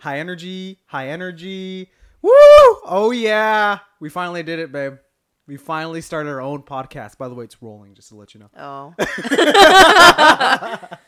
high 0.00 0.18
energy, 0.18 0.78
high 0.86 1.08
energy. 1.08 1.90
Woo! 2.22 2.30
Oh 2.32 3.12
yeah, 3.14 3.78
we 4.00 4.08
finally 4.08 4.42
did 4.42 4.58
it, 4.58 4.72
babe. 4.72 4.94
We 5.46 5.56
finally 5.56 6.00
started 6.00 6.30
our 6.30 6.40
own 6.40 6.62
podcast. 6.62 7.18
By 7.18 7.28
the 7.28 7.34
way, 7.34 7.44
it's 7.44 7.60
rolling, 7.62 7.94
just 7.94 8.08
to 8.10 8.14
let 8.16 8.34
you 8.34 8.40
know. 8.40 8.50
Oh. 8.56 8.94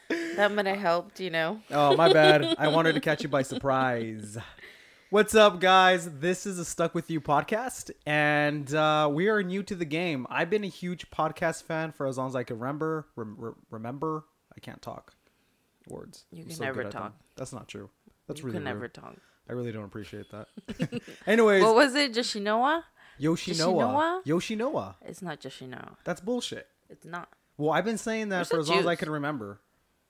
that 0.08 0.52
might 0.52 0.66
have 0.66 0.78
helped, 0.78 1.20
you 1.20 1.30
know. 1.30 1.60
Oh, 1.70 1.96
my 1.96 2.12
bad. 2.12 2.56
I 2.58 2.68
wanted 2.68 2.94
to 2.94 3.00
catch 3.00 3.22
you 3.22 3.28
by 3.28 3.42
surprise. 3.42 4.36
What's 5.10 5.34
up, 5.36 5.60
guys? 5.60 6.10
This 6.18 6.44
is 6.46 6.58
a 6.58 6.64
Stuck 6.64 6.92
With 6.94 7.08
You 7.08 7.20
podcast, 7.20 7.92
and 8.04 8.74
uh, 8.74 9.08
we 9.12 9.28
are 9.28 9.42
new 9.44 9.62
to 9.62 9.76
the 9.76 9.84
game. 9.84 10.26
I've 10.28 10.50
been 10.50 10.64
a 10.64 10.68
huge 10.68 11.08
podcast 11.10 11.62
fan 11.64 11.92
for 11.92 12.06
as 12.06 12.18
long 12.18 12.28
as 12.28 12.34
I 12.34 12.42
can 12.42 12.58
remember. 12.58 13.06
Rem- 13.14 13.36
re- 13.38 13.52
remember? 13.70 14.24
I 14.56 14.60
can't 14.60 14.82
talk 14.82 15.12
words. 15.88 16.24
You 16.32 16.42
I'm 16.42 16.48
can 16.48 16.56
so 16.56 16.64
never 16.64 16.76
good 16.82 16.86
at 16.86 16.92
them. 16.92 17.02
talk. 17.02 17.12
That's 17.36 17.52
not 17.52 17.68
true. 17.68 17.90
That's 18.32 18.40
you 18.40 18.46
really 18.46 18.56
can 18.56 18.64
never 18.64 18.88
talk. 18.88 19.16
I 19.48 19.52
really 19.52 19.72
don't 19.72 19.84
appreciate 19.84 20.26
that. 20.30 20.48
Anyways, 21.26 21.62
What 21.62 21.74
was 21.74 21.94
it? 21.94 22.12
Yoshinoa? 22.14 22.82
Yoshinoa. 23.20 24.24
Yoshinoa? 24.24 24.24
Yoshinoa. 24.24 24.94
It's 25.02 25.22
not 25.22 25.40
Yoshinoa. 25.40 25.96
That's 26.04 26.20
bullshit. 26.20 26.68
It's 26.88 27.04
not. 27.04 27.28
Well, 27.56 27.70
I've 27.70 27.84
been 27.84 27.98
saying 27.98 28.30
that 28.30 28.36
Where's 28.38 28.48
for 28.48 28.58
as 28.60 28.68
long 28.68 28.78
as 28.80 28.86
I 28.86 28.96
can 28.96 29.10
remember. 29.10 29.60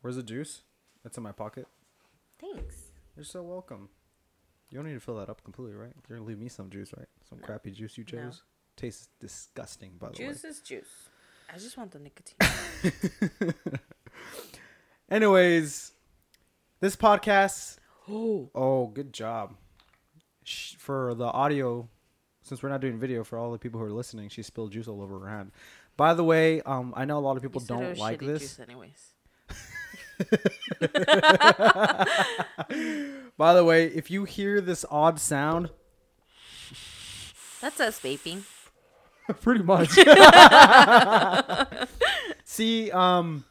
Where's 0.01 0.17
the 0.17 0.23
juice? 0.23 0.63
That's 1.03 1.17
in 1.17 1.23
my 1.23 1.33
pocket. 1.33 1.67
Thanks. 2.41 2.77
You're 3.17 3.25
so 3.25 3.43
welcome. 3.43 3.89
You 4.71 4.79
don't 4.79 4.87
need 4.87 4.95
to 4.95 5.01
fill 5.01 5.17
that 5.17 5.29
up 5.29 5.45
completely, 5.45 5.75
right? 5.75 5.93
You're 6.09 6.19
gonna 6.19 6.27
leave 6.29 6.39
me 6.39 6.49
some 6.49 6.71
juice, 6.71 6.93
right? 6.97 7.09
Some 7.29 7.39
crappy 7.41 7.71
juice 7.73 7.99
you 7.99 8.05
No. 8.13 8.23
chose. 8.25 8.43
Tastes 8.77 9.09
disgusting, 9.21 9.93
by 9.99 10.09
the 10.11 10.23
way. 10.23 10.29
Juice 10.29 10.45
is 10.45 10.61
juice. 10.61 11.09
I 11.53 11.59
just 11.59 11.77
want 11.77 11.91
the 11.91 11.99
nicotine. 11.99 12.39
Anyways, 15.11 15.93
this 16.81 16.97
podcast. 16.97 17.77
Oh. 18.09 18.51
Oh, 18.55 18.87
good 18.89 19.13
job. 19.13 19.55
For 20.79 21.15
the 21.15 21.27
audio, 21.27 21.89
since 22.43 22.63
we're 22.63 22.69
not 22.69 22.81
doing 22.81 22.99
video, 22.99 23.23
for 23.25 23.39
all 23.39 23.53
the 23.53 23.59
people 23.59 23.79
who 23.79 23.87
are 23.87 23.93
listening, 23.93 24.29
she 24.29 24.43
spilled 24.43 24.73
juice 24.73 24.89
all 24.89 25.01
over 25.01 25.21
her 25.21 25.29
hand. 25.29 25.53
By 25.97 26.15
the 26.15 26.25
way, 26.25 26.61
um, 26.63 26.93
I 26.97 27.05
know 27.05 27.19
a 27.19 27.21
lot 27.21 27.37
of 27.37 27.43
people 27.43 27.61
You 27.61 27.69
don't 27.69 27.99
like 27.99 28.21
this. 28.21 28.57
Juice 28.57 28.61
anyways. 28.61 29.09
By 33.37 33.55
the 33.55 33.65
way, 33.65 33.87
if 33.87 34.11
you 34.11 34.25
hear 34.25 34.61
this 34.61 34.85
odd 34.91 35.21
sound, 35.21 35.71
That's 37.61 37.81
us 37.81 38.01
vaping. 38.01 38.43
pretty 39.41 39.63
much. 39.63 39.91
See, 42.45 42.91
um, 42.91 43.45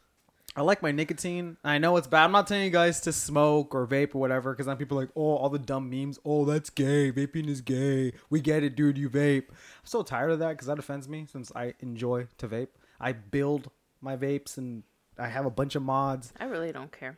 I 0.54 0.60
like 0.62 0.82
my 0.82 0.92
nicotine. 0.92 1.56
I 1.64 1.78
know 1.78 1.96
it's 1.96 2.06
bad. 2.06 2.24
I'm 2.24 2.32
not 2.32 2.46
telling 2.46 2.64
you 2.64 2.70
guys 2.70 3.00
to 3.02 3.12
smoke 3.12 3.74
or 3.74 3.86
vape 3.86 4.14
or 4.14 4.18
whatever, 4.18 4.52
because 4.52 4.66
then 4.66 4.76
people 4.76 4.98
are 4.98 5.02
like, 5.02 5.10
oh, 5.16 5.36
all 5.36 5.48
the 5.48 5.58
dumb 5.58 5.88
memes. 5.88 6.18
Oh, 6.26 6.44
that's 6.44 6.68
gay. 6.68 7.10
Vaping 7.10 7.48
is 7.48 7.60
gay. 7.62 8.12
We 8.28 8.40
get 8.42 8.62
it, 8.62 8.76
dude. 8.76 8.98
You 8.98 9.08
vape. 9.08 9.48
I'm 9.48 9.54
so 9.84 10.02
tired 10.02 10.30
of 10.30 10.38
that 10.40 10.50
because 10.50 10.66
that 10.66 10.78
offends 10.78 11.08
me. 11.08 11.26
Since 11.30 11.50
I 11.56 11.72
enjoy 11.80 12.26
to 12.38 12.48
vape, 12.48 12.68
I 13.00 13.12
build 13.12 13.70
my 14.02 14.16
vapes 14.16 14.58
and 14.58 14.82
I 15.18 15.28
have 15.28 15.46
a 15.46 15.50
bunch 15.50 15.74
of 15.74 15.82
mods. 15.82 16.32
I 16.38 16.44
really 16.44 16.70
don't 16.72 16.92
care. 16.92 17.16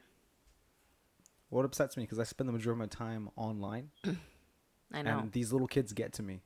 What 1.49 1.65
upsets 1.65 1.97
me 1.97 2.05
because 2.05 2.19
I 2.21 2.25
spend 2.25 2.49
the 2.49 2.53
majority 2.53 2.83
of 2.83 2.89
my 2.91 3.07
time 3.07 3.31
online, 3.37 3.91
I 4.93 5.03
know. 5.03 5.19
and 5.19 5.33
these 5.33 5.53
little 5.53 5.69
kids 5.69 5.93
get 5.93 6.13
to 6.15 6.23
me. 6.23 6.41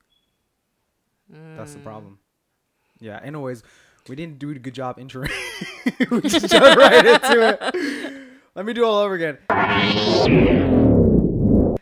That's 1.29 1.71
Mm. 1.71 1.75
the 1.75 1.79
problem. 1.81 2.19
Yeah. 2.99 3.19
Anyways, 3.23 3.63
we 4.09 4.15
didn't 4.15 4.39
do 4.39 4.49
a 4.49 4.55
good 4.55 4.73
job 4.73 4.97
introing. 4.97 5.31
we 6.11 6.21
just 6.21 6.49
jumped 6.49 6.77
right 6.77 7.05
into 7.05 7.49
it. 7.49 8.29
Let 8.55 8.65
me 8.65 8.73
do 8.73 8.83
it 8.83 8.87
all 8.87 8.97
over 8.97 9.13
again. 9.13 9.37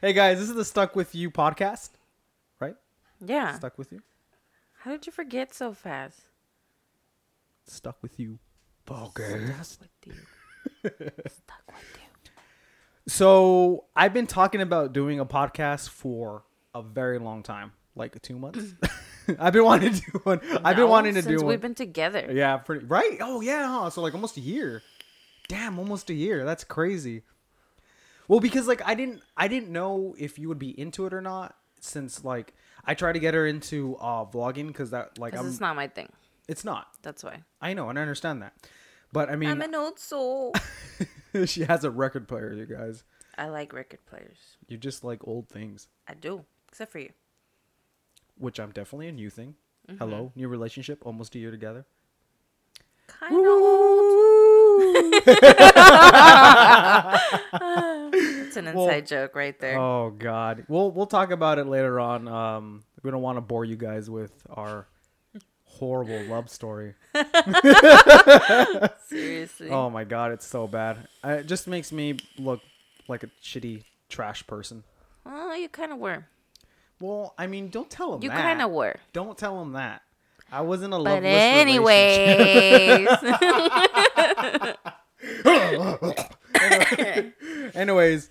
Hey 0.01 0.13
guys, 0.13 0.38
this 0.38 0.50
is 0.50 0.56
the 0.56 0.66
Stuck 0.66 0.96
with 0.96 1.16
You 1.16 1.31
podcast, 1.31 1.91
right? 2.59 2.75
yeah. 3.25 3.56
Stuck 3.56 3.78
with 3.78 3.91
you. 3.91 4.01
How 4.79 4.91
did 4.91 5.06
you 5.06 5.12
forget 5.12 5.56
so 5.56 5.74
fast? 5.74 6.22
Stuck 7.66 7.97
with 8.01 8.19
you. 8.19 8.40
Podcast. 8.85 9.66
Stuck 9.66 9.90
with 10.06 10.16
you. 10.16 10.90
Stuck 11.28 11.63
with 11.68 11.78
you. 11.96 12.31
So 13.07 13.85
I've 13.96 14.13
been 14.13 14.28
talking 14.28 14.62
about 14.62 14.94
doing 14.94 15.19
a 15.19 15.25
podcast 15.25 15.90
for 15.90 16.44
a 16.75 16.81
very 16.81 17.19
long 17.19 17.41
time, 17.41 17.72
like 17.96 18.22
two 18.22 18.38
months. 18.38 18.74
I've 19.39 19.53
been 19.53 19.65
wanting 19.65 19.93
to 19.93 20.01
do 20.01 20.19
one. 20.23 20.39
I've 20.63 20.75
been 20.75 20.85
No, 20.85 20.88
wanting 20.88 21.13
to 21.15 21.21
since 21.21 21.41
do 21.41 21.45
we've 21.45 21.61
been 21.61 21.75
together. 21.75 22.29
Yeah, 22.31 22.57
pretty 22.57 22.85
right. 22.85 23.17
Oh 23.21 23.41
yeah, 23.41 23.67
huh? 23.67 23.89
so 23.89 24.01
like 24.01 24.13
almost 24.13 24.38
a 24.38 24.41
year. 24.41 24.81
Damn, 25.47 25.79
almost 25.79 26.09
a 26.09 26.13
year. 26.13 26.43
That's 26.45 26.63
crazy. 26.63 27.23
Well, 28.27 28.39
because 28.39 28.67
like 28.67 28.81
I 28.85 28.93
didn't 28.95 29.21
I 29.35 29.47
didn't 29.47 29.69
know 29.69 30.15
if 30.17 30.38
you 30.38 30.47
would 30.49 30.59
be 30.59 30.77
into 30.79 31.05
it 31.05 31.13
or 31.13 31.21
not 31.21 31.55
since 31.79 32.23
like 32.25 32.53
I 32.85 32.93
tried 32.93 33.13
to 33.13 33.19
get 33.19 33.33
her 33.33 33.45
into 33.47 33.95
uh 33.97 34.25
vlogging 34.25 34.73
cuz 34.73 34.89
that 34.91 35.17
like 35.17 35.31
Because 35.33 35.45
I'm 35.45 35.51
it's 35.51 35.61
not 35.61 35.75
my 35.75 35.88
thing. 35.88 36.11
it's 36.47 36.65
not. 36.65 36.88
That's 37.01 37.23
why. 37.23 37.44
I 37.61 37.73
know 37.73 37.89
and 37.89 37.97
I 37.97 38.01
understand 38.01 38.41
that. 38.41 38.53
But 39.13 39.29
I 39.29 39.35
mean 39.38 39.49
I'm 39.49 39.61
an 39.61 39.75
old 39.75 39.99
soul. 39.99 40.53
she 41.45 41.63
has 41.63 41.83
a 41.83 41.91
record 41.91 42.27
player, 42.27 42.53
you 42.53 42.65
guys. 42.65 43.03
I 43.38 43.47
like 43.47 43.71
record 43.71 43.99
players. 44.05 44.57
You 44.67 44.77
just 44.77 45.03
like 45.03 45.25
old 45.27 45.47
things, 45.47 45.88
I 46.07 46.13
do. 46.15 46.44
Except 46.69 46.91
for 46.91 46.99
you. 46.99 47.11
Which 48.38 48.59
I'm 48.59 48.72
definitely 48.72 49.08
a 49.08 49.12
new 49.12 49.30
thing. 49.30 49.56
Mm-hmm. 49.90 49.98
Hello, 49.98 50.31
new 50.36 50.48
relationship, 50.48 51.06
almost 51.06 51.36
a 51.36 51.40
year 51.40 51.52
together. 51.52 51.86
Kind 53.08 53.36
of. 53.48 53.58
It's 58.14 58.58
an 58.58 58.68
inside 58.68 59.08
joke 59.08 59.36
right 59.36 59.58
there. 59.59 59.78
Oh 59.78 60.12
God, 60.12 60.66
we'll 60.68 60.92
we'll 60.92 61.06
talk 61.06 61.31
about 61.31 61.59
it 61.59 61.68
later 61.68 62.00
on. 62.00 62.28
Um, 62.28 62.84
we 63.03 63.12
don't 63.12 63.22
want 63.22 63.38
to 63.38 63.42
bore 63.42 63.66
you 63.66 63.75
guys 63.75 64.09
with 64.09 64.31
our 64.50 64.88
horrible 65.66 66.22
love 66.24 66.50
story. 66.50 66.96
Seriously. 69.08 69.69
Oh 69.69 69.90
my 69.90 70.04
God, 70.04 70.31
it's 70.31 70.46
so 70.46 70.68
bad. 70.68 71.08
It 71.24 71.46
just 71.46 71.68
makes 71.68 71.92
me 71.92 72.18
look 72.38 72.62
like 73.08 73.24
a 73.24 73.28
shitty 73.42 73.84
trash 74.09 74.46
person. 74.48 74.84
Well, 75.25 75.56
you 75.56 75.69
kind 75.69 75.92
of 75.92 76.00
were. 76.00 76.25
Well, 77.00 77.34
I 77.38 77.47
mean, 77.47 77.69
don't 77.69 77.90
tell 77.90 78.16
him 78.16 78.24
You 78.24 78.30
kind 78.30 78.62
of 78.62 78.72
were. 78.72 78.96
Don't 79.13 79.38
tell 79.38 79.62
him 79.62 79.74
that. 79.74 80.02
I 80.52 80.62
wasn't 80.62 80.94
a 80.94 81.00
But 81.00 81.24
anyways. 81.24 83.08
Anyways, 87.75 88.30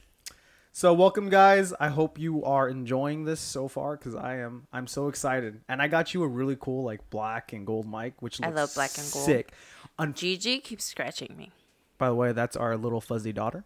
so 0.72 0.92
welcome 0.94 1.28
guys. 1.28 1.72
I 1.78 1.88
hope 1.88 2.18
you 2.18 2.44
are 2.44 2.68
enjoying 2.68 3.24
this 3.24 3.40
so 3.40 3.68
far 3.68 3.96
because 3.96 4.14
I 4.14 4.38
am. 4.38 4.66
I'm 4.72 4.86
so 4.86 5.08
excited, 5.08 5.60
and 5.68 5.80
I 5.80 5.88
got 5.88 6.14
you 6.14 6.22
a 6.22 6.28
really 6.28 6.56
cool 6.58 6.84
like 6.84 7.08
black 7.10 7.52
and 7.52 7.66
gold 7.66 7.90
mic, 7.90 8.20
which 8.20 8.40
I 8.42 8.50
love 8.50 8.74
black 8.74 8.90
and 8.98 9.10
gold. 9.12 9.24
Sick. 9.24 9.52
Un- 9.98 10.14
Gigi 10.14 10.58
keeps 10.58 10.84
scratching 10.84 11.34
me. 11.36 11.50
By 11.98 12.08
the 12.08 12.14
way, 12.14 12.32
that's 12.32 12.56
our 12.56 12.76
little 12.76 13.00
fuzzy 13.00 13.32
daughter, 13.32 13.64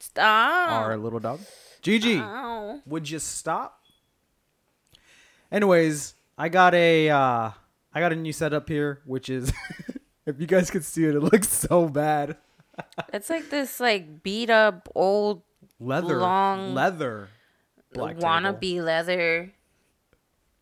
Stop. 0.00 0.72
our 0.72 0.96
little 0.96 1.20
dog, 1.20 1.40
Gigi. 1.82 2.18
Ow. 2.18 2.80
Would 2.86 3.08
you 3.10 3.18
stop? 3.18 3.79
Anyways, 5.52 6.14
I 6.38 6.48
got 6.48 6.74
a 6.74 7.10
uh 7.10 7.50
I 7.92 8.00
got 8.00 8.12
a 8.12 8.16
new 8.16 8.32
setup 8.32 8.68
here, 8.68 9.00
which 9.04 9.28
is 9.28 9.52
if 10.26 10.40
you 10.40 10.46
guys 10.46 10.70
could 10.70 10.84
see 10.84 11.04
it, 11.04 11.14
it 11.14 11.20
looks 11.20 11.48
so 11.48 11.88
bad. 11.88 12.36
It's 13.12 13.28
like 13.28 13.50
this 13.50 13.80
like 13.80 14.22
beat 14.22 14.50
up 14.50 14.88
old 14.94 15.42
Leather, 15.80 16.18
Long 16.18 16.74
leather, 16.74 17.28
black 17.92 18.16
table 18.16 18.28
wannabe 18.28 18.82
leather 18.84 19.50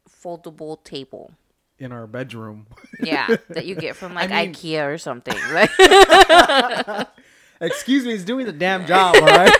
foldable 0.08 0.82
table. 0.84 1.32
in 1.78 1.92
our 1.92 2.06
bedroom. 2.06 2.66
Yeah, 3.00 3.36
that 3.50 3.66
you 3.66 3.74
get 3.74 3.96
from 3.96 4.14
like 4.14 4.30
mean- 4.30 4.52
IKEA 4.54 4.86
or 4.92 4.98
something. 4.98 5.36
Like 7.60 7.70
Excuse 7.72 8.04
me, 8.04 8.12
it's 8.12 8.22
doing 8.22 8.46
the 8.46 8.52
damn 8.52 8.86
job, 8.86 9.16
all 9.16 9.22
right? 9.22 9.50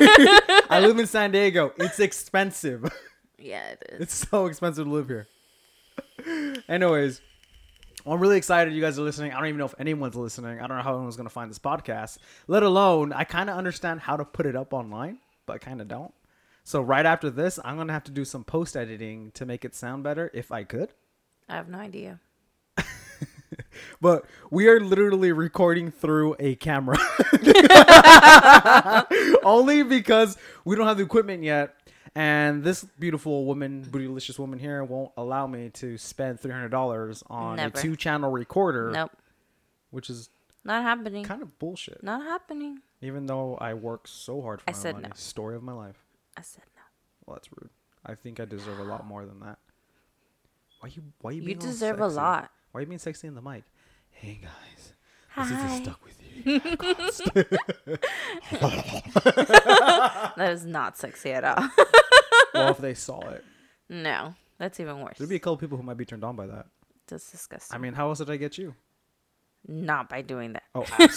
I 0.70 0.79
live 0.81 0.99
in 1.00 1.08
San 1.08 1.32
Diego. 1.32 1.73
It's 1.79 1.99
expensive. 1.99 2.88
Yeah, 3.38 3.69
it 3.69 3.82
is. 3.90 4.00
It's 4.00 4.29
so 4.29 4.46
expensive 4.46 4.87
to 4.87 4.90
live 4.90 5.08
here. 5.08 5.29
Anyways, 6.69 7.20
I'm 8.06 8.20
really 8.20 8.37
excited 8.37 8.73
you 8.73 8.81
guys 8.81 8.99
are 8.99 9.02
listening. 9.02 9.32
I 9.32 9.38
don't 9.38 9.49
even 9.49 9.58
know 9.58 9.67
if 9.67 9.75
anyone's 9.79 10.17
listening. 10.17 10.61
I 10.61 10.67
don't 10.67 10.76
know 10.76 10.82
how 10.82 10.94
anyone's 10.94 11.17
going 11.17 11.29
to 11.29 11.32
find 11.35 11.50
this 11.50 11.58
podcast, 11.58 12.19
let 12.46 12.62
alone 12.62 13.12
I 13.12 13.25
kind 13.25 13.49
of 13.49 13.56
understand 13.56 14.00
how 14.00 14.17
to 14.17 14.25
put 14.25 14.46
it 14.46 14.56
up 14.56 14.73
online, 14.73 15.19
but 15.46 15.55
I 15.55 15.58
kind 15.58 15.81
of 15.81 15.88
don't. 15.88 16.12
So 16.64 16.82
right 16.82 17.06
after 17.06 17.31
this, 17.31 17.58
I'm 17.64 17.76
going 17.76 17.87
to 17.87 17.93
have 17.93 18.05
to 18.05 18.12
do 18.12 18.25
some 18.25 18.44
post 18.44 18.76
editing 18.76 19.31
to 19.32 19.46
make 19.46 19.64
it 19.64 19.75
sound 19.75 20.02
better 20.02 20.31
if 20.35 20.52
I 20.52 20.64
could. 20.64 20.93
I 21.49 21.55
have 21.56 21.69
no 21.69 21.79
idea. 21.79 22.20
But 24.00 24.25
we 24.50 24.69
are 24.69 24.81
literally 24.81 25.32
recording 25.32 25.90
through 25.90 26.37
a 26.38 26.55
camera. 26.56 26.99
Only 29.43 29.82
because 29.82 30.37
we 30.64 30.76
don't 30.76 30.87
have 30.87 30.99
the 30.99 31.02
equipment 31.02 31.43
yet. 31.43 31.75
And 32.14 32.62
this 32.64 32.84
beautiful 32.99 33.44
woman, 33.44 33.84
bootylicious 33.84 34.38
woman 34.38 34.58
here, 34.58 34.82
won't 34.84 35.12
allow 35.16 35.46
me 35.46 35.70
to 35.75 35.96
spend 35.99 36.40
three 36.40 36.52
hundred 36.52 36.70
dollars 36.70 37.22
on 37.28 37.56
Never. 37.56 37.78
a 37.78 37.82
two-channel 37.82 38.31
recorder, 38.31 38.90
Nope. 38.93 39.12
which 39.90 40.10
is 40.10 40.31
Not 40.64 40.82
happening. 40.82 41.25
kind 41.25 41.43
of 41.43 41.58
bullshit. 41.58 42.02
Not 42.02 42.22
happening. 42.22 42.81
Even 43.02 43.26
though 43.26 43.56
I 43.60 43.75
work 43.75 44.08
so 44.08 44.40
hard 44.43 44.60
for 44.60 44.70
I 44.70 44.72
my 44.72 44.78
said 44.78 44.94
money. 44.96 45.08
no. 45.08 45.14
Story 45.14 45.55
of 45.56 45.62
my 45.62 45.72
life. 45.72 46.02
I 46.37 46.43
said 46.43 46.64
no. 46.76 46.82
Well, 47.26 47.37
that's 47.37 47.49
rude. 47.52 47.70
I 48.06 48.14
think 48.14 48.40
I 48.40 48.44
deserve 48.44 48.78
a 48.78 48.84
lot 48.84 49.06
more 49.06 49.25
than 49.26 49.40
that. 49.40 49.58
Why 50.81 50.90
you? 50.94 51.02
Why 51.20 51.31
you? 51.32 51.43
You 51.43 51.54
deserve 51.54 52.00
a 52.00 52.06
lot. 52.08 52.50
Why 52.72 52.78
are 52.78 52.82
you 52.82 52.87
being 52.87 52.99
sexy 52.99 53.26
in 53.28 53.34
the 53.34 53.43
mic? 53.43 53.64
Hey 54.11 54.40
guys, 54.43 54.93
Hi. 55.31 55.49
this 55.49 55.72
is 55.72 55.82
stuck 55.82 56.04
with. 56.04 56.18
That 60.37 60.50
is 60.52 60.64
not 60.64 60.96
sexy 60.96 61.32
at 61.32 61.44
all. 61.44 61.69
well, 62.55 62.70
if 62.70 62.79
they 62.79 62.94
saw 62.94 63.20
it, 63.31 63.44
no, 63.88 64.35
that's 64.58 64.79
even 64.81 65.00
worse. 65.00 65.19
there'd 65.19 65.29
be 65.31 65.37
a 65.37 65.40
couple 65.40 65.56
people 65.56 65.76
who 65.76 65.82
might 65.82 65.96
be 65.96 66.05
turned 66.05 66.25
on 66.25 66.37
by 66.37 66.46
that. 66.46 66.67
That's 67.08 67.31
disgusting. 67.31 67.75
I 67.75 67.79
mean, 67.79 67.94
how 67.94 68.08
else 68.08 68.19
did 68.19 68.31
I 68.31 68.37
get 68.37 68.58
you? 68.58 68.75
not 69.67 70.08
by 70.08 70.23
doing 70.23 70.52
that. 70.55 70.62
Oh, 70.75 70.87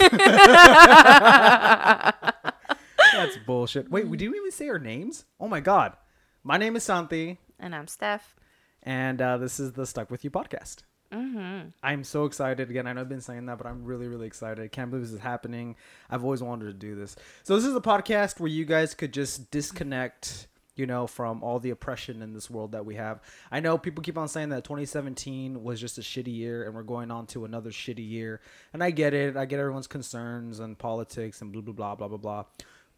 that's 3.13 3.37
bullshit. 3.45 3.89
Wait, 3.91 4.07
we 4.07 4.17
didn't 4.17 4.35
even 4.35 4.51
say 4.51 4.67
our 4.67 4.79
names. 4.79 5.25
Oh 5.39 5.47
my 5.47 5.59
god, 5.59 5.95
my 6.43 6.57
name 6.57 6.75
is 6.75 6.83
Santi, 6.83 7.37
And 7.59 7.75
I'm 7.75 7.87
Steph. 7.87 8.35
and 8.83 9.21
uh, 9.21 9.37
this 9.37 9.59
is 9.59 9.73
the 9.73 9.85
Stuck 9.85 10.09
with 10.09 10.23
You 10.23 10.31
podcast. 10.31 10.77
Mm-hmm. 11.11 11.69
I'm 11.83 12.03
so 12.03 12.25
excited. 12.25 12.69
Again, 12.69 12.87
I 12.87 12.93
know 12.93 13.01
I've 13.01 13.09
been 13.09 13.21
saying 13.21 13.45
that, 13.47 13.57
but 13.57 13.67
I'm 13.67 13.83
really, 13.83 14.07
really 14.07 14.27
excited. 14.27 14.71
Can't 14.71 14.89
believe 14.89 15.05
this 15.05 15.13
is 15.13 15.19
happening. 15.19 15.75
I've 16.09 16.23
always 16.23 16.41
wanted 16.41 16.65
to 16.65 16.73
do 16.73 16.95
this. 16.95 17.15
So 17.43 17.55
this 17.55 17.65
is 17.65 17.75
a 17.75 17.81
podcast 17.81 18.39
where 18.39 18.49
you 18.49 18.63
guys 18.63 18.93
could 18.93 19.11
just 19.11 19.51
disconnect, 19.51 20.47
you 20.77 20.85
know, 20.85 21.07
from 21.07 21.43
all 21.43 21.59
the 21.59 21.71
oppression 21.71 22.21
in 22.21 22.33
this 22.33 22.49
world 22.49 22.71
that 22.71 22.85
we 22.85 22.95
have. 22.95 23.19
I 23.51 23.59
know 23.59 23.77
people 23.77 24.01
keep 24.01 24.17
on 24.17 24.29
saying 24.29 24.49
that 24.49 24.63
2017 24.63 25.61
was 25.61 25.81
just 25.81 25.97
a 25.97 26.01
shitty 26.01 26.33
year 26.33 26.63
and 26.63 26.73
we're 26.73 26.83
going 26.83 27.11
on 27.11 27.27
to 27.27 27.43
another 27.43 27.71
shitty 27.71 28.07
year. 28.07 28.39
And 28.71 28.81
I 28.81 28.91
get 28.91 29.13
it. 29.13 29.35
I 29.35 29.45
get 29.45 29.59
everyone's 29.59 29.87
concerns 29.87 30.59
and 30.61 30.77
politics 30.77 31.41
and 31.41 31.51
blah 31.51 31.61
blah 31.61 31.73
blah 31.73 31.95
blah 31.95 32.07
blah 32.07 32.17
blah. 32.17 32.45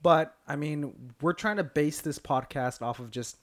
But 0.04 0.36
I 0.48 0.56
mean, 0.56 1.13
we're 1.19 1.33
trying 1.33 1.57
to 1.57 1.63
base 1.63 2.01
this 2.01 2.19
podcast 2.19 2.83
off 2.83 3.00
of 3.00 3.10
just, 3.10 3.38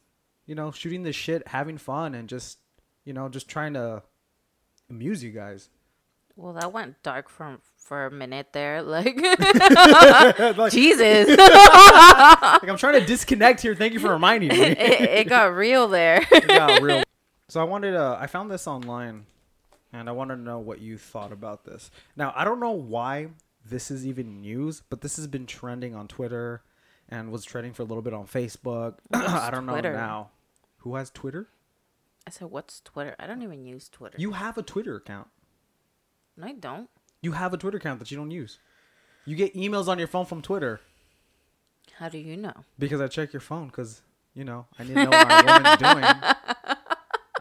you 0.47 0.55
know, 0.55 0.71
shooting 0.71 1.03
the 1.03 1.13
shit, 1.13 1.49
having 1.49 1.79
fun 1.79 2.15
and 2.15 2.29
just, 2.29 2.59
you 3.05 3.15
know, 3.15 3.29
just 3.29 3.49
trying 3.49 3.75
to 3.75 4.03
amuse 4.91 5.23
you 5.23 5.31
guys. 5.31 5.69
Well, 6.37 6.55
that 6.55 6.73
went 6.73 7.03
dark 7.03 7.29
for 7.29 7.59
for 7.77 8.07
a 8.07 8.11
minute 8.11 8.49
there. 8.53 8.83
Like, 8.91 9.17
like, 10.57 10.73
Jesus, 10.73 11.29
like, 11.37 12.69
I'm 12.69 12.77
trying 12.77 13.01
to 13.01 13.07
disconnect 13.07 13.61
here. 13.61 13.75
Thank 13.75 13.93
you 13.93 14.01
for 14.01 14.11
reminding 14.11 14.51
me. 14.51 14.61
it, 14.61 14.79
it 14.79 15.29
got 15.29 15.55
real 15.55 15.89
there. 15.89 16.27
yeah, 16.49 16.79
real. 16.81 17.03
So 17.49 17.61
I 17.61 17.65
wanted 17.65 17.93
to. 17.93 18.17
I 18.21 18.27
found 18.27 18.51
this 18.51 18.67
online, 18.67 19.27
and 19.93 20.09
I 20.09 20.13
wanted 20.13 20.37
to 20.37 20.43
know 20.43 20.59
what 20.59 20.81
you 20.81 20.99
thought 20.99 21.33
about 21.33 21.65
this. 21.65 21.91
Now 22.17 22.33
I 22.37 22.45
don't 22.45 22.61
know 22.61 22.73
why 22.73 23.29
this 23.69 23.91
is 23.91 24.07
even 24.07 24.41
news, 24.41 24.83
but 24.89 25.01
this 25.01 25.17
has 25.17 25.27
been 25.27 25.47
trending 25.47 25.95
on 25.95 26.09
Twitter, 26.09 26.63
and 27.09 27.31
was 27.31 27.45
trending 27.45 27.73
for 27.73 27.83
a 27.83 27.87
little 27.87 28.03
bit 28.03 28.15
on 28.15 28.27
Facebook. 28.27 28.95
I 29.13 29.51
don't 29.51 29.67
Twitter? 29.67 29.93
know 29.93 29.99
now. 29.99 30.31
Who 30.79 30.95
has 30.95 31.11
Twitter? 31.11 31.49
I 32.31 32.33
said, 32.33 32.51
"What's 32.51 32.81
Twitter? 32.81 33.17
I 33.19 33.27
don't 33.27 33.43
even 33.43 33.65
use 33.67 33.89
Twitter. 33.89 34.17
You 34.21 34.31
have 34.33 34.57
a 34.57 34.63
Twitter 34.63 34.95
account. 34.95 35.27
No, 36.37 36.47
I 36.47 36.53
don't. 36.53 36.89
You 37.23 37.33
have 37.33 37.53
a 37.53 37.57
Twitter 37.57 37.79
account 37.79 37.99
that 37.99 38.11
you 38.13 38.17
don't 38.17 38.31
use. 38.31 38.61
You 39.25 39.35
get 39.35 39.55
emails 39.55 39.89
on 39.89 39.99
your 39.99 40.07
phone 40.09 40.27
from 40.27 40.41
Twitter 40.41 40.81
How 41.99 42.09
do 42.09 42.19
you 42.19 42.37
know? 42.37 42.55
because 42.79 43.01
I 43.01 43.09
check 43.09 43.33
your 43.33 43.41
phone 43.41 43.67
because 43.67 44.01
you 44.33 44.45
know 44.45 44.67
I 44.79 44.85
need 44.85 44.95
to 44.95 45.05
know 45.05 45.11
what 45.11 45.29
my 45.29 45.43
woman's 45.45 45.79
doing. 45.87 46.05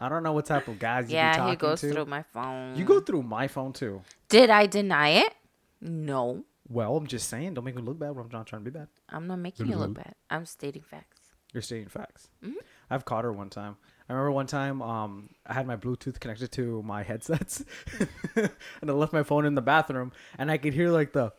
I 0.01 0.09
don't 0.09 0.23
know 0.23 0.33
what 0.33 0.45
type 0.45 0.67
of 0.67 0.79
guys 0.79 1.03
you 1.03 1.09
be 1.09 1.13
Yeah, 1.15 1.49
he 1.51 1.55
goes 1.55 1.81
to. 1.81 1.91
through 1.91 2.05
my 2.05 2.23
phone. 2.23 2.75
You 2.75 2.83
go 2.85 2.99
through 2.99 3.23
my 3.23 3.47
phone 3.47 3.73
too. 3.73 4.01
Did 4.27 4.49
I 4.49 4.65
deny 4.65 5.09
it? 5.09 5.33
No, 5.81 6.43
Well, 6.67 6.97
I'm 6.97 7.05
just 7.07 7.29
saying, 7.29 7.53
don't 7.53 7.63
make 7.63 7.75
me 7.75 7.81
look 7.81 7.99
bad 7.99 8.15
when 8.15 8.25
I'm 8.25 8.31
not 8.31 8.47
trying 8.47 8.63
to 8.65 8.71
be 8.71 8.77
bad. 8.77 8.87
I'm 9.07 9.27
not 9.27 9.37
making 9.39 9.67
you 9.67 9.75
look 9.77 9.93
bad. 9.93 10.15
I'm 10.29 10.45
stating 10.45 10.81
facts. 10.81 11.21
You're 11.53 11.61
stating 11.63 11.87
facts. 11.89 12.27
Mm-hmm. 12.43 12.57
I've 12.89 13.05
caught 13.05 13.23
her 13.23 13.31
one 13.31 13.49
time. 13.49 13.77
I 14.09 14.13
remember 14.13 14.31
one 14.31 14.47
time 14.47 14.81
um, 14.81 15.29
I 15.45 15.53
had 15.53 15.67
my 15.67 15.75
Bluetooth 15.75 16.19
connected 16.19 16.51
to 16.53 16.81
my 16.81 17.03
headsets, 17.03 17.63
and 18.35 18.49
I 18.89 18.91
left 18.91 19.13
my 19.13 19.21
phone 19.23 19.45
in 19.45 19.53
the 19.53 19.61
bathroom, 19.61 20.11
and 20.37 20.49
I 20.49 20.57
could 20.57 20.73
hear 20.73 20.89
like 20.89 21.13
the 21.13 21.31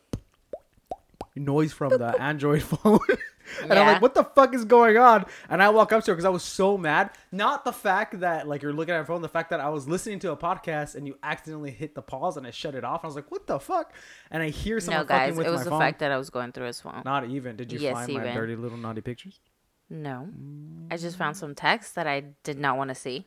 noise 1.37 1.73
from 1.73 1.91
the 1.91 2.15
Android 2.21 2.63
phone. 2.63 3.01
and 3.63 3.73
I'm 3.73 3.87
like, 3.87 4.03
"What 4.03 4.15
the 4.15 4.23
fuck 4.23 4.55
is 4.55 4.65
going 4.65 4.97
on?" 4.97 5.27
And 5.49 5.61
I 5.61 5.71
walk 5.71 5.93
up 5.93 6.05
to 6.05 6.11
her 6.13 6.15
because 6.15 6.25
I 6.25 6.29
was 6.31 6.45
so 6.45 6.79
mad. 6.79 7.11
Not 7.33 7.65
the 7.65 7.73
fact 7.73 8.21
that 8.21 8.47
like 8.47 8.63
you're 8.63 8.73
looking 8.73 8.95
at 8.95 8.99
your 8.99 9.05
phone, 9.05 9.23
the 9.23 9.29
fact 9.29 9.51
that 9.51 9.59
I 9.61 9.69
was 9.69 9.89
listening 9.89 10.21
to 10.21 10.31
a 10.31 10.37
podcast 10.37 10.95
and 10.95 11.07
you 11.07 11.19
accidentally 11.25 11.73
hit 11.73 11.95
the 11.97 12.03
pause 12.03 12.37
and 12.37 12.47
I 12.47 12.53
shut 12.53 12.75
it 12.77 12.85
off. 12.85 13.03
I 13.03 13.09
was 13.09 13.17
like, 13.17 13.31
"What 13.31 13.47
the 13.49 13.59
fuck?" 13.59 13.93
And 14.31 14.43
I 14.43 14.51
hear 14.51 14.79
someone 14.79 15.03
No, 15.03 15.09
guys, 15.09 15.21
fucking 15.31 15.39
with 15.39 15.47
it 15.49 15.51
was 15.51 15.65
the 15.65 15.71
phone. 15.71 15.81
fact 15.81 15.99
that 16.01 16.13
I 16.13 16.17
was 16.19 16.31
going 16.31 16.53
through 16.53 16.67
his 16.67 16.81
phone. 16.81 17.03
Not 17.05 17.29
even. 17.29 17.57
Did 17.57 17.73
you 17.73 17.81
Yes, 17.81 17.95
find 17.95 18.15
my 18.15 18.33
dirty 18.33 18.55
little 18.55 18.79
naughty 18.79 19.01
pictures? 19.01 19.41
No, 19.91 20.29
I 20.91 20.97
just 20.97 21.17
found 21.17 21.37
some 21.37 21.55
text 21.55 21.97
that 21.97 22.07
I 22.07 22.23
did 22.45 22.59
not 22.59 22.77
want 22.77 22.89
to 22.89 22.95
see. 22.95 23.27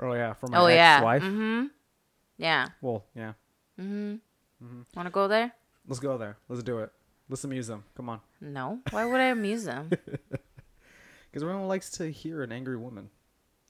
Oh 0.00 0.14
yeah, 0.14 0.32
from 0.32 0.52
my 0.52 0.58
Oh 0.58 0.66
ex-wife. 0.66 1.22
Mm-hmm. 1.22 1.66
Yeah. 2.38 2.66
Well, 2.80 3.04
yeah. 3.14 3.32
Mm-hmm. 3.78 4.16
Want 4.94 5.06
to 5.06 5.10
go 5.10 5.28
there? 5.28 5.52
Let's 5.86 6.00
go 6.00 6.16
there. 6.16 6.38
Let's 6.48 6.62
do 6.62 6.78
it. 6.78 6.90
Let's 7.28 7.44
amuse 7.44 7.66
them. 7.66 7.84
Come 7.96 8.08
on. 8.08 8.20
No. 8.40 8.80
Why 8.90 9.04
would 9.04 9.20
I 9.20 9.26
amuse 9.26 9.64
them? 9.64 9.88
Because 9.90 10.40
everyone 11.42 11.68
likes 11.68 11.90
to 11.92 12.10
hear 12.10 12.42
an 12.42 12.50
angry 12.50 12.76
woman. 12.76 13.10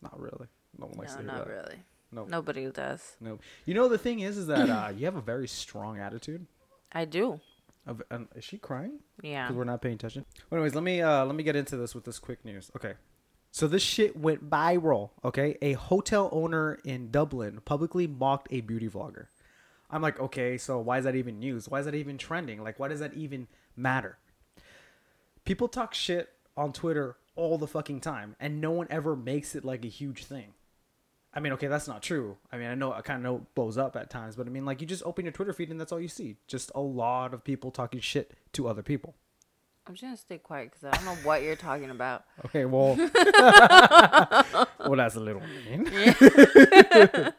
Not 0.02 0.18
really. 0.18 0.46
No 0.78 0.86
one 0.86 0.98
likes 0.98 1.12
no, 1.12 1.18
to 1.18 1.22
hear 1.22 1.32
not 1.32 1.46
that. 1.46 1.52
really. 1.52 1.76
No. 2.12 2.24
Nobody 2.24 2.70
does. 2.70 3.16
No. 3.20 3.38
You 3.66 3.74
know 3.74 3.88
the 3.88 3.98
thing 3.98 4.20
is, 4.20 4.38
is 4.38 4.46
that 4.46 4.68
uh, 4.70 4.92
you 4.96 5.04
have 5.04 5.16
a 5.16 5.20
very 5.20 5.46
strong 5.46 5.98
attitude. 5.98 6.46
I 6.92 7.04
do. 7.04 7.40
Of, 7.86 8.02
and 8.10 8.28
is 8.34 8.44
she 8.44 8.58
crying? 8.58 9.00
Yeah. 9.22 9.46
Because 9.46 9.56
we're 9.56 9.64
not 9.64 9.82
paying 9.82 9.94
attention. 9.94 10.26
Well, 10.50 10.58
anyways, 10.58 10.74
let 10.74 10.84
me 10.84 11.00
uh, 11.00 11.24
let 11.24 11.34
me 11.34 11.42
get 11.42 11.56
into 11.56 11.76
this 11.76 11.94
with 11.94 12.04
this 12.04 12.18
quick 12.18 12.44
news. 12.44 12.70
Okay. 12.76 12.94
So 13.52 13.66
this 13.66 13.82
shit 13.82 14.16
went 14.16 14.48
viral. 14.48 15.10
Okay, 15.24 15.56
a 15.60 15.72
hotel 15.72 16.28
owner 16.30 16.78
in 16.84 17.10
Dublin 17.10 17.60
publicly 17.64 18.06
mocked 18.06 18.48
a 18.50 18.60
beauty 18.60 18.88
vlogger. 18.88 19.26
I'm 19.90 20.02
like, 20.02 20.20
okay, 20.20 20.56
so 20.56 20.78
why 20.78 20.98
is 20.98 21.04
that 21.04 21.16
even 21.16 21.40
news? 21.40 21.68
Why 21.68 21.80
is 21.80 21.86
that 21.86 21.96
even 21.96 22.16
trending? 22.16 22.62
Like, 22.62 22.78
why 22.78 22.88
does 22.88 23.00
that 23.00 23.14
even 23.14 23.48
matter? 23.76 24.18
People 25.44 25.66
talk 25.66 25.94
shit 25.94 26.28
on 26.56 26.72
Twitter 26.72 27.16
all 27.34 27.58
the 27.58 27.66
fucking 27.66 28.00
time, 28.00 28.36
and 28.38 28.60
no 28.60 28.70
one 28.70 28.86
ever 28.88 29.16
makes 29.16 29.56
it 29.56 29.64
like 29.64 29.84
a 29.84 29.88
huge 29.88 30.24
thing. 30.24 30.52
I 31.32 31.40
mean, 31.40 31.52
okay, 31.52 31.68
that's 31.68 31.86
not 31.86 32.02
true. 32.02 32.36
I 32.50 32.56
mean, 32.56 32.66
I 32.66 32.74
know 32.74 32.92
I 32.92 33.02
kind 33.02 33.18
of 33.18 33.22
know 33.22 33.36
it 33.36 33.54
blows 33.54 33.78
up 33.78 33.94
at 33.94 34.10
times, 34.10 34.34
but 34.34 34.46
I 34.46 34.50
mean, 34.50 34.64
like, 34.64 34.80
you 34.80 34.86
just 34.86 35.04
open 35.04 35.24
your 35.24 35.32
Twitter 35.32 35.52
feed 35.52 35.70
and 35.70 35.80
that's 35.80 35.92
all 35.92 36.00
you 36.00 36.08
see. 36.08 36.36
Just 36.48 36.72
a 36.74 36.80
lot 36.80 37.34
of 37.34 37.44
people 37.44 37.70
talking 37.70 38.00
shit 38.00 38.32
to 38.54 38.66
other 38.66 38.82
people. 38.82 39.14
I'm 39.86 39.94
just 39.94 40.02
gonna 40.02 40.16
stay 40.16 40.38
quiet 40.38 40.72
because 40.72 40.84
I 40.84 40.90
don't 40.96 41.04
know 41.04 41.22
what 41.26 41.42
you're 41.42 41.56
talking 41.56 41.90
about. 41.90 42.24
Okay, 42.44 42.64
well, 42.64 42.96
well, 44.86 44.96
that's 44.96 45.14
a 45.14 45.20
little 45.20 45.42
mean. 45.42 45.84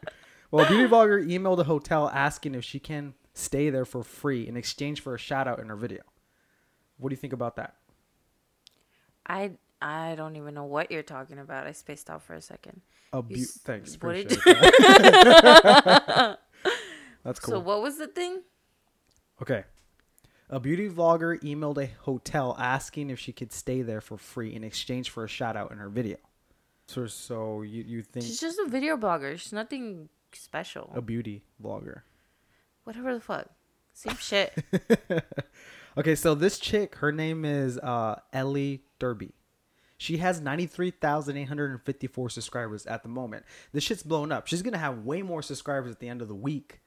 well, 0.50 0.64
a 0.64 0.68
beauty 0.68 0.86
vlogger 0.88 1.26
emailed 1.26 1.58
a 1.58 1.64
hotel 1.64 2.10
asking 2.12 2.54
if 2.54 2.64
she 2.64 2.78
can 2.78 3.14
stay 3.34 3.70
there 3.70 3.84
for 3.84 4.02
free 4.02 4.46
in 4.46 4.56
exchange 4.56 5.00
for 5.00 5.14
a 5.14 5.18
shout 5.18 5.48
out 5.48 5.60
in 5.60 5.68
her 5.68 5.76
video. 5.76 6.02
What 6.98 7.08
do 7.08 7.14
you 7.14 7.18
think 7.18 7.32
about 7.32 7.56
that? 7.56 7.76
I 9.26 9.52
I 9.82 10.14
don't 10.14 10.36
even 10.36 10.54
know 10.54 10.64
what 10.64 10.90
you're 10.90 11.02
talking 11.02 11.38
about. 11.38 11.66
I 11.66 11.72
spaced 11.72 12.08
out 12.08 12.22
for 12.22 12.34
a 12.34 12.40
second. 12.40 12.80
A 13.12 13.22
You 13.28 13.44
thanks, 13.44 13.96
what 14.00 14.14
did 14.14 14.32
appreciate 14.32 14.62
that. 14.64 16.38
That's 17.24 17.40
cool. 17.40 17.54
So 17.54 17.60
what 17.60 17.82
was 17.82 17.98
the 17.98 18.06
thing? 18.06 18.42
Okay. 19.40 19.64
A 20.48 20.60
beauty 20.60 20.88
vlogger 20.88 21.40
emailed 21.42 21.82
a 21.82 21.88
hotel 22.02 22.56
asking 22.58 23.10
if 23.10 23.18
she 23.18 23.32
could 23.32 23.52
stay 23.52 23.82
there 23.82 24.00
for 24.00 24.18
free 24.18 24.54
in 24.54 24.64
exchange 24.64 25.10
for 25.10 25.24
a 25.24 25.28
shout 25.28 25.56
out 25.56 25.70
in 25.72 25.78
her 25.78 25.88
video. 25.88 26.18
So, 26.86 27.06
so 27.06 27.62
you, 27.62 27.82
you 27.86 28.02
think 28.02 28.26
She's 28.26 28.40
just 28.40 28.58
a 28.58 28.68
video 28.68 28.96
blogger. 28.96 29.38
She's 29.38 29.52
nothing 29.52 30.08
special. 30.32 30.92
a 30.94 31.00
beauty 31.00 31.42
vlogger? 31.62 32.02
Whatever 32.84 33.14
the 33.14 33.20
fuck. 33.20 33.48
Same 33.94 34.16
shit. 34.16 34.52
Okay, 35.94 36.14
so 36.14 36.34
this 36.34 36.58
chick, 36.58 36.96
her 36.96 37.12
name 37.12 37.44
is 37.44 37.76
uh, 37.78 38.18
Ellie 38.32 38.82
Darby. 38.98 39.34
She 40.02 40.16
has 40.16 40.40
93,854 40.40 42.30
subscribers 42.30 42.86
at 42.86 43.04
the 43.04 43.08
moment. 43.08 43.44
This 43.72 43.84
shit's 43.84 44.02
blown 44.02 44.32
up. 44.32 44.48
She's 44.48 44.60
going 44.60 44.72
to 44.72 44.78
have 44.78 45.04
way 45.04 45.22
more 45.22 45.42
subscribers 45.42 45.92
at 45.92 46.00
the 46.00 46.08
end 46.08 46.20
of 46.20 46.26
the 46.26 46.34
week 46.34 46.80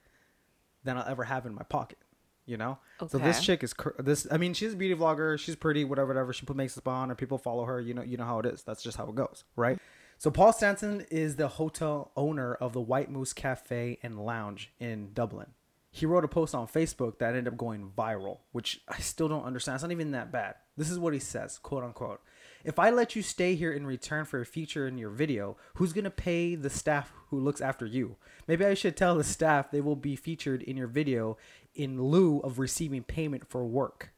than 0.84 0.98
I'll 0.98 1.08
ever 1.08 1.24
have 1.24 1.46
in 1.46 1.56
my 1.56 1.64
pocket. 1.64 1.98
You 2.46 2.58
know? 2.58 2.78
okay. 3.02 3.10
So 3.10 3.18
this 3.18 3.42
chick 3.42 3.64
is 3.64 3.74
cur- 3.74 3.96
this 4.00 4.28
I 4.30 4.36
mean, 4.36 4.54
she's 4.54 4.74
a 4.74 4.76
beauty 4.76 4.96
vlogger, 4.96 5.40
she's 5.40 5.56
pretty, 5.56 5.86
whatever 5.86 6.10
whatever. 6.10 6.34
She 6.34 6.46
put 6.46 6.58
makeup 6.58 6.90
on 6.90 7.10
or 7.10 7.16
people 7.16 7.38
follow 7.38 7.64
her, 7.64 7.80
you 7.80 7.94
know, 7.94 8.04
you 8.04 8.18
know 8.18 8.26
how 8.26 8.40
it 8.40 8.48
is. 8.48 8.64
That's 8.64 8.84
just 8.84 8.98
how 8.98 9.06
it 9.06 9.16
goes, 9.16 9.46
right? 9.56 9.80
So 10.18 10.30
Paul 10.30 10.52
Stenson 10.52 11.06
is 11.10 11.38
the 11.38 11.48
hotel 11.48 12.12
owner 12.18 12.54
of 12.56 12.74
the 12.74 12.82
White 12.82 13.10
Moose 13.10 13.32
Cafe 13.32 13.98
and 14.04 14.20
Lounge 14.26 14.74
in 14.78 15.14
Dublin. 15.14 15.48
He 15.90 16.06
wrote 16.06 16.26
a 16.26 16.28
post 16.28 16.54
on 16.54 16.68
Facebook 16.68 17.20
that 17.20 17.30
ended 17.30 17.48
up 17.48 17.58
going 17.58 17.94
viral, 17.98 18.40
which 18.52 18.82
I 18.90 19.00
still 19.00 19.30
don't 19.30 19.46
understand. 19.46 19.76
It's 19.76 19.84
not 19.84 19.94
even 19.94 20.12
that 20.12 20.34
bad. 20.34 20.56
This 20.76 20.90
is 20.92 21.00
what 21.00 21.14
he 21.14 21.20
says, 21.20 21.58
quote 21.58 21.86
unquote. 21.86 22.20
If 22.66 22.80
I 22.80 22.90
let 22.90 23.16
you 23.16 23.22
stay 23.22 23.54
here 23.54 23.72
in 23.72 23.86
return 23.86 24.26
for 24.26 24.42
a 24.42 24.46
feature 24.46 24.88
in 24.88 24.98
your 24.98 25.12
video, 25.12 25.56
who's 25.76 25.94
going 25.94 26.06
to 26.06 26.10
pay 26.10 26.56
the 26.56 26.72
staff 26.72 27.14
who 27.30 27.40
looks 27.40 27.62
after 27.62 27.86
you? 27.86 28.16
Maybe 28.48 28.66
I 28.66 28.74
should 28.74 28.98
tell 28.98 29.16
the 29.16 29.24
staff 29.24 29.70
they 29.70 29.82
will 29.82 29.96
be 29.96 30.16
featured 30.16 30.64
in 30.64 30.76
your 30.76 30.88
video 30.88 31.38
in 31.76 32.02
lieu 32.02 32.40
of 32.40 32.58
receiving 32.58 33.04
payment 33.04 33.48
for 33.48 33.64
work. 33.64 34.14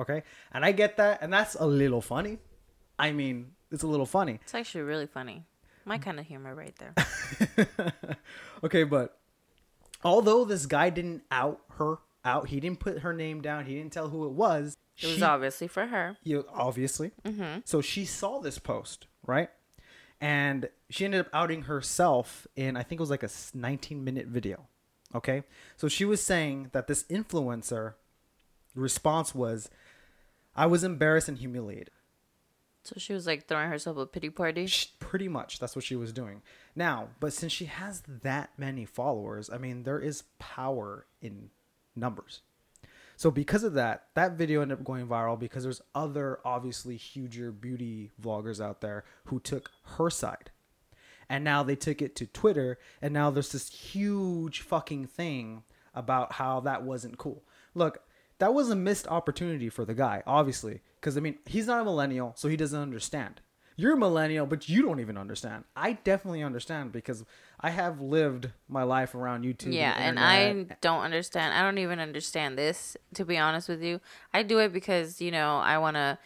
Okay? 0.00 0.22
And 0.52 0.64
I 0.64 0.72
get 0.72 0.96
that, 0.96 1.18
and 1.20 1.30
that's 1.30 1.54
a 1.54 1.66
little 1.66 2.00
funny. 2.00 2.38
I 2.98 3.12
mean, 3.12 3.52
it's 3.70 3.82
a 3.82 3.88
little 3.88 4.06
funny. 4.06 4.40
It's 4.42 4.54
actually 4.54 4.84
really 4.84 5.06
funny. 5.06 5.44
My 5.84 5.98
kind 5.98 6.18
of 6.18 6.26
humor 6.26 6.54
right 6.54 6.74
there. 6.78 6.94
okay, 8.64 8.84
but 8.84 9.18
although 10.02 10.46
this 10.46 10.64
guy 10.64 10.88
didn't 10.88 11.24
out 11.30 11.60
her 11.76 11.98
out, 12.24 12.48
he 12.48 12.60
didn't 12.60 12.80
put 12.80 13.00
her 13.00 13.12
name 13.12 13.40
down, 13.42 13.66
he 13.66 13.74
didn't 13.74 13.92
tell 13.92 14.08
who 14.08 14.24
it 14.26 14.32
was. 14.32 14.76
It 15.00 15.06
was 15.06 15.16
she- 15.16 15.22
obviously 15.22 15.66
for 15.68 15.86
her. 15.86 16.16
you 16.22 16.44
obviously. 16.52 17.10
Mm-hmm. 17.24 17.60
So 17.64 17.80
she 17.80 18.04
saw 18.04 18.38
this 18.38 18.58
post, 18.58 19.06
right? 19.26 19.50
And 20.20 20.68
she 20.88 21.04
ended 21.04 21.20
up 21.20 21.28
outing 21.32 21.62
herself 21.62 22.46
in 22.56 22.76
I 22.76 22.82
think 22.82 23.00
it 23.00 23.02
was 23.02 23.10
like 23.10 23.22
a 23.24 23.30
19 23.52 24.02
minute 24.04 24.26
video. 24.26 24.66
Okay? 25.14 25.42
So 25.76 25.88
she 25.88 26.04
was 26.04 26.22
saying 26.22 26.70
that 26.72 26.86
this 26.86 27.02
influencer 27.04 27.94
response 28.74 29.34
was 29.34 29.68
I 30.56 30.66
was 30.66 30.84
embarrassed 30.84 31.28
and 31.28 31.38
humiliated. 31.38 31.90
So 32.84 32.94
she 32.98 33.12
was 33.14 33.26
like 33.26 33.48
throwing 33.48 33.70
herself 33.70 33.96
a 33.96 34.06
pity 34.06 34.28
party. 34.30 34.66
Sh- 34.66 34.92
Pretty 34.98 35.26
much 35.28 35.58
that's 35.58 35.74
what 35.74 35.84
she 35.84 35.96
was 35.96 36.12
doing. 36.12 36.42
Now, 36.76 37.08
but 37.18 37.32
since 37.32 37.50
she 37.52 37.64
has 37.64 38.02
that 38.22 38.50
many 38.58 38.84
followers, 38.84 39.50
I 39.50 39.58
mean 39.58 39.82
there 39.82 39.98
is 40.00 40.22
power 40.38 41.06
in 41.20 41.50
numbers. 41.96 42.42
So 43.16 43.30
because 43.30 43.64
of 43.64 43.74
that, 43.74 44.08
that 44.14 44.32
video 44.32 44.60
ended 44.60 44.78
up 44.78 44.84
going 44.84 45.06
viral 45.06 45.38
because 45.38 45.62
there's 45.62 45.82
other 45.94 46.40
obviously 46.44 46.96
huger 46.96 47.52
beauty 47.52 48.10
vloggers 48.20 48.60
out 48.60 48.80
there 48.80 49.04
who 49.26 49.38
took 49.38 49.70
her 49.96 50.10
side. 50.10 50.50
And 51.28 51.44
now 51.44 51.62
they 51.62 51.76
took 51.76 52.02
it 52.02 52.16
to 52.16 52.26
Twitter 52.26 52.78
and 53.00 53.14
now 53.14 53.30
there's 53.30 53.52
this 53.52 53.70
huge 53.70 54.60
fucking 54.60 55.06
thing 55.06 55.62
about 55.94 56.32
how 56.32 56.60
that 56.60 56.82
wasn't 56.82 57.18
cool. 57.18 57.44
Look, 57.74 58.00
that 58.38 58.52
was 58.52 58.68
a 58.68 58.76
missed 58.76 59.06
opportunity 59.06 59.68
for 59.68 59.84
the 59.84 59.94
guy, 59.94 60.22
obviously, 60.26 60.80
cuz 61.00 61.16
I 61.16 61.20
mean, 61.20 61.38
he's 61.46 61.68
not 61.68 61.80
a 61.80 61.84
millennial, 61.84 62.32
so 62.36 62.48
he 62.48 62.56
doesn't 62.56 62.80
understand. 62.80 63.40
You're 63.76 63.94
a 63.94 63.96
millennial, 63.96 64.46
but 64.46 64.68
you 64.68 64.82
don't 64.82 65.00
even 65.00 65.18
understand. 65.18 65.64
I 65.74 65.94
definitely 65.94 66.42
understand 66.42 66.92
because 66.92 67.24
I 67.60 67.70
have 67.70 68.00
lived 68.00 68.50
my 68.68 68.84
life 68.84 69.14
around 69.14 69.44
YouTube. 69.44 69.72
Yeah, 69.72 69.94
the 69.94 70.00
and 70.00 70.20
I 70.20 70.76
don't 70.80 71.00
understand. 71.00 71.54
I 71.54 71.62
don't 71.62 71.78
even 71.78 71.98
understand 71.98 72.56
this, 72.56 72.96
to 73.14 73.24
be 73.24 73.36
honest 73.36 73.68
with 73.68 73.82
you. 73.82 74.00
I 74.32 74.44
do 74.44 74.58
it 74.58 74.72
because, 74.72 75.20
you 75.20 75.32
know, 75.32 75.58
I 75.58 75.78
want 75.78 75.96
to 75.96 76.18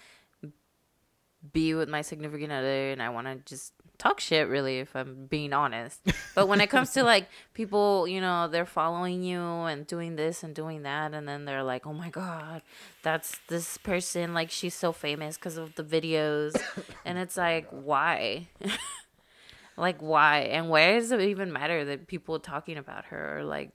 be 1.52 1.72
with 1.74 1.88
my 1.88 2.02
significant 2.02 2.52
other 2.52 2.90
and 2.90 3.02
I 3.02 3.08
want 3.08 3.26
to 3.28 3.36
just 3.44 3.72
talk 3.98 4.20
shit, 4.20 4.48
really, 4.48 4.78
if 4.78 4.94
I'm 4.94 5.26
being 5.26 5.52
honest. 5.52 6.00
But 6.34 6.48
when 6.48 6.60
it 6.60 6.70
comes 6.70 6.92
to 6.92 7.02
like 7.02 7.28
people, 7.54 8.06
you 8.08 8.20
know, 8.20 8.48
they're 8.48 8.66
following 8.66 9.22
you 9.22 9.40
and 9.40 9.86
doing 9.86 10.16
this 10.16 10.42
and 10.42 10.54
doing 10.54 10.82
that, 10.82 11.14
and 11.14 11.28
then 11.28 11.44
they're 11.44 11.62
like, 11.62 11.86
oh 11.86 11.92
my 11.92 12.10
God, 12.10 12.62
that's 13.02 13.38
this 13.48 13.76
person, 13.78 14.34
like, 14.34 14.50
she's 14.50 14.74
so 14.74 14.92
famous 14.92 15.36
because 15.36 15.56
of 15.56 15.74
the 15.74 15.84
videos. 15.84 16.60
and 17.04 17.18
it's 17.18 17.36
like, 17.36 17.68
why? 17.70 18.48
like 19.76 20.02
why 20.02 20.38
and 20.40 20.68
why 20.68 20.90
does 20.98 21.12
it 21.12 21.20
even 21.20 21.52
matter 21.52 21.84
that 21.84 22.08
people 22.08 22.34
are 22.34 22.40
talking 22.40 22.76
about 22.76 23.04
her 23.04 23.38
or 23.38 23.44
like 23.44 23.70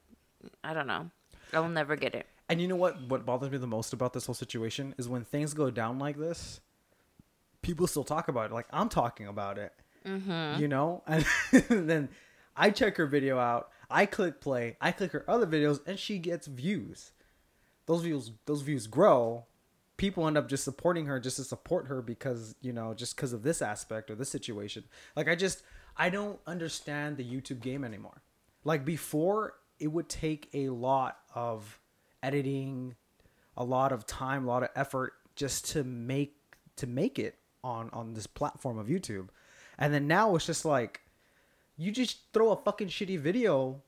i 0.61 0.73
don't 0.73 0.85
know 0.85 1.09
i'll 1.53 1.69
never 1.69 1.95
get 1.95 2.13
it 2.13 2.27
And 2.49 2.59
you 2.61 2.67
know 2.67 2.75
what? 2.75 3.01
What 3.07 3.25
bothers 3.25 3.49
me 3.51 3.57
the 3.57 3.67
most 3.67 3.93
about 3.93 4.13
this 4.13 4.25
whole 4.25 4.35
situation 4.35 4.93
is 4.97 5.07
when 5.07 5.23
things 5.23 5.53
go 5.53 5.71
down 5.71 5.97
like 5.97 6.17
this, 6.17 6.59
people 7.61 7.87
still 7.87 8.03
talk 8.03 8.27
about 8.27 8.51
it. 8.51 8.53
Like 8.53 8.67
I'm 8.71 8.89
talking 8.89 9.27
about 9.27 9.57
it. 9.57 9.71
Mm-hmm. 10.05 10.61
You 10.61 10.67
know, 10.67 11.03
and 11.07 11.25
then 11.69 12.09
I 12.55 12.69
check 12.69 12.97
her 12.97 13.05
video 13.05 13.37
out. 13.37 13.69
I 13.89 14.05
click 14.05 14.41
play. 14.41 14.77
I 14.81 14.91
click 14.91 15.11
her 15.11 15.23
other 15.27 15.45
videos, 15.45 15.79
and 15.85 15.99
she 15.99 16.17
gets 16.17 16.47
views. 16.47 17.11
Those 17.85 18.03
views, 18.03 18.31
those 18.45 18.61
views 18.61 18.87
grow. 18.87 19.45
People 19.97 20.27
end 20.27 20.37
up 20.37 20.49
just 20.49 20.63
supporting 20.63 21.05
her 21.05 21.19
just 21.19 21.37
to 21.37 21.43
support 21.43 21.87
her 21.87 22.01
because 22.01 22.55
you 22.61 22.73
know 22.73 22.93
just 22.93 23.15
because 23.15 23.33
of 23.33 23.43
this 23.43 23.61
aspect 23.61 24.09
or 24.09 24.15
this 24.15 24.29
situation. 24.29 24.83
Like 25.15 25.27
I 25.27 25.35
just 25.35 25.63
I 25.95 26.09
don't 26.09 26.39
understand 26.47 27.17
the 27.17 27.23
YouTube 27.23 27.61
game 27.61 27.83
anymore. 27.83 28.21
Like 28.63 28.85
before, 28.85 29.55
it 29.79 29.87
would 29.87 30.09
take 30.09 30.49
a 30.53 30.69
lot 30.69 31.19
of 31.35 31.79
editing, 32.21 32.95
a 33.57 33.63
lot 33.63 33.91
of 33.91 34.07
time, 34.07 34.45
a 34.45 34.47
lot 34.47 34.63
of 34.63 34.69
effort 34.75 35.13
just 35.35 35.69
to 35.71 35.83
make 35.83 36.35
to 36.77 36.87
make 36.87 37.19
it 37.19 37.37
on 37.63 37.89
on 37.93 38.13
this 38.13 38.27
platform 38.27 38.77
of 38.77 38.87
YouTube. 38.87 39.29
And 39.77 39.93
then 39.93 40.07
now 40.07 40.35
it's 40.35 40.45
just 40.45 40.65
like 40.65 41.01
you 41.77 41.91
just 41.91 42.19
throw 42.33 42.51
a 42.51 42.55
fucking 42.55 42.89
shitty 42.89 43.19
video 43.19 43.81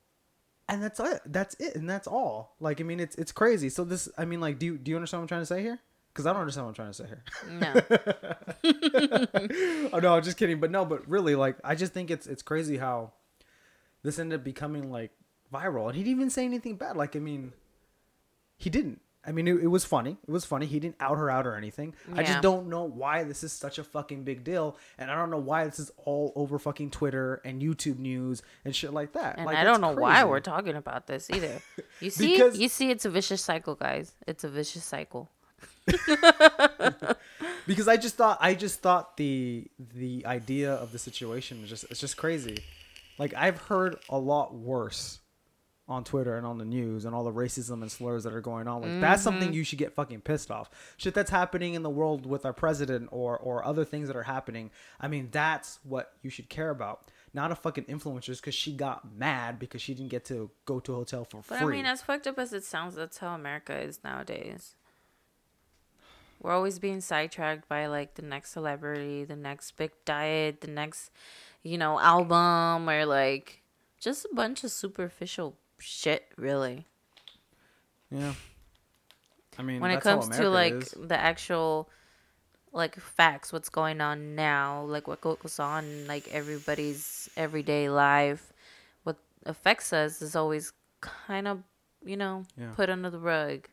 and 0.67 0.81
that's 0.81 0.99
it. 0.99 1.21
That's 1.25 1.55
it 1.55 1.75
and 1.75 1.89
that's 1.89 2.07
all. 2.07 2.55
Like 2.59 2.81
I 2.81 2.83
mean 2.83 2.99
it's 2.99 3.15
it's 3.15 3.31
crazy. 3.31 3.69
So 3.69 3.83
this 3.83 4.09
I 4.17 4.25
mean 4.25 4.41
like 4.41 4.59
do 4.59 4.65
you 4.65 4.77
do 4.77 4.91
you 4.91 4.97
understand 4.97 5.21
what 5.21 5.23
I'm 5.23 5.27
trying 5.29 5.41
to 5.41 5.45
say 5.45 5.61
here? 5.61 5.79
Cuz 6.13 6.25
I 6.25 6.31
don't 6.31 6.41
understand 6.41 6.67
what 6.67 6.79
I'm 6.79 6.91
trying 6.91 6.91
to 6.91 6.93
say 6.93 7.07
here. 7.07 7.23
no 7.59 8.35
oh 9.93 9.99
no, 9.99 10.15
I'm 10.15 10.23
just 10.23 10.37
kidding. 10.37 10.59
But 10.59 10.71
no, 10.71 10.85
but 10.85 11.07
really, 11.09 11.35
like, 11.35 11.57
I 11.63 11.75
just 11.75 11.93
think 11.93 12.11
it's 12.11 12.27
it's 12.27 12.41
crazy 12.41 12.77
how 12.77 13.11
this 14.03 14.19
ended 14.19 14.39
up 14.39 14.43
becoming 14.43 14.91
like 14.91 15.11
viral, 15.53 15.87
and 15.87 15.95
he 15.95 16.03
didn't 16.03 16.17
even 16.17 16.29
say 16.29 16.45
anything 16.45 16.75
bad. 16.75 16.97
Like, 16.97 17.15
I 17.15 17.19
mean, 17.19 17.53
he 18.57 18.69
didn't. 18.69 19.01
I 19.27 19.31
mean, 19.31 19.47
it, 19.47 19.55
it 19.63 19.67
was 19.67 19.85
funny. 19.85 20.17
It 20.27 20.31
was 20.31 20.45
funny. 20.45 20.65
He 20.65 20.79
didn't 20.79 20.97
out 20.99 21.17
her 21.17 21.29
out 21.29 21.47
or 21.47 21.55
anything. 21.55 21.93
I 22.13 22.23
just 22.23 22.41
don't 22.41 22.67
know 22.67 22.83
why 22.83 23.23
this 23.23 23.43
is 23.43 23.51
such 23.51 23.79
a 23.79 23.83
fucking 23.83 24.23
big 24.23 24.43
deal, 24.43 24.77
and 24.97 25.09
I 25.09 25.15
don't 25.15 25.31
know 25.31 25.39
why 25.39 25.65
this 25.65 25.79
is 25.79 25.91
all 25.97 26.31
over 26.35 26.59
fucking 26.59 26.91
Twitter 26.91 27.41
and 27.43 27.61
YouTube 27.61 27.99
news 27.99 28.43
and 28.63 28.75
shit 28.75 28.93
like 28.93 29.13
that. 29.13 29.37
and 29.37 29.45
Like, 29.45 29.57
i 29.57 29.63
don't 29.63 29.81
know 29.81 29.93
why 29.93 30.23
we're 30.23 30.39
talking 30.39 30.75
about 30.75 31.07
this 31.07 31.29
either 31.29 31.59
you 31.99 32.09
see 32.09 32.33
Because- 32.33 32.57
you 32.59 32.69
see 32.69 32.91
it's 32.91 33.05
a 33.05 33.09
vicious 33.09 33.41
cycle 33.41 33.75
guys 33.75 34.13
it's 34.27 34.43
a 34.43 34.49
vicious 34.49 34.83
cycle 34.83 35.29
because 37.67 37.87
I 37.87 37.97
just 37.97 38.15
thought 38.15 38.37
I 38.41 38.53
just 38.53 38.81
thought 38.81 39.17
the 39.17 39.67
the 39.95 40.25
idea 40.25 40.73
of 40.73 40.91
the 40.91 40.99
situation 40.99 41.63
is 41.63 41.69
just 41.69 41.85
it's 41.91 41.99
just 41.99 42.17
crazy. 42.17 42.57
Like 43.17 43.33
I've 43.35 43.57
heard 43.57 43.97
a 44.09 44.17
lot 44.17 44.53
worse 44.55 45.19
on 45.87 46.03
Twitter 46.03 46.35
and 46.35 46.47
on 46.47 46.57
the 46.57 46.65
news 46.65 47.05
and 47.05 47.13
all 47.13 47.23
the 47.23 47.31
racism 47.31 47.81
and 47.81 47.91
slurs 47.91 48.23
that 48.23 48.33
are 48.33 48.41
going 48.41 48.67
on. 48.67 48.81
Like 48.81 49.01
that's 49.01 49.21
something 49.21 49.49
mm-hmm. 49.49 49.57
you 49.57 49.63
should 49.63 49.77
get 49.77 49.93
fucking 49.93 50.21
pissed 50.21 50.49
off. 50.49 50.69
Shit 50.97 51.13
that's 51.13 51.29
happening 51.29 51.75
in 51.75 51.83
the 51.83 51.89
world 51.89 52.25
with 52.25 52.45
our 52.45 52.53
president 52.53 53.09
or 53.11 53.37
or 53.37 53.63
other 53.63 53.85
things 53.85 54.07
that 54.07 54.15
are 54.15 54.23
happening. 54.23 54.71
I 54.99 55.07
mean 55.07 55.29
that's 55.31 55.79
what 55.83 56.13
you 56.23 56.29
should 56.29 56.49
care 56.49 56.71
about. 56.71 57.11
Not 57.35 57.51
a 57.51 57.55
fucking 57.55 57.83
influencers 57.85 58.37
because 58.37 58.55
she 58.55 58.73
got 58.73 59.13
mad 59.13 59.59
because 59.59 59.81
she 59.81 59.93
didn't 59.93 60.09
get 60.09 60.25
to 60.25 60.49
go 60.65 60.79
to 60.79 60.93
a 60.93 60.95
hotel 60.95 61.25
for 61.25 61.43
but 61.47 61.59
free. 61.59 61.73
i 61.73 61.77
mean 61.77 61.85
as 61.85 62.01
fucked 62.01 62.27
up 62.27 62.39
as 62.39 62.53
it 62.53 62.63
sounds 62.63 62.95
that's 62.95 63.17
how 63.17 63.35
america 63.35 63.77
is 63.77 63.99
nowadays 64.05 64.75
we're 66.41 66.53
always 66.53 66.79
being 66.79 67.01
sidetracked 67.01 67.67
by 67.67 67.87
like 67.87 68.15
the 68.15 68.21
next 68.21 68.51
celebrity 68.51 69.25
the 69.25 69.35
next 69.35 69.71
big 69.71 69.91
diet 70.05 70.61
the 70.61 70.67
next 70.67 71.11
you 71.61 71.77
know 71.77 71.99
album 71.99 72.89
or 72.89 73.05
like 73.05 73.61
just 73.99 74.25
a 74.31 74.33
bunch 74.33 74.63
of 74.63 74.71
superficial 74.71 75.57
shit 75.79 76.25
really 76.37 76.85
yeah. 78.11 78.33
I 79.57 79.61
mean 79.63 79.81
when 79.81 79.91
it 79.91 80.01
comes 80.01 80.29
to 80.37 80.49
like 80.49 80.73
is. 80.73 80.95
the 80.97 81.17
actual 81.17 81.89
like 82.71 82.95
facts 82.99 83.51
what's 83.53 83.69
going 83.69 84.01
on 84.01 84.35
now 84.35 84.83
like 84.83 85.07
what 85.07 85.21
goes 85.21 85.59
on 85.59 86.07
like 86.07 86.27
everybody's 86.31 87.29
everyday 87.37 87.89
life 87.89 88.51
what 89.03 89.17
affects 89.45 89.93
us 89.93 90.21
is 90.21 90.35
always 90.35 90.73
kind 91.01 91.47
of 91.47 91.63
you 92.05 92.17
know 92.17 92.43
Yeah. 92.57 92.71
put 92.75 92.89
under 92.89 93.09
the 93.09 93.19
rug 93.19 93.67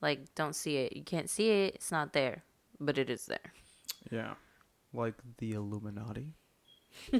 like 0.00 0.34
don't 0.34 0.54
see 0.54 0.76
it 0.76 0.94
you 0.96 1.02
can't 1.02 1.30
see 1.30 1.48
it 1.50 1.74
it's 1.76 1.90
not 1.90 2.12
there 2.12 2.42
but 2.80 2.98
it 2.98 3.08
is 3.10 3.26
there 3.26 3.52
Yeah. 4.10 4.34
Like 4.92 5.14
the 5.38 5.52
Illuminati. 5.52 6.34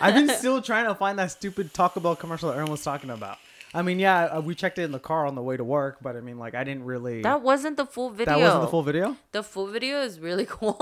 I've 0.00 0.14
been 0.14 0.28
still 0.30 0.62
trying 0.62 0.86
to 0.86 0.94
find 0.94 1.18
that 1.18 1.30
stupid 1.30 1.72
Taco 1.74 2.00
Bell 2.00 2.16
commercial 2.16 2.48
that 2.48 2.54
everyone 2.54 2.72
was 2.72 2.82
talking 2.82 3.10
about. 3.10 3.38
I 3.72 3.82
mean, 3.82 4.00
yeah, 4.00 4.24
uh, 4.24 4.40
we 4.40 4.56
checked 4.56 4.78
it 4.80 4.82
in 4.82 4.90
the 4.90 4.98
car 4.98 5.26
on 5.26 5.36
the 5.36 5.42
way 5.42 5.56
to 5.56 5.62
work, 5.62 5.98
but 6.02 6.16
I 6.16 6.20
mean, 6.20 6.38
like, 6.40 6.56
I 6.56 6.64
didn't 6.64 6.84
really. 6.84 7.22
that 7.22 7.42
wasn't 7.42 7.76
the 7.76 7.86
full 7.86 8.10
video 8.10 8.34
That 8.34 8.40
wasn't 8.40 8.62
the 8.62 8.68
full 8.68 8.82
video? 8.82 9.16
the 9.30 9.42
full 9.44 9.68
video 9.68 10.02
is 10.02 10.18
really 10.18 10.44
cool 10.48 10.76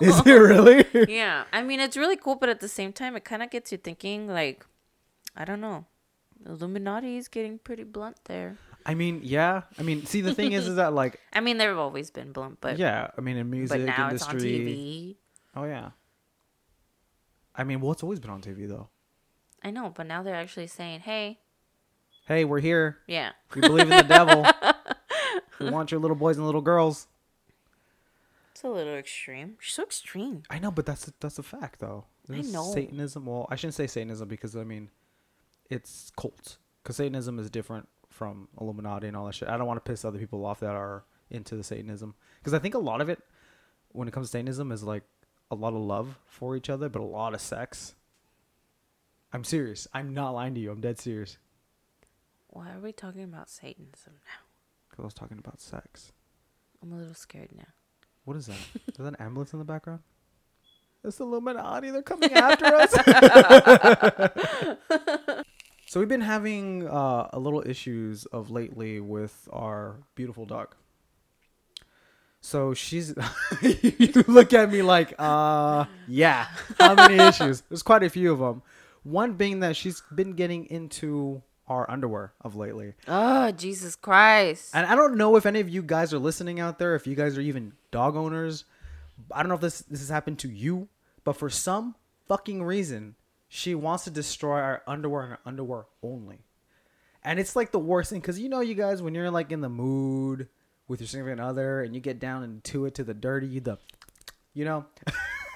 Is 0.00 0.18
it 0.26 0.30
really? 0.32 0.84
yeah 1.08 1.44
i 1.52 1.62
mean 1.62 1.78
it's 1.78 1.96
really 1.96 2.16
cool 2.16 2.34
but 2.34 2.48
at 2.48 2.58
the 2.60 2.68
same 2.68 2.92
time 2.92 3.14
it 3.14 3.24
kind 3.24 3.42
of 3.44 3.50
gets 3.50 3.70
you 3.70 3.78
thinking 3.78 4.26
like 4.26 4.66
i 5.36 5.44
don't 5.44 5.60
know 5.60 5.84
illuminati 6.44 7.16
is 7.16 7.28
getting 7.28 7.58
pretty 7.58 7.84
blunt 7.84 8.16
there 8.24 8.56
I 8.84 8.94
mean, 8.94 9.20
yeah. 9.22 9.62
I 9.78 9.82
mean, 9.82 10.06
see, 10.06 10.22
the 10.22 10.34
thing 10.34 10.50
is, 10.50 10.66
is 10.66 10.74
that, 10.74 10.92
like, 10.92 11.20
i 11.32 11.38
mean 11.38 11.58
they've 11.58 11.78
always 11.78 12.10
been 12.10 12.32
blunt 12.32 12.58
but 12.60 12.76
yeah, 12.78 13.10
I 13.16 13.20
mean, 13.20 13.36
in 13.36 13.48
music 13.48 13.78
but 13.78 13.86
now 13.86 14.08
industry. 14.08 14.38
it's 14.38 14.42
on 14.42 14.48
tv 14.48 15.16
Oh, 15.54 15.64
yeah. 15.64 15.90
I 17.54 17.64
mean, 17.64 17.80
well, 17.80 17.92
it's 17.92 18.02
always 18.02 18.20
been 18.20 18.30
on 18.30 18.40
TV, 18.42 18.68
though. 18.68 18.88
i 19.62 19.70
know 19.70 19.92
but 19.94 20.06
now 20.06 20.22
they're 20.22 20.34
actually 20.34 20.66
saying 20.66 21.00
hey 21.00 21.38
Hey, 22.26 22.44
we're 22.44 22.60
here. 22.60 22.98
yeah 23.08 23.32
We 23.54 23.60
believe 23.62 23.90
in 23.90 23.96
the 23.96 24.02
devil. 24.04 24.46
We 25.58 25.70
want 25.70 25.90
your 25.92 26.00
little 26.00 26.16
boys 26.16 26.36
and 26.38 26.46
little 26.46 26.60
girls. 26.60 27.06
it's 28.52 28.64
a 28.64 28.68
little 28.68 28.94
extreme 28.94 29.50
You're 29.60 29.62
so 29.62 29.82
extreme 29.84 30.42
I 30.50 30.58
know, 30.58 30.70
but 30.72 30.86
that's 30.86 31.06
a, 31.08 31.12
that's 31.20 31.38
a 31.38 31.42
fact, 31.42 31.78
though. 31.80 32.04
I 32.30 32.40
know. 32.40 32.72
Satanism. 32.72 33.26
Well, 33.26 33.46
I 33.50 33.56
shouldn't 33.56 33.74
say 33.74 33.86
Satanism 33.86 34.28
because 34.28 34.56
I 34.56 34.64
mean, 34.64 34.90
it's 35.70 36.10
cults. 36.16 36.58
Because 36.82 36.96
Satanism 36.96 37.38
is 37.38 37.48
different 37.50 37.88
from 38.08 38.48
Illuminati 38.60 39.06
and 39.08 39.16
all 39.16 39.26
that 39.26 39.34
shit. 39.34 39.48
I 39.48 39.56
don't 39.56 39.66
want 39.66 39.84
to 39.84 39.88
piss 39.90 40.04
other 40.04 40.18
people 40.18 40.44
off 40.44 40.60
that 40.60 40.74
are 40.74 41.04
into 41.30 41.54
the 41.56 41.62
Satanism 41.64 42.14
because 42.40 42.54
I 42.54 42.58
think 42.58 42.74
a 42.74 42.78
lot 42.78 43.00
of 43.00 43.08
it 43.08 43.20
when 43.92 44.06
it 44.08 44.12
comes 44.14 44.28
to 44.28 44.30
Satanism 44.32 44.70
is 44.72 44.82
like 44.82 45.02
a 45.52 45.54
lot 45.54 45.74
of 45.74 45.80
love 45.80 46.18
for 46.26 46.56
each 46.56 46.70
other, 46.70 46.88
but 46.88 47.02
a 47.02 47.04
lot 47.04 47.34
of 47.34 47.40
sex. 47.40 47.94
I'm 49.32 49.44
serious. 49.44 49.86
I'm 49.92 50.14
not 50.14 50.30
lying 50.30 50.54
to 50.54 50.60
you. 50.60 50.70
I'm 50.70 50.80
dead 50.80 50.98
serious. 50.98 51.36
Why 52.48 52.72
are 52.72 52.80
we 52.80 52.92
talking 52.92 53.22
about 53.22 53.50
Satanism 53.50 54.14
now? 54.24 54.46
Because 54.88 55.02
I 55.02 55.06
was 55.06 55.14
talking 55.14 55.38
about 55.38 55.60
sex. 55.60 56.12
I'm 56.82 56.92
a 56.92 56.96
little 56.96 57.14
scared 57.14 57.50
now. 57.54 57.68
What 58.24 58.36
is 58.38 58.46
that? 58.46 58.56
is 58.88 58.96
that 58.96 59.04
an 59.04 59.16
ambulance 59.16 59.52
in 59.52 59.58
the 59.58 59.64
background? 59.64 60.00
It's 61.04 61.18
the 61.18 61.24
Illuminati. 61.24 61.90
They're 61.90 62.02
coming 62.02 62.32
after 62.32 62.66
us. 62.66 62.92
so 65.86 66.00
we've 66.00 66.08
been 66.08 66.20
having 66.22 66.88
uh, 66.88 67.28
a 67.32 67.38
little 67.38 67.62
issues 67.66 68.24
of 68.26 68.50
lately 68.50 69.00
with 69.00 69.48
our 69.52 69.96
beautiful 70.14 70.46
dog. 70.46 70.74
So 72.42 72.74
she's. 72.74 73.14
you 73.62 74.24
look 74.26 74.52
at 74.52 74.70
me 74.70 74.82
like, 74.82 75.14
uh, 75.18 75.86
yeah. 76.08 76.48
How 76.78 76.94
many 76.94 77.14
issues? 77.28 77.62
There's 77.62 77.84
quite 77.84 78.02
a 78.02 78.10
few 78.10 78.32
of 78.32 78.40
them. 78.40 78.62
One 79.04 79.34
being 79.34 79.60
that 79.60 79.76
she's 79.76 80.02
been 80.14 80.32
getting 80.32 80.66
into 80.66 81.42
our 81.68 81.88
underwear 81.88 82.32
of 82.40 82.56
lately. 82.56 82.94
Oh, 83.06 83.52
Jesus 83.52 83.94
Christ. 83.94 84.72
And 84.74 84.86
I 84.86 84.96
don't 84.96 85.16
know 85.16 85.36
if 85.36 85.46
any 85.46 85.60
of 85.60 85.68
you 85.68 85.82
guys 85.82 86.12
are 86.12 86.18
listening 86.18 86.58
out 86.58 86.78
there, 86.78 86.96
if 86.96 87.06
you 87.06 87.14
guys 87.14 87.38
are 87.38 87.40
even 87.40 87.72
dog 87.92 88.16
owners. 88.16 88.64
I 89.30 89.42
don't 89.42 89.48
know 89.48 89.54
if 89.54 89.60
this 89.60 89.80
this 89.82 90.00
has 90.00 90.08
happened 90.08 90.40
to 90.40 90.50
you, 90.50 90.88
but 91.22 91.36
for 91.36 91.48
some 91.48 91.94
fucking 92.26 92.62
reason, 92.62 93.14
she 93.48 93.74
wants 93.76 94.04
to 94.04 94.10
destroy 94.10 94.58
our 94.58 94.82
underwear 94.86 95.22
and 95.22 95.32
our 95.32 95.40
underwear 95.46 95.84
only. 96.02 96.40
And 97.22 97.38
it's 97.38 97.54
like 97.54 97.70
the 97.70 97.78
worst 97.78 98.10
thing 98.10 98.20
because 98.20 98.40
you 98.40 98.48
know, 98.48 98.60
you 98.60 98.74
guys, 98.74 99.00
when 99.00 99.14
you're 99.14 99.30
like 99.30 99.52
in 99.52 99.60
the 99.60 99.68
mood 99.68 100.48
with 100.88 101.00
your 101.00 101.08
significant 101.08 101.40
other 101.40 101.82
and 101.82 101.94
you 101.94 102.00
get 102.00 102.18
down 102.18 102.42
into 102.42 102.86
it 102.86 102.94
to 102.96 103.04
the 103.04 103.14
dirty, 103.14 103.58
the, 103.58 103.78
you 104.52 104.64
know, 104.64 104.86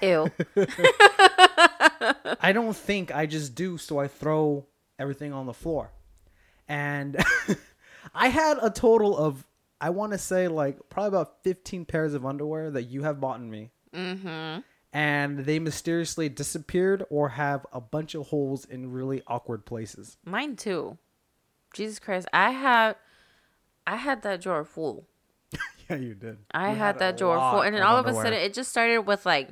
Ew. 0.01 0.31
I 2.41 2.51
don't 2.53 2.75
think 2.75 3.13
I 3.13 3.25
just 3.25 3.55
do, 3.55 3.77
so 3.77 3.99
I 3.99 4.07
throw 4.07 4.67
everything 4.99 5.33
on 5.33 5.45
the 5.45 5.53
floor. 5.53 5.91
And 6.67 7.17
I 8.13 8.27
had 8.27 8.57
a 8.61 8.69
total 8.69 9.17
of, 9.17 9.45
I 9.81 9.89
want 9.89 10.11
to 10.13 10.17
say, 10.17 10.47
like 10.47 10.77
probably 10.89 11.07
about 11.09 11.43
15 11.43 11.85
pairs 11.85 12.13
of 12.13 12.25
underwear 12.25 12.71
that 12.71 12.83
you 12.83 13.03
have 13.03 13.19
bought 13.19 13.39
in 13.39 13.49
me. 13.49 13.71
mm-hmm. 13.93 14.59
And 14.93 15.39
they 15.39 15.59
mysteriously 15.59 16.29
disappeared 16.29 17.03
or 17.09 17.29
have 17.29 17.65
a 17.73 17.81
bunch 17.81 18.15
of 18.15 18.27
holes 18.27 18.65
in 18.65 18.91
really 18.91 19.21
awkward 19.27 19.65
places. 19.65 20.17
Mine 20.25 20.55
too. 20.55 20.97
Jesus 21.73 21.99
Christ. 21.99 22.27
I 22.33 22.51
have, 22.51 22.95
I 23.85 23.97
had 23.97 24.23
that 24.23 24.41
drawer 24.41 24.63
full. 24.63 25.05
Yeah, 25.89 25.95
you 25.97 26.15
did. 26.15 26.37
I 26.51 26.71
You 26.71 26.75
had, 26.75 26.99
that 26.99 27.17
drawer 27.17 27.37
full. 27.51 27.61
And 27.61 27.73
then 27.73 27.81
of 27.81 27.87
all 27.89 27.97
of 27.97 28.05
a 28.07 28.13
sudden 28.13 28.33
it 28.33 28.53
just 28.53 28.69
started 28.69 28.99
with 29.01 29.25
like 29.25 29.49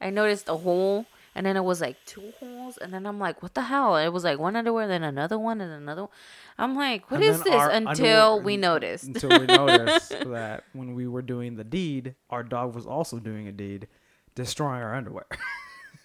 I 0.00 0.10
noticed 0.10 0.48
a 0.48 0.56
hole 0.56 1.06
and 1.34 1.46
then 1.46 1.56
it 1.56 1.62
was 1.62 1.80
like 1.80 1.96
two 2.06 2.32
holes 2.40 2.76
and 2.78 2.92
then 2.92 3.06
I'm 3.06 3.18
like, 3.20 3.42
what 3.42 3.54
the 3.54 3.62
hell? 3.62 3.96
It 3.96 4.08
was 4.08 4.24
like 4.24 4.38
one 4.38 4.56
underwear, 4.56 4.88
then 4.88 5.02
another 5.04 5.38
one 5.38 5.60
and 5.60 5.72
another 5.72 6.02
one. 6.02 6.10
I'm 6.58 6.74
like, 6.74 7.10
what 7.10 7.20
And 7.20 7.30
is 7.30 7.42
this? 7.42 7.68
Until 7.70 8.40
we 8.40 8.56
noticed. 8.56 9.04
Until 9.04 9.38
we 9.38 9.46
noticed 9.46 10.10
that 10.26 10.64
when 10.72 10.94
we 10.94 11.06
were 11.06 11.22
doing 11.22 11.56
the 11.56 11.64
deed, 11.64 12.14
our 12.30 12.42
dog 12.42 12.74
was 12.74 12.86
also 12.86 13.18
doing 13.18 13.46
a 13.46 13.52
deed, 13.52 13.86
destroying 14.34 14.82
our 14.82 14.94
underwear. 14.94 15.26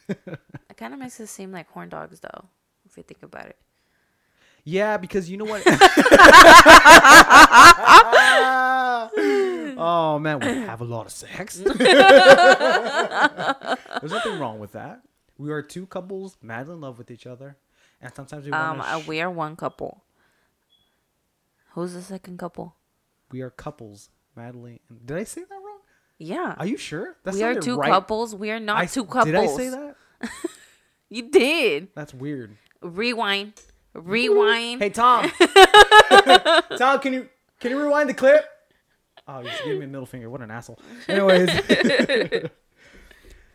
It 0.10 0.76
kind 0.76 0.94
of 0.94 1.00
makes 1.00 1.20
it 1.22 1.28
seem 1.28 1.54
like 1.54 1.70
horn 1.72 1.88
dogs 1.88 2.20
though, 2.20 2.46
if 2.86 2.98
you 2.98 3.04
think 3.04 3.24
about 3.24 3.46
it. 3.48 3.56
Yeah, 4.66 4.98
because 4.98 5.30
you 5.30 5.38
know 5.38 5.46
what? 5.46 5.64
Oh 9.82 10.20
man, 10.20 10.40
we 10.40 10.48
have 10.68 10.82
a 10.82 10.86
lot 10.86 11.06
of 11.06 11.12
sex. 11.12 11.56
There's 11.58 11.78
nothing 14.12 14.40
wrong 14.40 14.60
with 14.60 14.72
that. 14.74 15.02
We 15.38 15.52
are 15.52 15.62
two 15.62 15.86
couples 15.88 16.38
madly 16.42 16.74
in 16.76 16.82
love 16.82 16.98
with 16.98 17.10
each 17.12 17.26
other, 17.28 17.58
and 18.02 18.14
sometimes 18.16 18.46
we 18.46 18.52
Um, 18.52 18.82
uh, 18.82 19.02
we 19.08 19.22
are 19.22 19.30
one 19.30 19.56
couple. 19.56 20.04
Who's 21.74 21.94
the 21.94 22.02
second 22.02 22.38
couple? 22.38 22.76
we 23.32 23.42
are 23.42 23.50
couples 23.50 24.10
madly. 24.36 24.82
Did 25.06 25.18
I 25.18 25.24
say 25.24 25.42
that 25.42 25.56
wrong? 25.56 25.80
Yeah. 26.18 26.56
Are 26.58 26.66
you 26.66 26.76
sure? 26.78 27.16
That 27.24 27.34
we 27.34 27.44
are 27.44 27.56
two 27.56 27.78
right. 27.78 27.90
couples. 27.90 28.36
We 28.36 28.52
are 28.52 28.60
not 28.60 28.78
I- 28.80 28.86
two 28.86 29.06
couples. 29.06 29.26
Did 29.26 29.36
I 29.36 29.48
say 29.48 29.70
that? 29.70 29.96
You 31.14 31.30
did. 31.30 31.90
That's 31.94 32.14
weird. 32.14 32.56
Rewind. 32.82 33.52
Rewind. 33.94 34.82
Hey 34.82 34.90
Tom. 34.92 35.30
Tom, 36.78 37.00
can 37.02 37.12
you 37.12 37.28
can 37.60 37.72
you 37.72 37.82
rewind 37.84 38.08
the 38.08 38.14
clip? 38.14 38.46
Oh, 39.34 39.44
just 39.44 39.64
gave 39.64 39.78
me 39.80 39.86
a 39.86 39.88
middle 39.88 40.06
finger. 40.06 40.30
What 40.30 40.42
an 40.42 40.52
asshole. 40.52 40.80
Anyways. 41.08 41.48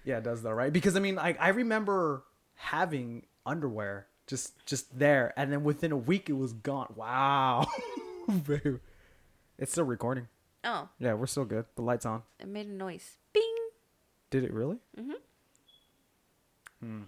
yeah, 0.04 0.18
it 0.18 0.22
does 0.24 0.42
though, 0.42 0.52
right? 0.52 0.72
Because 0.72 0.96
I 0.96 1.00
mean, 1.00 1.18
I 1.18 1.34
I 1.38 1.48
remember 1.48 2.24
having 2.54 3.26
underwear 3.44 4.06
just 4.26 4.64
just 4.66 4.98
there, 4.98 5.32
and 5.36 5.52
then 5.52 5.64
within 5.64 5.92
a 5.92 5.96
week 5.96 6.28
it 6.30 6.34
was 6.34 6.52
gone. 6.52 6.92
Wow. 6.96 7.66
Babe. 8.46 8.78
It's 9.58 9.72
still 9.72 9.84
recording. 9.84 10.28
Oh, 10.64 10.88
Yeah, 10.98 11.14
we're 11.14 11.26
still 11.26 11.44
good. 11.44 11.64
The 11.76 11.82
light's 11.82 12.04
on. 12.04 12.22
it 12.40 12.48
made 12.48 12.66
a 12.66 12.72
noise. 12.72 13.18
Bing. 13.32 13.54
Did 14.30 14.42
it 14.44 14.52
really? 14.52 14.78
Mm-hmm. 14.98 15.12
Hmm. 16.82 17.02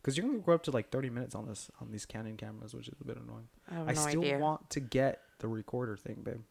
Because 0.00 0.16
you're 0.16 0.26
gonna 0.26 0.38
go 0.38 0.52
up 0.52 0.62
to 0.64 0.70
like 0.70 0.90
30 0.90 1.10
minutes 1.10 1.34
on 1.34 1.46
this 1.48 1.70
on 1.80 1.90
these 1.90 2.06
Canon 2.06 2.36
cameras, 2.36 2.74
which 2.74 2.88
is 2.88 2.94
a 3.00 3.04
bit 3.04 3.16
annoying. 3.16 3.48
I 3.70 3.74
have 3.74 3.88
I 3.88 3.92
no 3.92 4.00
still 4.08 4.20
idea. 4.20 4.38
want 4.38 4.70
to 4.70 4.80
get 4.80 5.20
the 5.38 5.48
recorder 5.48 5.96
thing, 5.96 6.20
babe. 6.22 6.42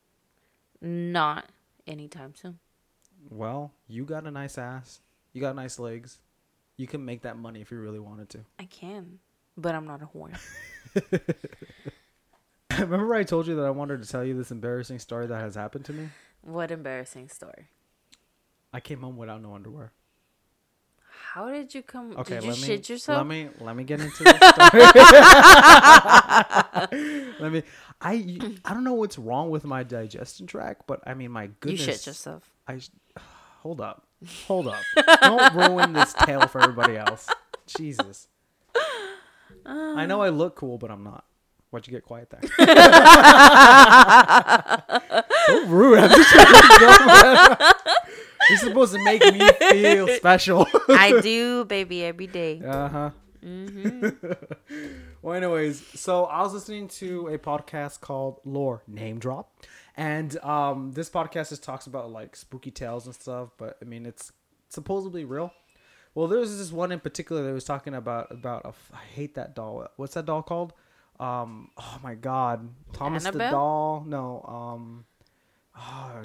Not 0.84 1.46
anytime 1.88 2.36
soon. 2.36 2.60
Well, 3.30 3.72
you 3.88 4.04
got 4.04 4.28
a 4.28 4.32
nice 4.32 4.58
ass. 4.58 5.00
You 5.32 5.42
got 5.42 5.56
nice 5.56 5.80
legs. 5.80 6.20
You 6.76 6.88
can 6.88 7.06
make 7.06 7.22
that 7.22 7.38
money 7.38 7.62
if 7.62 7.72
you 7.72 7.80
really 7.80 8.00
wanted 8.00 8.30
to. 8.32 8.40
I 8.60 8.66
can, 8.66 9.20
but 9.56 9.74
I'm 9.74 9.88
not 9.88 10.02
a 10.02 10.06
whore. 10.06 10.38
Remember 12.80 13.16
I 13.16 13.24
told 13.24 13.48
you 13.48 13.56
that 13.56 13.66
I 13.66 13.70
wanted 13.70 14.04
to 14.04 14.10
tell 14.10 14.26
you 14.26 14.36
this 14.36 14.52
embarrassing 14.52 15.00
story 15.00 15.26
that 15.28 15.40
has 15.40 15.56
happened 15.56 15.86
to 15.86 15.94
me? 15.94 16.10
what 16.42 16.72
embarrassing 16.72 17.30
story. 17.30 17.70
I 18.74 18.82
came 18.82 19.02
home 19.02 19.16
without 19.16 19.42
no 19.42 19.56
underwear. 19.56 19.94
How 21.34 21.50
did 21.50 21.74
you 21.74 21.82
come? 21.82 22.16
Okay, 22.16 22.36
did 22.36 22.44
you 22.44 22.50
let 22.52 22.60
me 22.60 22.68
shit 22.68 22.88
yourself? 22.90 23.18
let 23.18 23.26
me 23.26 23.50
let 23.60 23.76
me 23.76 23.84
get 23.84 24.00
into 24.00 24.24
this 24.24 24.36
story. 24.38 24.82
let 27.40 27.52
me 27.52 27.64
I 28.00 28.38
I 28.64 28.72
don't 28.76 28.84
know 28.84 28.94
what's 28.94 29.18
wrong 29.18 29.50
with 29.50 29.64
my 29.64 29.82
digestion 29.82 30.46
tract, 30.46 30.84
but 30.86 31.02
I 31.08 31.16
mean 31.16 31.32
my 31.32 31.50
goodness, 31.60 31.88
you 31.88 31.94
shit 31.94 32.06
yourself. 32.06 32.54
I 32.68 32.80
hold 33.64 33.82
up, 33.82 34.06
hold 34.46 34.68
up. 34.68 34.84
Don't 35.22 35.56
ruin 35.56 35.94
this 35.94 36.14
tale 36.14 36.46
for 36.46 36.62
everybody 36.62 36.98
else. 36.98 37.28
Jesus. 37.66 38.28
Um. 39.66 39.98
I 39.98 40.06
know 40.06 40.22
I 40.22 40.30
look 40.30 40.56
cool, 40.56 40.78
but 40.78 40.92
I'm 40.92 41.04
not. 41.04 41.26
Why'd 41.72 41.88
you 41.88 41.94
get 41.94 42.06
quiet 42.06 42.30
there? 42.30 42.42
so 45.48 45.66
rude. 45.66 45.98
I'm 45.98 46.10
just 46.12 46.30
trying 46.30 46.46
to 46.46 46.78
go, 46.80 47.72
You're 48.50 48.60
supposed 48.60 48.94
to 48.94 49.04
make 49.04 49.22
me 49.34 49.48
feel 49.70 50.08
special. 50.16 50.68
I 50.90 51.20
do, 51.24 51.66
baby, 51.66 52.04
every 52.04 52.28
day. 52.28 52.62
Uh 52.66 52.90
huh. 52.90 53.10
well, 55.22 55.36
anyways, 55.36 55.86
so 56.00 56.26
I 56.26 56.42
was 56.44 56.54
listening 56.54 56.88
to 56.90 57.28
a 57.28 57.38
podcast 57.38 58.00
called 58.00 58.40
Lore 58.46 58.84
Name 58.88 59.20
Drop, 59.20 59.54
and 59.98 60.38
um, 60.44 60.94
this 60.94 61.10
podcast 61.10 61.50
just 61.50 61.64
talks 61.64 61.86
about 61.86 62.12
like 62.12 62.36
spooky 62.36 62.72
tales 62.72 63.06
and 63.06 63.14
stuff. 63.14 63.50
But 63.58 63.78
I 63.82 63.86
mean, 63.86 64.06
it's 64.06 64.32
supposedly 64.70 65.26
real. 65.26 65.52
Well, 66.16 66.28
there 66.28 66.40
was 66.40 66.58
this 66.58 66.72
one 66.72 66.92
in 66.92 67.00
particular 67.00 67.44
that 67.44 67.54
was 67.54 67.66
talking 67.66 67.96
about 67.96 68.32
about 68.32 68.66
a 68.66 68.74
I 68.96 69.04
hate 69.14 69.36
that 69.36 69.56
doll. 69.56 69.88
What's 69.98 70.14
that 70.14 70.26
doll 70.26 70.44
called? 70.44 70.74
Um, 71.20 71.70
oh 71.78 72.00
my 72.04 72.16
god, 72.16 72.70
Thomas 72.94 73.24
the 73.24 73.32
doll. 73.32 74.06
No, 74.08 74.42
um, 74.48 75.06
oh, 75.78 76.24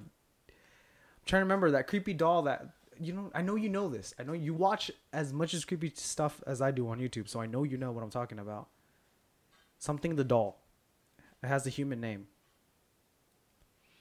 trying 1.28 1.40
to 1.40 1.44
remember 1.44 1.70
that 1.72 1.86
creepy 1.86 2.14
doll 2.14 2.42
that 2.42 2.66
you 2.98 3.12
know. 3.12 3.30
I 3.34 3.42
know 3.42 3.54
you 3.54 3.68
know 3.68 3.88
this. 3.88 4.14
I 4.18 4.24
know 4.24 4.32
you 4.32 4.54
watch 4.54 4.90
as 5.12 5.32
much 5.32 5.54
as 5.54 5.64
creepy 5.64 5.92
stuff 5.94 6.42
as 6.46 6.60
I 6.60 6.72
do 6.72 6.88
on 6.88 6.98
YouTube, 6.98 7.28
so 7.28 7.40
I 7.40 7.46
know 7.46 7.62
you 7.62 7.76
know 7.76 7.92
what 7.92 8.02
I'm 8.02 8.10
talking 8.10 8.38
about. 8.38 8.68
Something 9.78 10.16
the 10.16 10.24
doll. 10.24 10.60
It 11.42 11.46
has 11.46 11.66
a 11.66 11.70
human 11.70 12.00
name. 12.00 12.26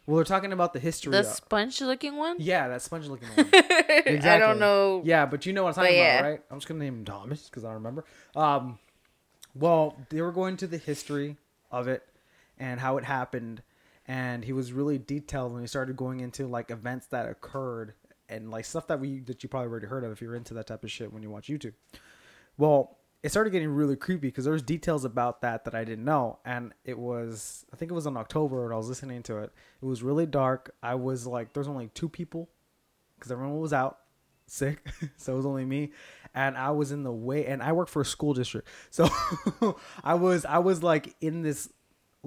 Well, 0.07 0.15
we're 0.15 0.23
talking 0.23 0.53
about 0.53 0.71
the 0.71 0.79
history. 0.79 1.11
The 1.11 1.23
sponge 1.23 1.81
looking 1.81 2.15
one? 2.15 2.37
yeah, 2.39 2.69
that 2.69 2.81
sponge 2.81 3.07
looking 3.07 3.27
one. 3.35 3.49
I 3.53 4.37
don't 4.39 4.57
know. 4.57 5.01
Yeah, 5.03 5.25
but 5.25 5.45
you 5.45 5.51
know 5.51 5.63
what 5.63 5.77
I'm 5.77 5.83
talking 5.83 5.97
yeah. 5.97 6.19
about, 6.19 6.29
right? 6.29 6.41
I'm 6.49 6.57
just 6.57 6.67
gonna 6.67 6.79
name 6.79 6.99
him 6.99 7.05
Thomas 7.05 7.49
because 7.49 7.65
I 7.65 7.73
remember. 7.73 8.05
Um, 8.33 8.79
well, 9.53 9.97
they 10.09 10.21
were 10.21 10.31
going 10.31 10.55
to 10.57 10.67
the 10.67 10.77
history 10.77 11.35
of 11.71 11.87
it 11.87 12.03
and 12.57 12.79
how 12.79 12.97
it 12.97 13.03
happened, 13.03 13.61
and 14.07 14.43
he 14.45 14.53
was 14.53 14.71
really 14.71 14.97
detailed 14.97 15.51
when 15.51 15.61
he 15.61 15.67
started 15.67 15.97
going 15.97 16.21
into 16.21 16.47
like 16.47 16.71
events 16.71 17.07
that 17.07 17.27
occurred 17.27 17.93
and 18.29 18.49
like 18.51 18.65
stuff 18.65 18.87
that 18.87 18.99
we 18.99 19.19
that 19.21 19.43
you 19.43 19.49
probably 19.49 19.69
already 19.69 19.87
heard 19.87 20.03
of 20.03 20.11
if 20.11 20.21
you're 20.21 20.35
into 20.35 20.53
that 20.53 20.67
type 20.67 20.83
of 20.83 20.91
shit 20.91 21.11
when 21.11 21.23
you 21.23 21.29
watch 21.29 21.47
YouTube. 21.47 21.73
Well, 22.57 22.97
it 23.23 23.29
started 23.29 23.49
getting 23.49 23.69
really 23.69 23.95
creepy 23.95 24.27
because 24.27 24.45
there 24.45 24.53
was 24.53 24.61
details 24.61 25.03
about 25.03 25.41
that 25.41 25.65
that 25.65 25.75
I 25.75 25.83
didn't 25.83 26.05
know, 26.05 26.39
and 26.45 26.73
it 26.85 26.97
was 26.97 27.65
I 27.73 27.75
think 27.75 27.91
it 27.91 27.95
was 27.95 28.05
in 28.05 28.17
October 28.17 28.63
when 28.63 28.71
I 28.71 28.77
was 28.77 28.87
listening 28.87 29.23
to 29.23 29.39
it. 29.39 29.51
It 29.81 29.85
was 29.85 30.03
really 30.03 30.25
dark. 30.25 30.73
I 30.81 30.95
was 30.95 31.27
like, 31.27 31.53
there's 31.53 31.67
only 31.67 31.89
two 31.93 32.09
people 32.09 32.49
because 33.15 33.31
everyone 33.31 33.59
was 33.59 33.73
out. 33.73 33.99
sick, 34.45 34.85
so 35.17 35.33
it 35.33 35.35
was 35.35 35.45
only 35.45 35.65
me, 35.65 35.91
and 36.33 36.57
I 36.57 36.71
was 36.71 36.91
in 36.91 37.03
the 37.03 37.11
way, 37.11 37.45
and 37.45 37.61
I 37.61 37.73
work 37.73 37.89
for 37.89 38.01
a 38.01 38.05
school 38.05 38.33
district, 38.33 38.67
so 38.89 39.09
I 40.03 40.13
was 40.13 40.45
I 40.45 40.59
was 40.59 40.83
like 40.83 41.15
in 41.19 41.41
this 41.41 41.69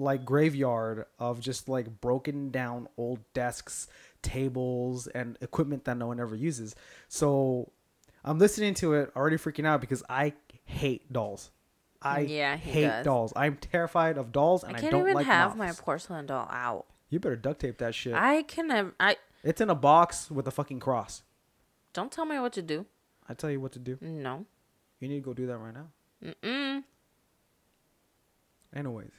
like 0.01 0.25
graveyard 0.25 1.05
of 1.19 1.39
just 1.39 1.69
like 1.69 2.01
broken 2.01 2.49
down 2.51 2.87
old 2.97 3.19
desks, 3.33 3.87
tables, 4.21 5.07
and 5.07 5.37
equipment 5.41 5.85
that 5.85 5.97
no 5.97 6.07
one 6.07 6.19
ever 6.19 6.35
uses. 6.35 6.75
So 7.07 7.71
I'm 8.25 8.39
listening 8.39 8.73
to 8.75 8.93
it 8.93 9.11
already 9.15 9.37
freaking 9.37 9.65
out 9.65 9.79
because 9.81 10.03
I 10.09 10.33
hate 10.65 11.11
dolls. 11.13 11.51
I 12.01 12.21
Yeah, 12.21 12.57
hate 12.57 12.81
does. 12.87 13.05
dolls. 13.05 13.33
I'm 13.35 13.57
terrified 13.57 14.17
of 14.17 14.31
dolls, 14.31 14.63
and 14.63 14.75
I 14.75 14.79
I, 14.79 14.81
can't 14.81 14.91
don't 14.91 15.01
even 15.01 15.13
like 15.13 15.25
have 15.27 15.55
my 15.55 15.71
porcelain 15.71 16.25
doll 16.25 16.47
out. 16.51 16.87
You 17.09 17.19
better 17.19 17.35
duct 17.35 17.59
tape 17.61 17.77
that 17.77 17.93
shit. 17.93 18.13
I 18.13 18.43
can 18.43 18.67
never. 18.67 18.93
I 18.99 19.17
It's 19.43 19.61
in 19.61 19.69
a 19.69 19.75
box 19.75 20.31
with 20.31 20.47
a 20.47 20.51
fucking 20.51 20.79
cross. 20.79 21.23
don't 21.93 22.11
tell 22.11 22.25
me 22.25 22.39
what 22.39 22.53
to 22.53 22.61
do. 22.61 22.85
I 23.29 23.33
tell 23.35 23.51
you 23.51 23.59
what 23.61 23.71
to 23.73 23.79
do. 23.79 23.97
No. 24.01 24.45
You 24.99 25.07
need 25.09 25.15
to 25.15 25.21
go 25.21 25.33
do 25.33 25.45
that 25.47 25.57
right 25.57 25.73
now. 25.73 25.87
Mm-mm. 26.23 26.83
Anyways, 28.75 29.11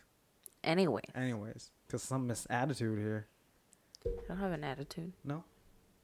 Anyway, 0.64 1.02
anyways, 1.14 1.70
because 1.86 2.02
some 2.02 2.28
misattitude 2.28 2.98
here. 2.98 3.26
I 4.06 4.10
don't 4.28 4.38
have 4.38 4.52
an 4.52 4.64
attitude. 4.64 5.12
No. 5.24 5.44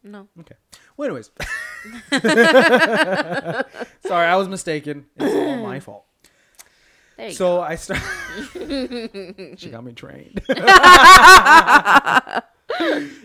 No. 0.02 0.28
Okay. 0.40 0.54
Well, 0.96 1.06
anyways. 1.06 1.30
Sorry, 4.06 4.26
I 4.26 4.36
was 4.36 4.48
mistaken. 4.48 5.06
It's 5.16 5.34
all 5.34 5.56
my 5.66 5.80
fault. 5.80 6.04
There 7.16 7.28
you 7.28 7.32
So 7.34 7.60
I 7.60 7.74
start. 7.74 8.00
she 9.58 9.70
got 9.70 9.84
me 9.84 9.92
trained. 9.92 10.40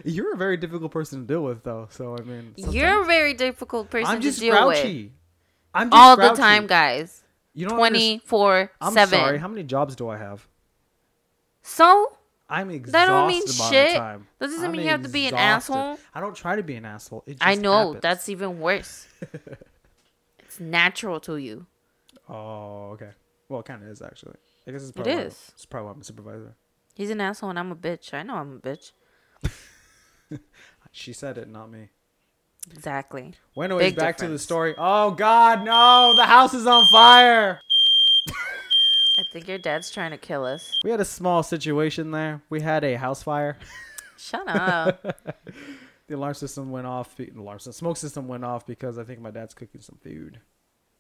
You're 0.04 0.34
a 0.34 0.38
very 0.38 0.58
difficult 0.58 0.92
person 0.92 1.22
to 1.22 1.28
deal 1.28 1.44
with, 1.44 1.64
though. 1.64 1.88
So 1.92 2.16
I 2.18 2.22
mean, 2.22 2.56
go. 2.60 2.72
You're 2.72 3.02
a 3.04 3.06
very 3.06 3.34
difficult 3.36 3.90
person 3.92 4.10
I'm 4.12 4.22
just 4.22 4.40
to 4.40 4.46
deal 4.46 4.68
with. 4.68 4.82
grouchy. 4.82 5.14
I'm 5.74 5.90
just 5.92 6.00
All 6.00 6.16
the 6.18 6.30
time, 6.32 6.66
guys. 6.68 7.24
You 7.54 7.68
don't 7.68 7.80
understand- 7.80 8.22
24 8.22 8.72
I'm 8.82 8.94
7. 8.94 9.20
sorry. 9.20 9.38
How 9.38 9.48
many 9.48 9.62
jobs 9.64 9.96
do 9.96 10.10
I 10.10 10.18
have? 10.18 10.48
So? 11.64 12.18
I'm 12.50 12.70
exhausted 12.70 12.94
That 12.94 13.06
don't 13.08 13.28
mean 13.28 13.48
shit. 13.48 13.94
That 13.96 14.20
doesn't 14.40 14.64
I'm 14.64 14.72
mean 14.74 14.82
you 14.82 14.90
have 14.90 15.02
to 15.04 15.10
be 15.10 15.24
an 15.28 15.34
exhausted. 15.34 15.74
asshole. 15.74 15.98
I 16.14 16.20
don't 16.20 16.36
try 16.36 16.56
to 16.56 16.62
be 16.64 16.76
an 16.76 16.86
asshole. 16.86 17.24
It 17.26 17.40
just 17.40 17.48
I 17.48 17.56
know. 17.56 17.86
happens. 17.88 18.02
That's 18.02 18.30
even 18.30 18.60
worse. 18.60 19.08
it's 20.40 20.60
natural 20.60 21.20
to 21.22 21.38
you. 21.38 21.66
Oh, 22.30 22.92
okay. 22.92 23.10
Well, 23.50 23.62
it 23.62 23.66
kind 23.66 23.82
of 23.82 23.90
is 23.90 24.02
actually. 24.02 24.36
I 24.68 24.72
guess 24.72 24.82
it's 24.82 24.92
It 24.92 24.96
probably 24.96 25.16
why- 25.16 25.22
is. 25.22 25.52
It's 25.56 25.66
probably 25.66 25.86
why 25.88 25.92
I'm 25.94 26.02
a 26.02 26.04
supervisor. 26.04 26.56
He's 26.96 27.10
an 27.10 27.22
asshole 27.22 27.50
and 27.50 27.58
I'm 27.58 27.72
a 27.72 27.76
bitch. 27.76 28.14
I 28.14 28.22
know 28.24 28.36
I'm 28.36 28.58
a 28.58 28.60
bitch. 28.60 28.92
She 30.96 31.12
said 31.12 31.40
it, 31.40 31.50
not 31.50 31.72
me. 31.72 31.90
Exactly. 32.72 33.34
Anyways, 33.58 33.80
Big 33.80 33.96
back 33.96 34.18
to 34.18 34.28
the 34.28 34.38
story. 34.38 34.76
Oh 34.78 35.10
God, 35.12 35.66
no! 35.66 36.14
The 36.16 36.26
house 36.26 36.54
is 36.54 36.68
on 36.68 36.86
fire. 36.88 37.60
I 39.18 39.24
think 39.32 39.48
your 39.48 39.58
dad's 39.60 39.92
trying 39.92 40.12
to 40.12 40.18
kill 40.18 40.44
us. 40.46 40.72
We 40.84 40.90
had 40.92 41.00
a 41.00 41.06
small 41.06 41.44
situation 41.44 42.12
there. 42.12 42.42
We 42.50 42.62
had 42.62 42.84
a 42.84 42.96
house 42.96 43.22
fire. 43.24 43.58
Shut 44.18 44.48
up. 44.48 45.06
The 46.08 46.16
alarm 46.16 46.34
system 46.34 46.70
went 46.70 46.86
off. 46.86 47.16
The 47.16 47.30
alarm 47.30 47.60
system, 47.60 47.72
smoke 47.74 47.96
system 47.96 48.28
went 48.28 48.44
off 48.44 48.66
because 48.68 49.00
I 49.00 49.06
think 49.06 49.22
my 49.22 49.32
dad's 49.32 49.54
cooking 49.54 49.80
some 49.80 49.98
food. 50.04 50.42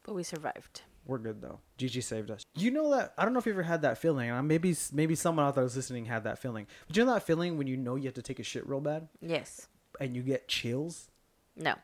but 0.03 0.13
we 0.15 0.23
survived. 0.23 0.81
We're 1.05 1.17
good 1.17 1.41
though. 1.41 1.59
Gigi 1.77 1.99
saved 1.99 2.31
us. 2.31 2.41
You 2.55 2.71
know 2.71 2.89
that 2.91 3.13
I 3.17 3.25
don't 3.25 3.33
know 3.33 3.39
if 3.39 3.45
you 3.45 3.51
ever 3.51 3.63
had 3.63 3.81
that 3.81 3.97
feeling. 3.97 4.29
and 4.29 4.47
Maybe 4.47 4.73
maybe 4.93 5.15
someone 5.15 5.45
out 5.45 5.55
there 5.55 5.63
who's 5.65 5.75
listening 5.75 6.05
had 6.05 6.23
that 6.23 6.39
feeling. 6.39 6.67
But 6.87 6.95
you 6.95 7.03
know 7.03 7.13
that 7.13 7.23
feeling 7.23 7.57
when 7.57 7.67
you 7.67 7.75
know 7.75 7.97
you 7.97 8.05
have 8.05 8.13
to 8.13 8.21
take 8.21 8.39
a 8.39 8.43
shit 8.43 8.65
real 8.67 8.79
bad 8.79 9.09
Yes. 9.21 9.67
and 9.99 10.15
you 10.15 10.21
get 10.23 10.47
chills. 10.47 11.11
No. 11.57 11.75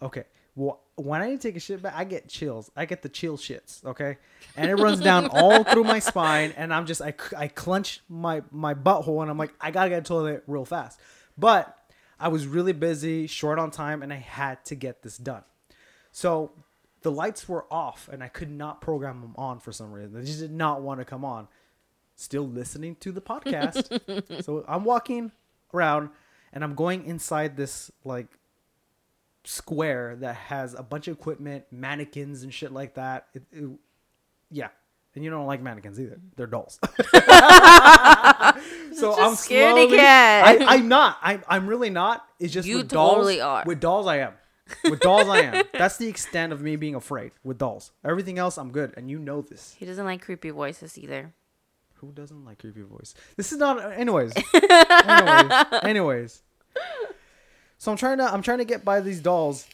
Okay. 0.00 0.22
Well, 0.58 0.80
when 0.96 1.22
I 1.22 1.30
need 1.30 1.40
to 1.40 1.48
take 1.48 1.56
a 1.56 1.60
shit 1.60 1.80
back, 1.80 1.94
I 1.94 2.02
get 2.02 2.28
chills. 2.28 2.68
I 2.74 2.84
get 2.84 3.02
the 3.02 3.08
chill 3.08 3.36
shits. 3.36 3.84
Okay, 3.84 4.16
and 4.56 4.68
it 4.68 4.74
runs 4.74 4.98
down 4.98 5.26
all 5.32 5.62
through 5.62 5.84
my 5.84 6.00
spine, 6.00 6.52
and 6.56 6.74
I'm 6.74 6.84
just 6.84 7.00
I, 7.00 7.14
I 7.36 7.46
clench 7.46 8.00
my 8.08 8.42
my 8.50 8.74
butthole, 8.74 9.22
and 9.22 9.30
I'm 9.30 9.38
like 9.38 9.54
I 9.60 9.70
gotta 9.70 9.88
get 9.88 10.04
to 10.04 10.14
the 10.14 10.20
toilet 10.20 10.42
real 10.48 10.64
fast. 10.64 10.98
But 11.38 11.78
I 12.18 12.26
was 12.26 12.48
really 12.48 12.72
busy, 12.72 13.28
short 13.28 13.60
on 13.60 13.70
time, 13.70 14.02
and 14.02 14.12
I 14.12 14.16
had 14.16 14.64
to 14.64 14.74
get 14.74 15.02
this 15.02 15.16
done. 15.16 15.44
So 16.10 16.50
the 17.02 17.12
lights 17.12 17.48
were 17.48 17.72
off, 17.72 18.08
and 18.12 18.20
I 18.20 18.26
could 18.26 18.50
not 18.50 18.80
program 18.80 19.20
them 19.20 19.34
on 19.38 19.60
for 19.60 19.70
some 19.70 19.92
reason. 19.92 20.14
They 20.14 20.26
just 20.26 20.40
did 20.40 20.50
not 20.50 20.82
want 20.82 20.98
to 20.98 21.04
come 21.04 21.24
on. 21.24 21.46
Still 22.16 22.48
listening 22.48 22.96
to 22.96 23.12
the 23.12 23.20
podcast. 23.20 24.42
so 24.44 24.64
I'm 24.66 24.82
walking 24.82 25.30
around, 25.72 26.10
and 26.52 26.64
I'm 26.64 26.74
going 26.74 27.04
inside 27.04 27.56
this 27.56 27.92
like 28.02 28.26
square 29.44 30.16
that 30.20 30.34
has 30.36 30.74
a 30.74 30.82
bunch 30.82 31.08
of 31.08 31.16
equipment, 31.16 31.64
mannequins 31.70 32.42
and 32.42 32.52
shit 32.52 32.72
like 32.72 32.94
that. 32.94 33.26
It, 33.34 33.42
it- 33.52 33.68
yeah. 34.50 34.68
And 35.14 35.24
you 35.24 35.30
don't 35.30 35.46
like 35.46 35.62
mannequins 35.62 35.98
either. 35.98 36.16
Mm-hmm. 36.16 36.26
They're 36.36 36.46
dolls. 36.46 36.78
so 38.94 39.14
I'm 39.18 39.34
slowly, 39.34 39.96
cat. 39.96 40.60
I, 40.62 40.76
I'm 40.76 40.86
not. 40.88 41.18
I'm, 41.22 41.42
I'm 41.48 41.66
really 41.66 41.90
not. 41.90 42.24
It's 42.38 42.52
just 42.52 42.68
You 42.68 42.78
with 42.78 42.88
dolls. 42.88 43.14
totally 43.14 43.40
are. 43.40 43.64
With 43.66 43.80
dolls, 43.80 44.06
I 44.06 44.18
am. 44.18 44.34
With 44.84 45.00
dolls, 45.00 45.28
I 45.28 45.38
am. 45.40 45.64
That's 45.72 45.96
the 45.96 46.06
extent 46.08 46.52
of 46.52 46.60
me 46.62 46.76
being 46.76 46.94
afraid 46.94 47.32
with 47.42 47.58
dolls. 47.58 47.90
Everything 48.04 48.38
else, 48.38 48.58
I'm 48.58 48.70
good, 48.70 48.94
and 48.96 49.10
you 49.10 49.18
know 49.18 49.40
this. 49.42 49.74
He 49.78 49.86
doesn't 49.86 50.04
like 50.04 50.22
creepy 50.22 50.50
voices 50.50 50.96
either. 50.98 51.32
Who 51.94 52.12
doesn't 52.12 52.44
like 52.44 52.58
creepy 52.60 52.82
voice? 52.82 53.14
This 53.36 53.50
is 53.50 53.58
not. 53.58 53.92
Anyways. 53.92 54.34
anyways. 54.54 55.64
Anyways. 55.82 56.42
So 57.78 57.92
I'm 57.92 57.96
trying 57.96 58.18
to. 58.18 58.24
I'm 58.24 58.42
trying 58.42 58.58
to 58.58 58.64
get 58.64 58.84
by 58.84 59.00
these 59.00 59.20
dolls, 59.20 59.66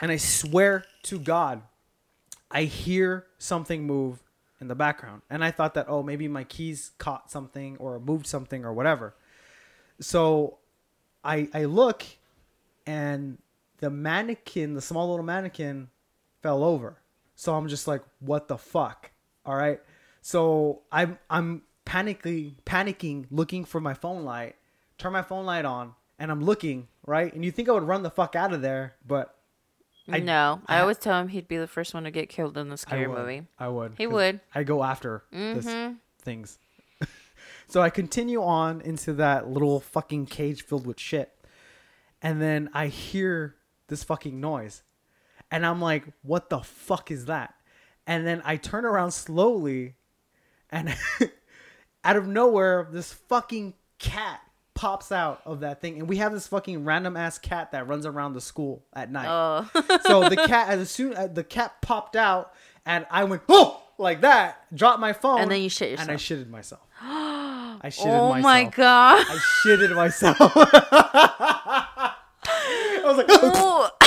and 0.00 0.12
I 0.12 0.16
swear 0.16 0.84
to 1.04 1.18
God, 1.18 1.62
I 2.50 2.62
hear 2.62 3.26
something 3.38 3.84
move 3.84 4.22
in 4.60 4.68
the 4.68 4.76
background, 4.76 5.22
and 5.28 5.44
I 5.44 5.50
thought 5.50 5.74
that 5.74 5.86
oh 5.88 6.04
maybe 6.04 6.28
my 6.28 6.44
keys 6.44 6.92
caught 6.98 7.30
something 7.30 7.76
or 7.78 7.98
moved 7.98 8.26
something 8.26 8.64
or 8.64 8.72
whatever. 8.72 9.14
So, 10.00 10.58
I 11.24 11.48
I 11.52 11.64
look, 11.64 12.04
and 12.86 13.38
the 13.78 13.90
mannequin, 13.90 14.74
the 14.74 14.80
small 14.80 15.10
little 15.10 15.24
mannequin, 15.24 15.88
fell 16.42 16.62
over. 16.62 16.96
So 17.34 17.56
I'm 17.56 17.68
just 17.68 17.88
like, 17.88 18.02
what 18.20 18.48
the 18.48 18.58
fuck? 18.58 19.10
All 19.44 19.56
right. 19.56 19.80
So 20.22 20.82
I'm 20.92 21.18
I'm 21.28 21.62
panicking, 21.86 22.54
panicking, 22.64 23.26
looking 23.30 23.64
for 23.64 23.80
my 23.80 23.94
phone 23.94 24.24
light. 24.24 24.56
Turn 24.98 25.12
my 25.12 25.22
phone 25.22 25.46
light 25.46 25.64
on, 25.64 25.94
and 26.18 26.30
I'm 26.30 26.44
looking 26.44 26.86
right. 27.06 27.32
And 27.32 27.44
you 27.44 27.50
think 27.50 27.68
I 27.68 27.72
would 27.72 27.82
run 27.84 28.02
the 28.02 28.10
fuck 28.10 28.34
out 28.36 28.52
of 28.52 28.62
there, 28.62 28.94
but 29.06 29.34
I- 30.08 30.18
no. 30.20 30.60
I, 30.66 30.78
I- 30.78 30.80
always 30.80 30.98
tell 30.98 31.20
him 31.20 31.28
he'd 31.28 31.48
be 31.48 31.56
the 31.56 31.66
first 31.66 31.94
one 31.94 32.04
to 32.04 32.10
get 32.10 32.28
killed 32.28 32.56
in 32.58 32.68
the 32.68 32.72
I 32.74 32.76
scary 32.76 33.06
would. 33.06 33.18
movie. 33.18 33.42
I 33.58 33.68
would. 33.68 33.94
He 33.98 34.06
would. 34.06 34.40
I 34.54 34.62
go 34.64 34.82
after 34.82 35.24
this 35.30 35.66
Mhm. 35.66 35.96
things. 36.20 36.58
so 37.68 37.80
I 37.80 37.90
continue 37.90 38.42
on 38.42 38.80
into 38.80 39.12
that 39.14 39.48
little 39.48 39.80
fucking 39.80 40.26
cage 40.26 40.62
filled 40.64 40.86
with 40.86 40.98
shit, 40.98 41.32
and 42.22 42.40
then 42.42 42.70
I 42.74 42.86
hear 42.88 43.56
this 43.88 44.02
fucking 44.04 44.40
noise, 44.40 44.82
and 45.50 45.64
I'm 45.66 45.80
like, 45.80 46.04
"What 46.22 46.50
the 46.50 46.60
fuck 46.60 47.10
is 47.10 47.26
that?" 47.26 47.54
And 48.06 48.26
then 48.26 48.42
I 48.44 48.56
turn 48.56 48.84
around 48.84 49.12
slowly, 49.12 49.94
and 50.70 50.96
out 52.04 52.16
of 52.16 52.26
nowhere, 52.26 52.88
this 52.90 53.12
fucking 53.12 53.74
cat 53.98 54.40
pops 54.80 55.12
out 55.12 55.42
of 55.44 55.60
that 55.60 55.82
thing, 55.82 55.98
and 55.98 56.08
we 56.08 56.16
have 56.16 56.32
this 56.32 56.46
fucking 56.46 56.86
random 56.86 57.14
ass 57.14 57.36
cat 57.38 57.72
that 57.72 57.86
runs 57.86 58.06
around 58.06 58.32
the 58.32 58.40
school 58.40 58.82
at 58.94 59.12
night 59.12 59.28
Oh. 59.28 59.68
so 60.06 60.26
the 60.26 60.36
cat 60.36 60.70
as 60.70 60.90
soon 60.90 61.12
as 61.12 61.34
the 61.34 61.44
cat 61.44 61.82
popped 61.82 62.16
out 62.16 62.54
and 62.86 63.04
I 63.10 63.24
went 63.24 63.42
oh 63.50 63.82
like 63.98 64.22
that, 64.22 64.64
dropped 64.74 64.98
my 64.98 65.12
phone, 65.12 65.42
And 65.42 65.50
then 65.50 65.60
you 65.60 65.68
shit 65.68 66.00
and 66.00 66.10
I 66.10 66.14
shitted 66.14 66.48
myself. 66.48 66.80
I 67.02 67.78
shitted 67.84 68.06
oh 68.06 68.30
myself. 68.30 68.36
Oh 68.36 68.40
my 68.40 68.64
god. 68.64 69.26
I 69.28 69.38
shitted 69.62 69.94
myself. 69.94 70.36
I 70.40 72.14
was 73.04 73.18
like, 73.18 73.26
oh, 73.28 73.90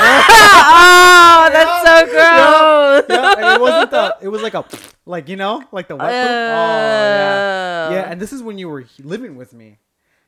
that's 1.54 1.88
so 1.88 2.06
gross. 2.06 3.06
yeah, 3.10 3.36
and 3.38 3.46
it 3.46 3.62
wasn't 3.62 3.92
the. 3.92 4.18
It 4.24 4.28
was 4.30 4.42
like 4.42 4.56
a, 4.56 4.66
like 5.06 5.30
you 5.30 5.36
know, 5.36 5.64
like 5.72 5.88
the 5.88 5.96
wet 5.96 6.08
poop. 6.08 6.14
Oh 6.14 6.20
yeah, 6.24 7.88
oh. 7.90 7.94
yeah. 7.94 8.12
And 8.12 8.20
this 8.20 8.34
is 8.34 8.42
when 8.42 8.58
you 8.58 8.70
were 8.70 8.86
living 9.04 9.36
with 9.36 9.54
me. 9.54 9.78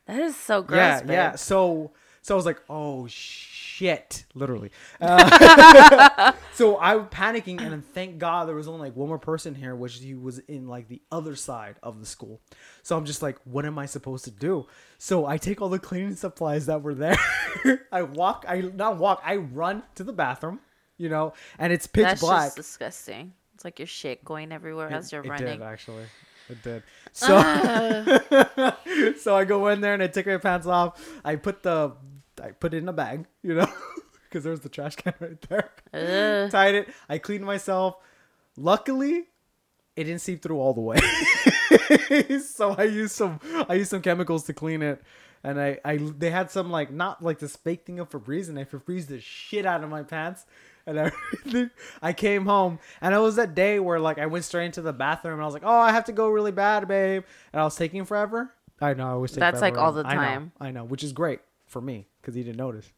That 0.07 0.19
is 0.19 0.35
so 0.35 0.61
gross. 0.61 0.77
yeah, 0.77 0.99
babe. 1.01 1.09
yeah. 1.11 1.35
So, 1.35 1.91
so 2.21 2.35
I 2.35 2.37
was 2.37 2.45
like, 2.45 2.61
oh 2.69 3.07
shit, 3.07 4.25
literally. 4.33 4.71
Uh, 5.01 6.31
so 6.53 6.79
I'm 6.79 7.07
panicking, 7.07 7.59
and 7.61 7.71
then 7.71 7.81
thank 7.93 8.17
God 8.19 8.47
there 8.47 8.55
was 8.55 8.67
only 8.67 8.81
like 8.89 8.95
one 8.95 9.07
more 9.07 9.19
person 9.19 9.55
here, 9.55 9.75
which 9.75 9.97
he 9.99 10.13
was 10.13 10.39
in 10.39 10.67
like 10.67 10.87
the 10.87 11.01
other 11.11 11.35
side 11.35 11.75
of 11.83 11.99
the 11.99 12.05
school. 12.05 12.41
So 12.83 12.95
I'm 12.97 13.05
just 13.05 13.21
like, 13.21 13.37
what 13.45 13.65
am 13.65 13.77
I 13.79 13.85
supposed 13.85 14.25
to 14.25 14.31
do? 14.31 14.67
So 14.97 15.25
I 15.25 15.37
take 15.37 15.61
all 15.61 15.69
the 15.69 15.79
cleaning 15.79 16.15
supplies 16.15 16.67
that 16.67 16.81
were 16.83 16.93
there. 16.95 17.17
I 17.91 18.03
walk, 18.03 18.45
I 18.47 18.61
not 18.61 18.97
walk, 18.97 19.21
I 19.25 19.37
run 19.37 19.83
to 19.95 20.03
the 20.03 20.13
bathroom, 20.13 20.59
you 20.97 21.09
know, 21.09 21.33
and 21.59 21.73
it's 21.73 21.87
pitch 21.87 22.03
That's 22.05 22.21
black. 22.21 22.55
disgusting. 22.55 23.33
It's 23.55 23.65
like 23.65 23.79
your 23.79 23.87
shit 23.87 24.23
going 24.23 24.51
everywhere 24.51 24.91
as 24.91 25.11
you're 25.11 25.23
it 25.23 25.29
running. 25.29 25.59
did 25.59 25.61
actually. 25.61 26.05
It 26.49 26.62
did. 26.63 26.84
So, 27.12 27.27
ah. 27.31 28.77
so 29.19 29.36
I 29.36 29.45
go 29.45 29.67
in 29.69 29.81
there 29.81 29.93
and 29.93 30.03
I 30.03 30.08
take 30.08 30.27
my 30.27 30.38
pants 30.38 30.67
off. 30.67 31.01
I 31.23 31.36
put 31.38 31.63
the, 31.63 31.93
I 32.41 32.51
put 32.51 32.73
it 32.73 32.77
in 32.77 32.89
a 32.89 32.93
bag, 32.93 33.25
you 33.41 33.55
know, 33.55 33.71
because 34.23 34.43
there's 34.43 34.60
the 34.60 34.69
trash 34.69 34.95
can 34.95 35.13
right 35.19 35.41
there. 35.49 35.71
Ugh. 35.93 36.51
Tied 36.51 36.75
it. 36.75 36.89
I 37.10 37.17
cleaned 37.17 37.45
myself. 37.45 37.95
Luckily, 38.58 39.25
it 39.95 40.03
didn't 40.03 40.21
seep 40.21 40.41
through 40.41 40.60
all 40.60 40.73
the 40.73 40.81
way. 40.81 40.97
so 42.39 42.75
I 42.77 42.84
used 42.84 43.13
some 43.13 43.39
I 43.67 43.75
used 43.75 43.89
some 43.89 44.01
chemicals 44.01 44.43
to 44.43 44.53
clean 44.53 44.81
it. 44.81 45.01
And 45.43 45.62
I, 45.62 45.79
I 45.86 45.97
they 45.97 46.31
had 46.31 46.51
some 46.51 46.71
like 46.71 46.91
not 46.91 47.23
like 47.23 47.39
this 47.39 47.55
fake 47.55 47.86
thing 47.86 47.99
of 47.99 48.10
Febreze 48.10 48.49
and 48.49 48.58
I 48.58 48.63
Febreze 48.65 49.08
the 49.08 49.19
shit 49.19 49.65
out 49.65 49.84
of 49.84 49.89
my 49.89 50.03
pants 50.03 50.45
and 50.88 50.98
everything. 51.00 51.69
I 52.02 52.13
came 52.13 52.45
home 52.45 52.80
and 53.02 53.13
it 53.13 53.19
was 53.19 53.36
that 53.38 53.56
day 53.56 53.80
where 53.80 54.00
like 54.00 54.17
I 54.19 54.26
went 54.26 54.45
straight 54.45 54.65
into 54.65 54.82
the 54.82 54.93
bathroom 54.93 55.36
and 55.36 55.41
I 55.41 55.45
was 55.45 55.54
like, 55.54 55.63
Oh, 55.65 55.69
I 55.80 55.91
have 55.91 56.06
to 56.06 56.12
go 56.12 56.30
really 56.30 56.52
bad, 56.52 56.88
babe. 56.88 57.24
And 57.54 57.62
I 57.62 57.63
was 57.63 57.76
taking 57.76 58.06
forever. 58.06 58.52
I 58.82 58.93
know, 58.93 59.10
I 59.10 59.15
was 59.15 59.32
taking 59.32 59.39
That's, 59.39 59.62
like, 59.62 59.78
all 59.78 59.93
the 59.93 60.06
I 60.06 60.15
know, 60.15 60.19
time. 60.21 60.52
I 60.60 60.71
know, 60.71 60.84
which 60.84 61.04
is 61.04 61.13
great 61.13 61.39
for 61.65 61.82
me 61.82 62.08
because 62.21 62.36
he 62.36 62.43
didn't 62.43 62.58
notice. 62.58 62.91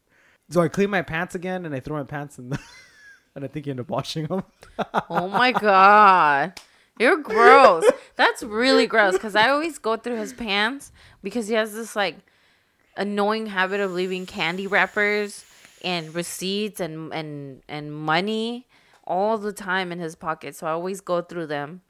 So 0.50 0.60
I 0.60 0.68
cleaned 0.68 0.90
my 0.90 1.02
pants 1.02 1.34
again 1.34 1.64
and 1.66 1.74
I 1.74 1.80
threw 1.80 1.96
my 1.96 2.02
pants 2.04 2.38
in 2.38 2.50
the 2.50 2.58
and 3.34 3.44
I 3.44 3.48
think 3.48 3.66
he 3.66 3.70
ended 3.70 3.86
up 3.86 3.90
washing 3.90 4.26
them. 4.26 4.42
Oh 5.10 5.28
my 5.28 5.52
god. 5.52 6.60
You're 6.98 7.18
gross. 7.18 7.84
That's 8.16 8.42
really 8.42 8.86
gross 8.86 9.12
because 9.12 9.36
I 9.36 9.48
always 9.50 9.78
go 9.78 9.96
through 9.96 10.16
his 10.16 10.32
pants 10.32 10.90
because 11.22 11.46
he 11.46 11.54
has 11.54 11.72
this 11.72 11.94
like 11.94 12.16
annoying 12.96 13.46
habit 13.46 13.80
of 13.80 13.92
leaving 13.92 14.26
candy 14.26 14.66
wrappers 14.66 15.44
and 15.84 16.14
receipts 16.14 16.80
and 16.80 17.12
and 17.12 17.62
and 17.68 17.94
money 17.94 18.66
all 19.04 19.38
the 19.38 19.52
time 19.52 19.90
in 19.92 19.98
his 19.98 20.14
pocket. 20.14 20.54
So 20.54 20.66
I 20.66 20.70
always 20.70 21.00
go 21.00 21.22
through 21.22 21.46
them 21.46 21.82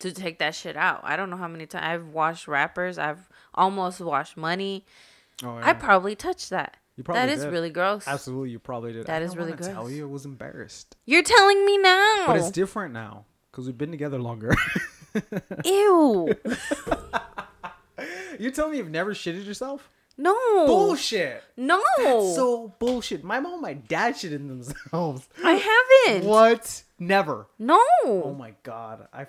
to 0.00 0.12
take 0.12 0.38
that 0.38 0.54
shit 0.54 0.76
out. 0.76 1.00
I 1.02 1.16
don't 1.16 1.30
know 1.30 1.36
how 1.36 1.48
many 1.48 1.66
times 1.66 1.84
I've 1.84 2.08
washed 2.08 2.48
wrappers. 2.48 2.98
I've 2.98 3.28
almost 3.54 4.00
washed 4.00 4.36
money. 4.36 4.84
Oh, 5.42 5.58
I 5.62 5.72
probably 5.72 6.14
touched 6.14 6.50
that. 6.50 6.76
You 6.96 7.04
probably 7.04 7.20
that 7.20 7.32
is 7.32 7.44
did. 7.44 7.52
really 7.52 7.70
gross. 7.70 8.06
Absolutely, 8.06 8.50
you 8.50 8.58
probably 8.58 8.92
did. 8.92 9.06
That 9.06 9.22
I 9.22 9.24
is 9.24 9.36
really 9.36 9.52
wanna 9.52 9.72
Tell 9.72 9.90
you, 9.90 10.06
I 10.06 10.10
was 10.10 10.26
embarrassed, 10.26 10.96
You're 11.06 11.22
telling 11.22 11.64
me 11.64 11.78
now. 11.78 12.24
but 12.26 12.36
it's 12.36 12.50
different 12.50 12.92
now 12.92 13.24
because 13.50 13.66
we've 13.66 13.78
been 13.78 13.90
together 13.90 14.18
longer. 14.18 14.54
Ew. 15.64 16.34
you 18.38 18.50
tell 18.50 18.68
me 18.68 18.76
you've 18.76 18.90
never 18.90 19.14
shitted 19.14 19.46
yourself? 19.46 19.88
No. 20.20 20.66
Bullshit. 20.66 21.42
No. 21.56 21.82
That's 21.96 22.34
so 22.34 22.74
bullshit. 22.78 23.24
My 23.24 23.40
mom 23.40 23.54
and 23.54 23.62
my 23.62 23.72
dad 23.74 24.16
shit 24.18 24.32
in 24.32 24.48
themselves. 24.48 25.26
I 25.44 25.52
haven't. 26.06 26.28
What? 26.28 26.82
Never. 26.98 27.46
No. 27.58 27.80
Oh 28.06 28.34
my 28.38 28.52
god. 28.62 29.08
I. 29.12 29.26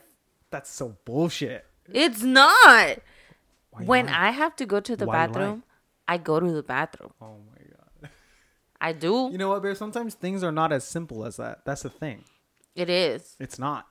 That's 0.50 0.70
so 0.70 0.98
bullshit. 1.06 1.66
It's 1.94 2.22
not. 2.24 2.98
Why 3.72 3.84
When 3.86 4.06
lying? 4.08 4.18
I 4.18 4.32
have 4.32 4.56
to 4.58 4.66
go 4.66 4.82
to 4.82 4.96
the 4.98 5.06
Why 5.06 5.28
bathroom, 5.28 5.64
I 6.08 6.18
go 6.18 6.40
to 6.42 6.52
the 6.52 6.64
bathroom. 6.64 7.14
Oh 7.22 7.38
my 7.50 7.62
god. 8.02 8.10
I 8.82 8.92
do. 8.92 9.30
You 9.32 9.38
know 9.38 9.50
what, 9.50 9.64
babe? 9.64 9.78
Sometimes 9.78 10.14
things 10.16 10.44
are 10.44 10.52
not 10.52 10.74
as 10.74 10.84
simple 10.84 11.24
as 11.26 11.38
that. 11.38 11.64
That's 11.66 11.84
the 11.84 11.90
thing. 11.90 12.26
it 12.76 12.90
is. 12.90 13.38
It's 13.40 13.58
not. 13.58 13.88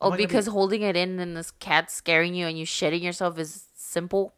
Oh, 0.00 0.06
I 0.06 0.10
gonna 0.10 0.16
be- 0.16 0.26
because 0.26 0.46
holding 0.46 0.80
it 0.82 0.96
in 0.96 1.18
and 1.20 1.36
this 1.36 1.50
cat 1.50 1.90
scaring 1.90 2.34
you 2.34 2.46
and 2.46 2.58
you 2.58 2.64
shitting 2.64 3.02
yourself 3.02 3.38
is 3.38 3.66
simple. 3.74 4.32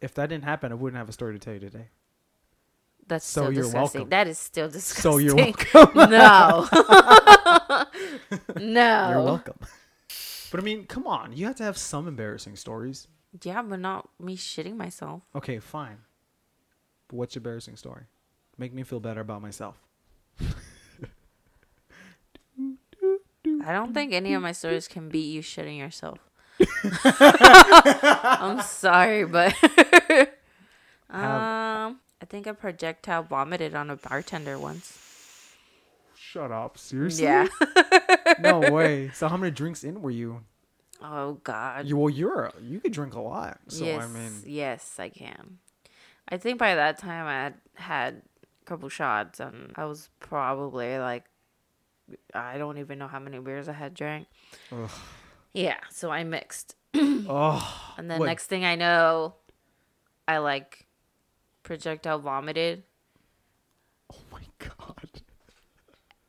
If 0.00 0.14
that 0.14 0.28
didn't 0.30 0.44
happen, 0.44 0.72
I 0.72 0.74
wouldn't 0.74 0.96
have 0.98 1.08
a 1.08 1.12
story 1.12 1.34
to 1.34 1.38
tell 1.38 1.54
you 1.54 1.60
today. 1.60 1.88
That's 3.06 3.24
So 3.26 3.42
still 3.42 3.52
you're 3.52 3.62
disgusting. 3.64 4.00
welcome. 4.00 4.10
That 4.10 4.26
is 4.28 4.38
still 4.38 4.68
disgusting. 4.68 5.02
So 5.02 5.18
you're 5.18 5.34
welcome. 5.36 5.90
no. 6.10 6.68
no. 8.56 9.10
You're 9.10 9.22
welcome. 9.24 9.56
But 10.50 10.60
I 10.60 10.62
mean, 10.62 10.86
come 10.86 11.06
on. 11.06 11.32
You 11.36 11.46
have 11.46 11.56
to 11.56 11.62
have 11.64 11.76
some 11.76 12.06
embarrassing 12.08 12.56
stories. 12.56 13.08
Yeah, 13.42 13.62
but 13.62 13.78
not 13.80 14.08
me 14.18 14.36
shitting 14.36 14.76
myself. 14.76 15.22
Okay, 15.34 15.58
fine. 15.58 15.98
But 17.08 17.16
what's 17.16 17.34
your 17.34 17.40
embarrassing 17.40 17.76
story? 17.76 18.04
Make 18.58 18.72
me 18.72 18.82
feel 18.84 19.00
better 19.00 19.20
about 19.20 19.42
myself. 19.42 19.80
I 23.62 23.72
don't 23.72 23.92
think 23.94 24.12
any 24.12 24.32
of 24.34 24.42
my 24.42 24.52
stories 24.52 24.88
can 24.88 25.08
beat 25.08 25.30
you 25.32 25.42
shitting 25.42 25.78
yourself. 25.78 26.18
I'm 27.04 28.62
sorry, 28.62 29.24
but 29.24 29.54
um, 31.10 32.00
I 32.20 32.26
think 32.28 32.46
a 32.46 32.54
projectile 32.54 33.22
vomited 33.22 33.74
on 33.74 33.90
a 33.90 33.96
bartender 33.96 34.58
once. 34.58 34.98
Shut 36.14 36.52
up. 36.52 36.78
Seriously? 36.78 37.24
Yeah. 37.24 37.48
no 38.40 38.60
way. 38.60 39.10
So 39.14 39.28
how 39.28 39.36
many 39.36 39.50
drinks 39.50 39.84
in 39.84 40.00
were 40.02 40.10
you? 40.10 40.42
oh 41.02 41.34
God. 41.44 41.86
You 41.86 41.96
well, 41.96 42.10
you're 42.10 42.52
you 42.62 42.80
could 42.80 42.92
drink 42.92 43.14
a 43.14 43.20
lot. 43.20 43.58
So 43.68 43.84
yes. 43.84 44.02
I 44.02 44.06
mean, 44.06 44.32
yes, 44.46 44.94
I 44.98 45.08
can. 45.08 45.58
I 46.28 46.36
think 46.36 46.58
by 46.58 46.74
that 46.74 46.98
time 46.98 47.26
I 47.26 47.42
had 47.42 47.54
had 47.74 48.22
a 48.62 48.64
couple 48.64 48.88
shots, 48.88 49.40
and 49.40 49.72
I 49.76 49.86
was 49.86 50.08
probably 50.20 50.98
like, 50.98 51.24
I 52.34 52.58
don't 52.58 52.78
even 52.78 52.98
know 52.98 53.08
how 53.08 53.18
many 53.18 53.38
beers 53.38 53.68
I 53.68 53.72
had 53.72 53.94
drank. 53.94 54.28
Ugh. 54.72 54.90
Yeah, 55.54 55.78
so 55.90 56.10
I 56.10 56.24
mixed. 56.24 56.76
oh, 56.94 57.92
And 57.98 58.10
then 58.10 58.18
What? 58.20 58.26
next 58.26 58.46
thing 58.46 58.64
I 58.64 58.76
know, 58.76 59.34
I 60.26 60.38
like 60.38 60.86
projectile 61.62 62.18
vomited 62.18 62.82
oh 64.12 64.16
my 64.32 64.42
god, 64.58 65.20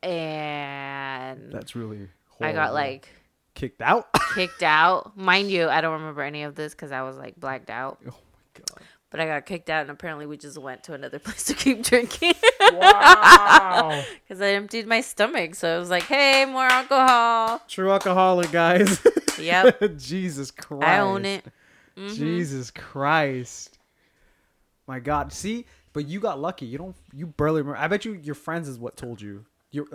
and 0.02 1.52
that's 1.52 1.74
really. 1.74 2.08
I 2.40 2.52
got 2.52 2.74
like 2.74 3.08
kicked 3.54 3.80
out. 3.80 4.08
kicked 4.34 4.62
out. 4.62 5.16
Mind 5.16 5.50
you, 5.50 5.68
I 5.68 5.80
don't 5.80 5.92
remember 5.94 6.22
any 6.22 6.42
of 6.42 6.54
this 6.54 6.74
because 6.74 6.92
I 6.92 7.02
was 7.02 7.16
like 7.16 7.36
blacked 7.36 7.70
out. 7.70 8.00
oh. 8.08 8.14
But 9.12 9.20
I 9.20 9.26
got 9.26 9.46
kicked 9.46 9.68
out, 9.70 9.82
and 9.82 9.90
apparently 9.90 10.26
we 10.26 10.36
just 10.38 10.58
went 10.58 10.82
to 10.84 10.94
another 10.94 11.18
place 11.20 11.44
to 11.44 11.54
keep 11.54 11.84
drinking 11.84 12.32
Wow. 12.72 14.02
because 14.28 14.40
I 14.40 14.48
emptied 14.54 14.86
my 14.88 15.02
stomach. 15.02 15.54
So 15.54 15.72
I 15.76 15.78
was 15.78 15.90
like, 15.90 16.04
hey, 16.04 16.44
more 16.46 16.64
alcohol. 16.66 17.60
True 17.68 17.90
alcoholic, 17.92 18.50
guys. 18.50 19.00
Yep, 19.40 19.96
Jesus 19.96 20.50
Christ. 20.50 20.84
I 20.86 20.98
own 20.98 21.24
it. 21.24 21.44
Mhm. 21.96 22.14
Jesus 22.14 22.70
Christ. 22.70 23.78
My 24.86 25.00
God. 25.00 25.32
See, 25.32 25.64
but 25.94 26.06
you 26.06 26.20
got 26.20 26.38
lucky. 26.38 26.66
You 26.66 26.76
don't. 26.78 26.94
You 27.14 27.26
barely 27.26 27.62
remember. 27.62 27.78
I 27.78 27.88
bet 27.88 28.04
you 28.04 28.12
your 28.12 28.34
friends 28.34 28.68
is 28.68 28.78
what 28.78 28.96
told 28.96 29.20
you. 29.22 29.46
Your 29.70 29.86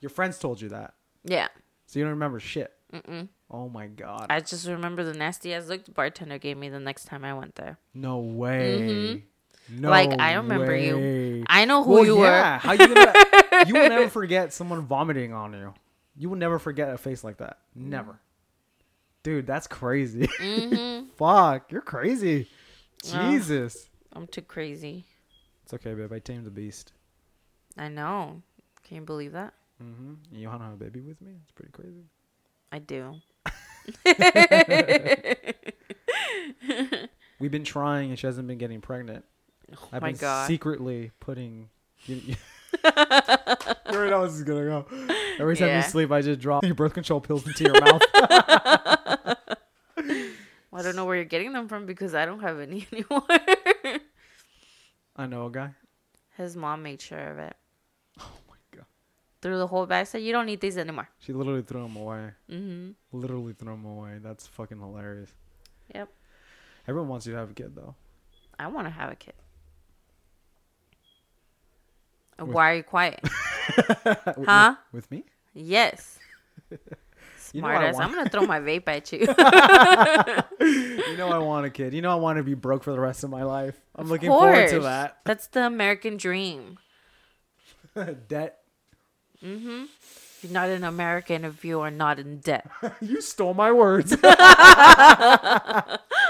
your 0.00 0.10
friends 0.10 0.38
told 0.38 0.60
you 0.60 0.68
that, 0.70 0.94
Yeah. 1.24 1.48
so 1.86 1.98
you 1.98 2.04
don't 2.04 2.12
remember 2.12 2.38
shit. 2.38 2.72
Mm-mm. 2.92 3.28
Oh 3.50 3.68
my 3.68 3.86
God. 3.86 4.26
I 4.30 4.40
just 4.40 4.66
remember 4.66 5.04
the 5.04 5.14
nasty 5.14 5.54
ass 5.54 5.68
look 5.68 5.84
the 5.84 5.92
bartender 5.92 6.38
gave 6.38 6.56
me 6.56 6.68
the 6.68 6.80
next 6.80 7.04
time 7.04 7.24
I 7.24 7.34
went 7.34 7.54
there. 7.56 7.78
no 7.92 8.18
way. 8.18 9.22
No. 9.68 9.70
Mm-hmm. 9.70 9.86
Like, 9.86 10.20
I 10.20 10.34
remember 10.34 10.76
you. 10.76 11.44
I 11.46 11.64
know 11.64 11.82
who 11.84 11.92
Well, 11.92 12.04
you 12.04 12.22
yeah. 12.22 12.58
How 12.58 12.72
you 12.72 12.86
gonna? 12.86 13.12
you 13.66 13.74
will 13.74 13.88
never 13.88 14.08
forget 14.10 14.52
someone 14.52 14.82
vomiting 14.82 15.32
on 15.32 15.52
you. 15.54 15.72
You 16.16 16.28
will 16.28 16.36
never 16.36 16.58
forget 16.58 16.92
a 16.92 16.98
face 16.98 17.24
like 17.24 17.38
that. 17.38 17.58
Never. 17.74 18.18
Dude, 19.22 19.46
that's 19.46 19.66
crazy. 19.66 20.28
Mm-hmm. 20.38 21.06
Fuck, 21.16 21.72
you're 21.72 21.80
crazy. 21.80 22.48
Well. 23.10 23.30
Jesus. 23.30 23.88
I'm 24.12 24.26
too 24.26 24.42
crazy. 24.42 25.06
It's 25.64 25.72
okay, 25.72 25.94
babe. 25.94 26.12
I 26.12 26.18
tamed 26.18 26.44
the 26.44 26.50
beast. 26.50 26.92
I 27.78 27.88
know. 27.88 28.42
Can 28.84 28.96
you 28.96 29.02
believe 29.02 29.32
that? 29.32 29.54
Mm-hmm. 29.82 30.14
You 30.36 30.48
want 30.48 30.60
to 30.60 30.64
have 30.64 30.74
a 30.74 30.76
baby 30.76 31.00
with 31.00 31.20
me? 31.22 31.32
It's 31.42 31.52
pretty 31.52 31.72
crazy. 31.72 32.04
I 32.70 32.80
do. 32.80 33.14
We've 37.38 37.50
been 37.50 37.64
trying, 37.64 38.10
and 38.10 38.18
she 38.18 38.26
hasn't 38.26 38.46
been 38.48 38.58
getting 38.58 38.80
pregnant. 38.80 39.24
Oh 39.74 39.88
I've 39.92 40.02
my 40.02 40.10
been 40.10 40.16
god. 40.18 40.46
secretly 40.46 41.10
putting. 41.20 41.68
You, 42.06 42.16
you, 42.16 42.34
know 42.84 44.24
this 44.26 44.34
is 44.34 44.42
gonna 44.44 44.64
go. 44.64 44.86
Every 45.38 45.56
time 45.56 45.68
Yeah. 45.68 45.78
you 45.78 45.82
sleep, 45.90 46.10
I 46.12 46.20
just 46.22 46.40
drop 46.40 46.64
your 46.64 46.74
birth 46.74 46.94
control 46.94 47.20
pills 47.20 47.46
into 47.46 47.64
your 47.64 47.80
mouth. 47.80 48.02
I 50.76 50.82
don't 50.82 50.96
know 50.96 51.04
where 51.04 51.16
you're 51.16 51.24
getting 51.24 51.52
them 51.52 51.68
from 51.68 51.86
because 51.86 52.14
I 52.14 52.26
don't 52.26 52.40
have 52.40 52.58
any 52.60 52.86
anymore. 52.92 53.22
I 55.16 55.26
know 55.26 55.46
a 55.46 55.50
guy. 55.50 55.70
His 56.36 56.56
mom 56.56 56.82
made 56.82 57.00
sure 57.00 57.30
of 57.30 57.38
it. 57.38 57.56
Threw 59.44 59.58
the 59.58 59.66
whole 59.66 59.84
bag. 59.84 60.06
Said, 60.06 60.22
"You 60.22 60.32
don't 60.32 60.46
need 60.46 60.60
these 60.62 60.78
anymore." 60.78 61.06
She 61.18 61.34
literally 61.34 61.60
threw 61.60 61.82
them 61.82 61.96
away. 61.96 62.30
Mm-hmm. 62.50 62.92
Literally 63.12 63.52
threw 63.52 63.72
them 63.72 63.84
away. 63.84 64.18
That's 64.22 64.46
fucking 64.46 64.80
hilarious. 64.80 65.30
Yep. 65.94 66.08
Everyone 66.88 67.10
wants 67.10 67.26
you 67.26 67.34
to 67.34 67.38
have 67.40 67.50
a 67.50 67.52
kid, 67.52 67.76
though. 67.76 67.94
I 68.58 68.68
want 68.68 68.86
to 68.86 68.90
have 68.90 69.12
a 69.12 69.16
kid. 69.16 69.34
With- 72.38 72.48
Why 72.48 72.70
are 72.72 72.74
you 72.76 72.82
quiet? 72.82 73.20
With- 74.36 74.46
Huh? 74.48 74.76
With, 74.92 75.04
with 75.04 75.10
me? 75.10 75.24
yes. 75.52 76.18
You 77.52 77.60
know 77.60 77.68
Smart 77.68 77.82
I 77.84 77.88
ass. 77.88 77.96
I'm 78.00 78.12
gonna 78.12 78.28
throw 78.30 78.46
my 78.46 78.58
vape 78.58 78.88
at 78.88 79.12
you. 79.12 79.20
You 81.06 81.16
know 81.18 81.28
I 81.28 81.38
want 81.38 81.66
a 81.66 81.70
kid. 81.70 81.92
You 81.94 82.00
know 82.02 82.10
I 82.10 82.16
want 82.16 82.38
to 82.38 82.42
be 82.42 82.54
broke 82.54 82.82
for 82.82 82.90
the 82.90 82.98
rest 82.98 83.22
of 83.22 83.30
my 83.30 83.44
life. 83.44 83.80
I'm 83.94 84.06
Of 84.06 84.10
looking 84.10 84.28
forward 84.30 84.70
to 84.70 84.80
that. 84.80 85.18
That's 85.24 85.46
the 85.48 85.64
American 85.66 86.16
dream. 86.16 86.78
Debt. 88.26 88.63
Mm-hmm. 89.44 89.84
You're 90.42 90.52
not 90.52 90.68
an 90.68 90.84
American 90.84 91.44
if 91.44 91.64
you 91.64 91.80
are 91.80 91.90
not 91.90 92.18
in 92.18 92.38
debt. 92.38 92.70
you 93.00 93.20
stole 93.20 93.54
my 93.54 93.72
words. 93.72 94.12
oh, 94.22 94.26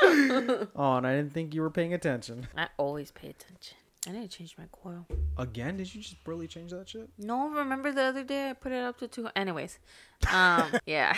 and 0.03 1.07
I 1.07 1.17
didn't 1.17 1.33
think 1.33 1.55
you 1.55 1.63
were 1.63 1.71
paying 1.71 1.95
attention. 1.95 2.49
I 2.57 2.69
always 2.77 3.11
pay 3.11 3.31
attention. 3.31 3.77
I 4.07 4.13
need 4.13 4.31
to 4.31 4.37
change 4.37 4.55
my 4.59 4.67
coil. 4.71 5.07
Again? 5.39 5.79
Did 5.79 5.95
you 5.95 6.03
just 6.03 6.17
really 6.27 6.47
change 6.47 6.73
that 6.73 6.89
shit? 6.89 7.09
No, 7.19 7.49
remember 7.49 7.91
the 7.91 8.03
other 8.03 8.23
day 8.23 8.51
I 8.51 8.53
put 8.53 8.73
it 8.73 8.83
up 8.83 8.99
to 8.99 9.09
two. 9.09 9.29
Anyways, 9.35 9.79
um, 10.33 10.73
yeah. 10.87 11.17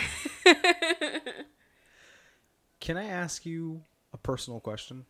Can 2.79 2.97
I 2.97 3.05
ask 3.05 3.45
you 3.45 3.81
a 4.13 4.17
personal 4.17 4.59
question? 4.59 5.05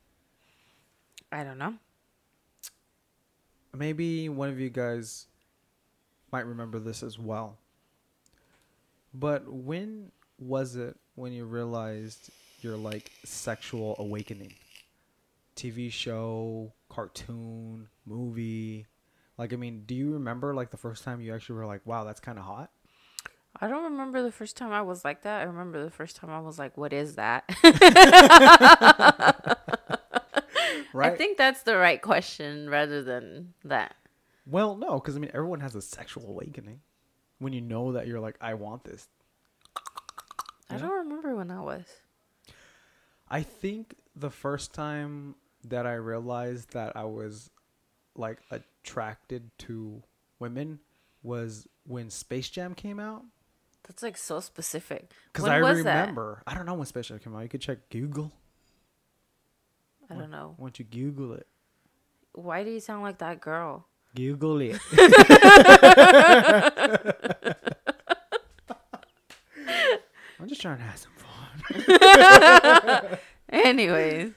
I 1.31 1.43
don't 1.43 1.57
know. 1.57 1.75
Maybe 3.75 4.27
one 4.27 4.49
of 4.49 4.59
you 4.59 4.69
guys 4.69 5.27
might 6.31 6.45
remember 6.45 6.79
this 6.79 7.03
as 7.03 7.17
well. 7.17 7.57
But 9.13 9.51
when 9.51 10.11
was 10.39 10.75
it 10.75 10.95
when 11.15 11.33
you 11.33 11.45
realized 11.45 12.29
your 12.61 12.77
like 12.77 13.11
sexual 13.25 13.95
awakening? 13.99 14.53
TV 15.55 15.91
show, 15.91 16.73
cartoon, 16.89 17.87
movie. 18.05 18.85
Like 19.37 19.53
I 19.53 19.55
mean, 19.55 19.83
do 19.85 19.95
you 19.95 20.13
remember 20.13 20.53
like 20.53 20.71
the 20.71 20.77
first 20.77 21.03
time 21.03 21.21
you 21.21 21.33
actually 21.33 21.55
were 21.55 21.65
like, 21.65 21.81
"Wow, 21.85 22.03
that's 22.03 22.19
kind 22.19 22.37
of 22.37 22.45
hot"? 22.45 22.69
I 23.59 23.67
don't 23.67 23.85
remember 23.85 24.21
the 24.21 24.31
first 24.31 24.55
time 24.55 24.71
I 24.71 24.83
was 24.83 25.03
like 25.03 25.23
that. 25.23 25.41
I 25.41 25.43
remember 25.45 25.83
the 25.83 25.89
first 25.89 26.15
time 26.15 26.29
I 26.29 26.39
was 26.39 26.59
like, 26.59 26.77
"What 26.77 26.93
is 26.93 27.15
that?" 27.15 27.43
Right? 30.93 31.13
I 31.13 31.15
think 31.15 31.37
that's 31.37 31.63
the 31.63 31.77
right 31.77 32.01
question 32.01 32.69
rather 32.69 33.03
than 33.03 33.53
that. 33.65 33.95
Well, 34.49 34.75
no, 34.75 34.95
because 34.99 35.15
I 35.15 35.19
mean, 35.19 35.31
everyone 35.33 35.59
has 35.59 35.75
a 35.75 35.81
sexual 35.81 36.27
awakening 36.29 36.81
when 37.39 37.53
you 37.53 37.61
know 37.61 37.91
that 37.93 38.07
you're 38.07 38.19
like, 38.19 38.37
"I 38.41 38.53
want 38.55 38.83
this." 38.83 39.07
I 40.69 40.75
Yeah. 40.75 40.77
don't 40.79 40.91
remember 41.05 41.35
when 41.35 41.47
that 41.49 41.61
was. 41.61 41.85
I 43.29 43.43
think 43.43 43.95
the 44.15 44.29
first 44.29 44.73
time 44.73 45.35
that 45.63 45.85
I 45.85 45.93
realized 45.95 46.71
that 46.73 46.95
I 46.95 47.03
was 47.05 47.49
like 48.15 48.39
attracted 48.51 49.51
to 49.59 50.01
women 50.39 50.79
was 51.23 51.67
when 51.83 52.09
Space 52.09 52.49
Jam 52.49 52.73
came 52.73 52.99
out. 52.99 53.23
That's 53.83 54.03
like 54.03 54.17
so 54.17 54.39
specific. 54.39 55.11
Because 55.31 55.47
I 55.47 55.61
was 55.61 55.83
that? 55.83 55.99
remember, 56.01 56.43
I 56.47 56.53
don't 56.55 56.65
know 56.65 56.73
when 56.73 56.85
Space 56.85 57.07
Jam 57.07 57.19
came 57.19 57.35
out. 57.35 57.43
You 57.43 57.49
could 57.49 57.61
check 57.61 57.89
Google. 57.89 58.31
I 60.09 60.15
don't 60.15 60.31
know. 60.31 60.55
Why 60.57 60.67
don't 60.67 60.79
you 60.79 60.85
Google 60.85 61.33
it? 61.33 61.47
Why 62.33 62.63
do 62.63 62.69
you 62.71 62.79
sound 62.79 63.03
like 63.03 63.17
that 63.19 63.41
girl? 63.41 63.87
Google 64.17 64.61
it. 64.61 64.79
I'm 70.39 70.47
just 70.47 70.61
trying 70.61 70.77
to 70.77 70.83
have 70.83 70.97
some 70.97 71.11
fun. 71.15 73.17
Anyways, 73.49 74.31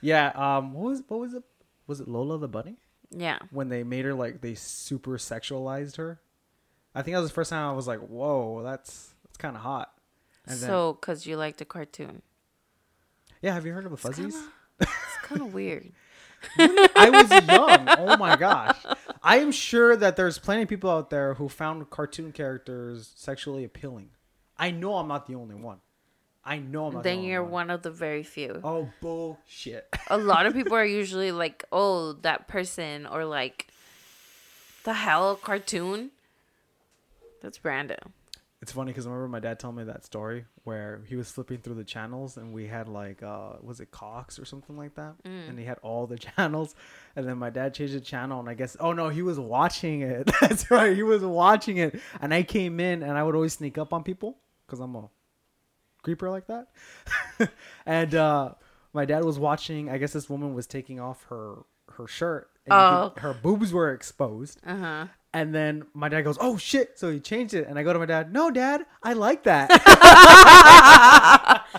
Yeah. 0.00 0.28
Um. 0.34 0.72
What 0.72 0.84
was 0.84 1.02
what 1.08 1.20
was 1.20 1.34
it? 1.34 1.42
Was 1.86 2.00
it 2.00 2.08
Lola 2.08 2.38
the 2.38 2.48
bunny? 2.48 2.76
yeah. 3.16 3.38
when 3.50 3.68
they 3.68 3.84
made 3.84 4.04
her 4.04 4.14
like 4.14 4.40
they 4.40 4.54
super 4.54 5.18
sexualized 5.18 5.96
her. 5.96 6.20
I 6.94 7.02
think 7.02 7.14
that 7.14 7.20
was 7.20 7.30
the 7.30 7.34
first 7.34 7.50
time 7.50 7.68
I 7.68 7.72
was 7.72 7.86
like, 7.86 8.00
"Whoa, 8.00 8.62
that's 8.62 9.14
that's 9.24 9.36
kind 9.36 9.56
of 9.56 9.62
hot." 9.62 9.92
And 10.46 10.58
then, 10.60 10.68
so, 10.68 10.94
cause 10.94 11.26
you 11.26 11.36
like 11.36 11.56
the 11.56 11.64
cartoon, 11.64 12.22
yeah, 13.42 13.52
have 13.54 13.66
you 13.66 13.72
heard 13.72 13.84
of 13.84 13.90
the 13.90 13.96
Fuzzies? 13.96 14.36
it's 14.80 14.90
kind 15.22 15.40
of 15.42 15.54
weird. 15.54 15.92
I 16.58 17.10
was 17.10 17.30
young. 17.48 17.88
Oh 17.98 18.16
my 18.16 18.36
gosh, 18.36 18.78
I 19.22 19.38
am 19.38 19.52
sure 19.52 19.96
that 19.96 20.16
there's 20.16 20.38
plenty 20.38 20.62
of 20.62 20.68
people 20.68 20.90
out 20.90 21.10
there 21.10 21.34
who 21.34 21.48
found 21.48 21.90
cartoon 21.90 22.32
characters 22.32 23.12
sexually 23.16 23.64
appealing. 23.64 24.10
I 24.58 24.70
know 24.70 24.94
I'm 24.96 25.08
not 25.08 25.26
the 25.26 25.34
only 25.34 25.54
one. 25.56 25.78
I 26.44 26.58
know 26.58 26.86
I'm 26.86 26.94
not. 26.94 27.02
the 27.02 27.08
Then 27.08 27.18
only 27.18 27.30
you're 27.30 27.42
one. 27.42 27.52
one 27.52 27.70
of 27.70 27.82
the 27.82 27.90
very 27.90 28.22
few. 28.22 28.60
Oh 28.62 28.90
bullshit! 29.00 29.88
A 30.08 30.18
lot 30.18 30.46
of 30.46 30.52
people 30.52 30.74
are 30.74 30.84
usually 30.84 31.32
like, 31.32 31.64
"Oh, 31.72 32.12
that 32.22 32.48
person," 32.48 33.06
or 33.06 33.24
like, 33.24 33.68
"The 34.84 34.92
hell 34.92 35.36
cartoon." 35.36 36.10
That's 37.42 37.58
Brando. 37.58 37.96
It's 38.64 38.72
funny 38.72 38.92
because 38.92 39.06
I 39.06 39.10
remember 39.10 39.28
my 39.28 39.40
dad 39.40 39.58
telling 39.60 39.76
me 39.76 39.84
that 39.84 40.06
story 40.06 40.46
where 40.62 41.02
he 41.06 41.16
was 41.16 41.30
flipping 41.30 41.58
through 41.58 41.74
the 41.74 41.84
channels 41.84 42.38
and 42.38 42.50
we 42.54 42.66
had 42.66 42.88
like 42.88 43.22
uh 43.22 43.56
was 43.60 43.78
it 43.78 43.90
Cox 43.90 44.38
or 44.38 44.46
something 44.46 44.74
like 44.74 44.94
that, 44.94 45.16
and 45.22 45.58
he 45.58 45.66
had 45.66 45.76
all 45.82 46.06
the 46.06 46.16
channels, 46.36 46.74
and 47.14 47.28
then 47.28 47.36
my 47.36 47.50
dad 47.50 47.74
changed 47.74 47.92
the 47.92 48.00
channel 48.00 48.40
and 48.40 48.48
I 48.48 48.54
guess 48.54 48.74
oh 48.80 48.94
no 48.94 49.10
he 49.10 49.20
was 49.20 49.38
watching 49.38 50.00
it. 50.00 50.30
That's 50.40 50.70
right, 50.70 50.96
he 50.96 51.02
was 51.02 51.22
watching 51.22 51.76
it, 51.76 52.00
and 52.22 52.32
I 52.32 52.42
came 52.42 52.80
in 52.80 53.02
and 53.02 53.18
I 53.18 53.22
would 53.22 53.34
always 53.34 53.52
sneak 53.52 53.76
up 53.76 53.92
on 53.92 54.02
people 54.02 54.38
because 54.66 54.80
I'm 54.80 54.94
a 54.96 55.10
creeper 56.02 56.30
like 56.30 56.46
that, 56.46 56.68
and 57.84 58.14
uh 58.14 58.52
my 58.94 59.04
dad 59.04 59.24
was 59.24 59.38
watching. 59.38 59.90
I 59.90 59.98
guess 59.98 60.14
this 60.14 60.30
woman 60.30 60.54
was 60.54 60.66
taking 60.66 61.00
off 61.00 61.24
her 61.28 61.64
her 61.98 62.06
shirt. 62.06 62.48
And 62.64 62.72
Oh. 62.72 63.10
could- 63.12 63.20
her 63.20 63.34
boobs 63.34 63.74
were 63.74 63.92
exposed. 63.92 64.58
Uh 64.66 64.76
huh. 64.76 65.06
And 65.34 65.52
then 65.52 65.84
my 65.94 66.08
dad 66.08 66.22
goes, 66.22 66.38
"Oh 66.40 66.56
shit!" 66.56 66.96
So 66.96 67.10
he 67.10 67.18
changed 67.18 67.54
it, 67.54 67.66
and 67.66 67.76
I 67.76 67.82
go 67.82 67.92
to 67.92 67.98
my 67.98 68.06
dad, 68.06 68.32
"No, 68.32 68.52
dad, 68.52 68.86
I 69.02 69.14
like 69.14 69.42
that." 69.42 69.68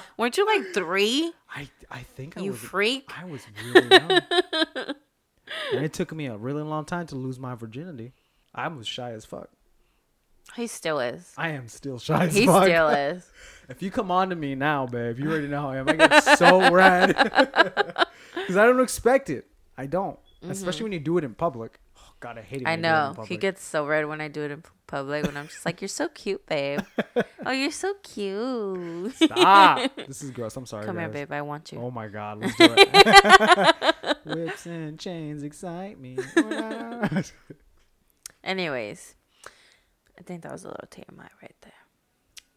Weren't 0.17 0.37
you 0.37 0.45
like 0.45 0.73
three? 0.73 1.31
I 1.49 1.69
I 1.89 2.01
think 2.01 2.37
I 2.37 2.41
You 2.41 2.51
was 2.51 2.59
freak. 2.59 3.09
I 3.17 3.23
was 3.23 3.47
really 3.63 3.87
young, 3.87 4.11
and 5.73 5.85
it 5.85 5.93
took 5.93 6.13
me 6.13 6.25
a 6.25 6.35
really 6.35 6.63
long 6.63 6.83
time 6.83 7.07
to 7.07 7.15
lose 7.15 7.39
my 7.39 7.55
virginity. 7.55 8.11
I 8.53 8.67
was 8.67 8.87
shy 8.87 9.11
as 9.11 9.23
fuck. 9.23 9.47
He 10.57 10.67
still 10.67 10.99
is. 10.99 11.33
I 11.37 11.49
am 11.51 11.69
still 11.69 11.97
shy 11.97 12.25
as 12.25 12.35
He 12.35 12.45
fuck. 12.45 12.63
He 12.63 12.71
still 12.71 12.89
is. 12.89 13.31
If 13.69 13.81
you 13.81 13.89
come 13.89 14.11
on 14.11 14.31
to 14.31 14.35
me 14.35 14.55
now, 14.55 14.85
babe, 14.85 15.17
you 15.17 15.31
already 15.31 15.47
know 15.47 15.61
how 15.61 15.69
I 15.69 15.77
am. 15.77 15.87
I 15.87 15.93
get 15.93 16.23
so 16.37 16.69
red 16.71 17.15
because 17.15 18.57
I 18.57 18.65
don't 18.65 18.81
expect 18.81 19.29
it. 19.29 19.47
I 19.77 19.85
don't, 19.85 20.19
mm-hmm. 20.41 20.51
especially 20.51 20.83
when 20.83 20.91
you 20.91 20.99
do 20.99 21.17
it 21.17 21.23
in 21.23 21.35
public. 21.35 21.79
God, 22.25 22.39
I 22.39 22.41
hate 22.41 22.61
it. 22.61 22.67
I 22.67 22.75
know. 22.75 23.13
He 23.27 23.37
gets 23.37 23.63
so 23.63 23.85
red 23.85 24.07
when 24.07 24.19
I 24.19 24.29
do 24.29 24.41
it 24.41 24.49
in 24.49 24.63
public 24.87 25.27
when 25.27 25.37
I'm 25.37 25.47
just 25.47 25.63
like, 25.63 25.79
You're 25.79 25.87
so 25.87 26.07
cute, 26.07 26.43
babe. 26.47 26.79
oh, 27.45 27.51
you're 27.51 27.69
so 27.69 27.93
cute. 28.01 29.15
Stop. 29.15 29.95
this 30.07 30.23
is 30.23 30.31
gross. 30.31 30.57
I'm 30.57 30.65
sorry. 30.65 30.87
Come 30.87 30.97
here, 30.97 31.07
babe. 31.07 31.31
I 31.31 31.43
want 31.43 31.71
you. 31.71 31.79
Oh 31.79 31.91
my 31.91 32.07
god, 32.07 32.39
let's 32.41 32.55
do 32.57 32.65
it. 32.67 34.17
Whips 34.25 34.65
and 34.65 34.99
chains 34.99 35.43
excite 35.43 35.99
me. 35.99 36.17
Anyways, 38.43 39.13
I 40.17 40.23
think 40.23 40.41
that 40.41 40.51
was 40.51 40.63
a 40.63 40.69
little 40.69 40.87
TMI 40.89 41.29
right 41.43 41.55
there. 41.61 41.73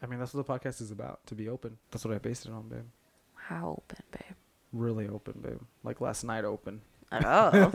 I 0.02 0.06
mean, 0.06 0.18
that's 0.18 0.32
what 0.32 0.46
the 0.46 0.50
podcast 0.50 0.80
is 0.80 0.90
about. 0.90 1.26
To 1.26 1.34
be 1.34 1.50
open. 1.50 1.76
That's 1.90 2.06
what 2.06 2.14
I 2.14 2.18
based 2.18 2.46
it 2.46 2.52
on, 2.52 2.70
babe. 2.70 2.86
How 3.34 3.82
open, 3.82 4.02
babe? 4.12 4.36
Really 4.72 5.08
open, 5.08 5.40
babe. 5.42 5.60
Like 5.84 6.00
last 6.00 6.24
night, 6.24 6.46
open. 6.46 6.80
Oh. 7.12 7.70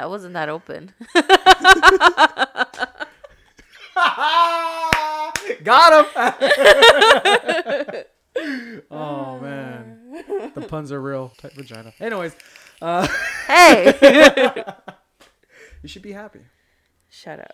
That 0.00 0.08
wasn't 0.08 0.32
that 0.32 0.48
open. 0.48 0.94
Got 5.62 5.92
him. 5.92 6.06
oh 8.90 9.38
man, 9.40 10.24
the 10.54 10.62
puns 10.62 10.90
are 10.90 11.02
real. 11.02 11.34
Tight 11.36 11.52
vagina. 11.52 11.92
Anyways, 12.00 12.34
uh, 12.80 13.06
Hey! 13.46 14.64
you 15.82 15.88
should 15.90 16.00
be 16.00 16.12
happy. 16.12 16.40
Shut 17.10 17.40
up. 17.40 17.52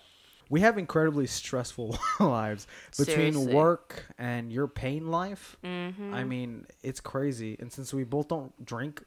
We 0.48 0.60
have 0.60 0.78
incredibly 0.78 1.26
stressful 1.26 1.98
lives 2.20 2.68
between 2.96 3.32
Seriously. 3.32 3.54
work 3.54 4.06
and 4.18 4.52
your 4.52 4.68
pain 4.68 5.08
life. 5.08 5.56
Mm-hmm. 5.64 6.14
I 6.14 6.22
mean, 6.22 6.66
it's 6.84 7.00
crazy. 7.00 7.56
And 7.58 7.72
since 7.72 7.92
we 7.92 8.04
both 8.04 8.28
don't 8.28 8.52
drink, 8.64 9.02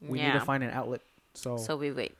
we 0.00 0.22
need 0.22 0.32
to 0.32 0.40
find 0.40 0.64
an 0.64 0.70
outlet. 0.70 1.02
So, 1.34 1.58
So 1.58 1.76
we 1.76 1.92
wait. 1.92 2.16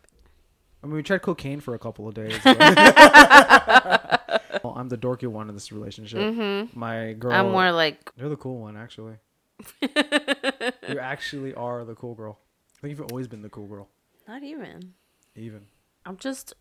I 0.82 0.86
mean, 0.86 0.94
we 0.96 1.02
tried 1.02 1.22
cocaine 1.22 1.60
for 1.60 1.74
a 1.74 1.78
couple 1.78 2.06
of 2.08 2.14
days. 2.14 2.38
but- 2.44 2.58
well, 4.64 4.74
I'm 4.76 4.88
the 4.88 4.96
dorky 4.98 5.26
one 5.26 5.48
in 5.48 5.54
this 5.54 5.72
relationship. 5.72 6.18
Mm-hmm. 6.20 6.78
My 6.78 7.12
girl, 7.14 7.32
I'm 7.32 7.50
more 7.52 7.72
like, 7.72 8.12
you're 8.16 8.28
the 8.28 8.36
cool 8.36 8.58
one, 8.60 8.76
actually. 8.76 9.14
you 9.82 10.98
actually 11.00 11.52
are 11.54 11.84
the 11.84 11.94
cool 11.94 12.14
girl. 12.14 12.38
I 12.76 12.80
think 12.80 12.96
you've 12.96 13.10
always 13.10 13.26
been 13.26 13.42
the 13.42 13.48
cool 13.48 13.66
girl, 13.66 13.88
not 14.28 14.42
even. 14.44 14.94
even. 15.34 15.66
I'm 16.06 16.16
just 16.16 16.54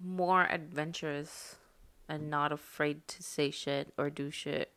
more 0.00 0.44
adventurous 0.50 1.56
and 2.08 2.28
not 2.30 2.52
afraid 2.52 3.08
to 3.08 3.22
say 3.22 3.50
shit 3.50 3.92
or 3.96 4.10
do 4.10 4.30
shit. 4.30 4.72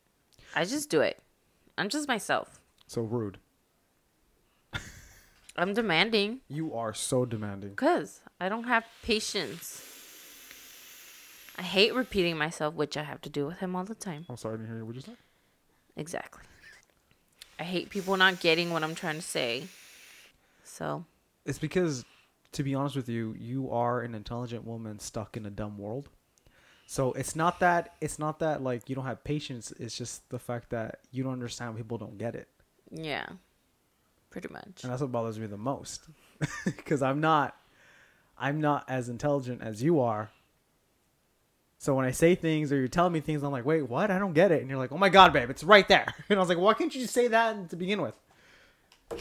I 0.55 0.63
just 0.63 0.89
do 0.89 1.01
it. 1.01 1.19
I'm 1.78 1.89
just 1.89 2.07
myself. 2.07 2.61
So 2.88 3.01
rude. 3.01 3.38
I'm 5.57 5.74
demanding 5.74 6.39
You 6.47 6.74
are 6.74 6.93
so 6.93 7.26
demanding. 7.26 7.72
because 7.72 8.22
I 8.41 8.49
don't 8.49 8.63
have 8.63 8.83
patience. 9.03 9.83
I 11.59 11.61
hate 11.61 11.93
repeating 11.93 12.37
myself, 12.37 12.73
which 12.73 12.97
I 12.97 13.03
have 13.03 13.21
to 13.21 13.29
do 13.29 13.45
with 13.45 13.59
him 13.59 13.75
all 13.75 13.83
the 13.83 13.93
time. 13.93 14.25
I'm 14.27 14.35
sorry 14.37 14.57
to 14.57 14.65
hear 14.65 14.77
you. 14.77 14.85
what 14.85 14.95
you 14.95 15.01
said. 15.01 15.17
Exactly. 15.95 16.43
I 17.59 17.63
hate 17.63 17.91
people 17.91 18.17
not 18.17 18.39
getting 18.39 18.71
what 18.71 18.83
I'm 18.83 18.95
trying 18.95 19.17
to 19.17 19.21
say. 19.21 19.67
So, 20.63 21.05
It's 21.45 21.59
because, 21.59 22.03
to 22.53 22.63
be 22.63 22.73
honest 22.73 22.95
with 22.95 23.07
you, 23.07 23.35
you 23.37 23.69
are 23.69 24.01
an 24.01 24.15
intelligent 24.15 24.65
woman 24.65 24.97
stuck 24.97 25.37
in 25.37 25.45
a 25.45 25.51
dumb 25.51 25.77
world. 25.77 26.09
So 26.87 27.13
it's 27.13 27.35
not 27.35 27.59
that 27.59 27.93
it's 28.01 28.17
not 28.17 28.39
that 28.39 28.63
like 28.63 28.89
you 28.89 28.95
don't 28.95 29.05
have 29.05 29.23
patience. 29.23 29.71
It's 29.79 29.95
just 29.95 30.27
the 30.29 30.39
fact 30.39 30.71
that 30.71 30.99
you 31.11 31.23
don't 31.23 31.33
understand 31.33 31.77
people 31.77 31.97
don't 31.99 32.17
get 32.17 32.33
it. 32.35 32.47
yeah. 32.89 33.27
Pretty 34.31 34.47
much. 34.47 34.83
and 34.83 34.91
that's 34.91 35.01
what 35.01 35.11
bothers 35.11 35.37
me 35.37 35.45
the 35.45 35.57
most 35.57 36.03
because 36.65 37.01
i'm 37.01 37.19
not 37.19 37.53
i'm 38.38 38.59
not 38.61 38.84
as 38.88 39.09
intelligent 39.09 39.61
as 39.61 39.82
you 39.84 39.99
are 39.99 40.32
so 41.77 41.93
when 41.95 42.05
i 42.05 42.11
say 42.11 42.36
things 42.36 42.71
or 42.71 42.77
you're 42.77 42.88
telling 42.88 43.13
me 43.13 43.19
things 43.19 43.43
i'm 43.43 43.51
like 43.51 43.65
wait 43.65 43.88
what 43.89 44.11
i 44.11 44.19
don't 44.19 44.34
get 44.34 44.51
it 44.51 44.61
and 44.61 44.69
you're 44.69 44.79
like 44.79 44.91
oh 44.91 44.97
my 44.97 45.09
god 45.09 45.34
babe 45.34 45.49
it's 45.49 45.63
right 45.63 45.88
there 45.88 46.13
and 46.29 46.38
i 46.38 46.39
was 46.39 46.49
like 46.49 46.57
why 46.57 46.73
can't 46.73 46.93
you 46.95 47.01
just 47.01 47.13
say 47.13 47.27
that 47.27 47.69
to 47.69 47.75
begin 47.75 48.01
with 48.01 48.13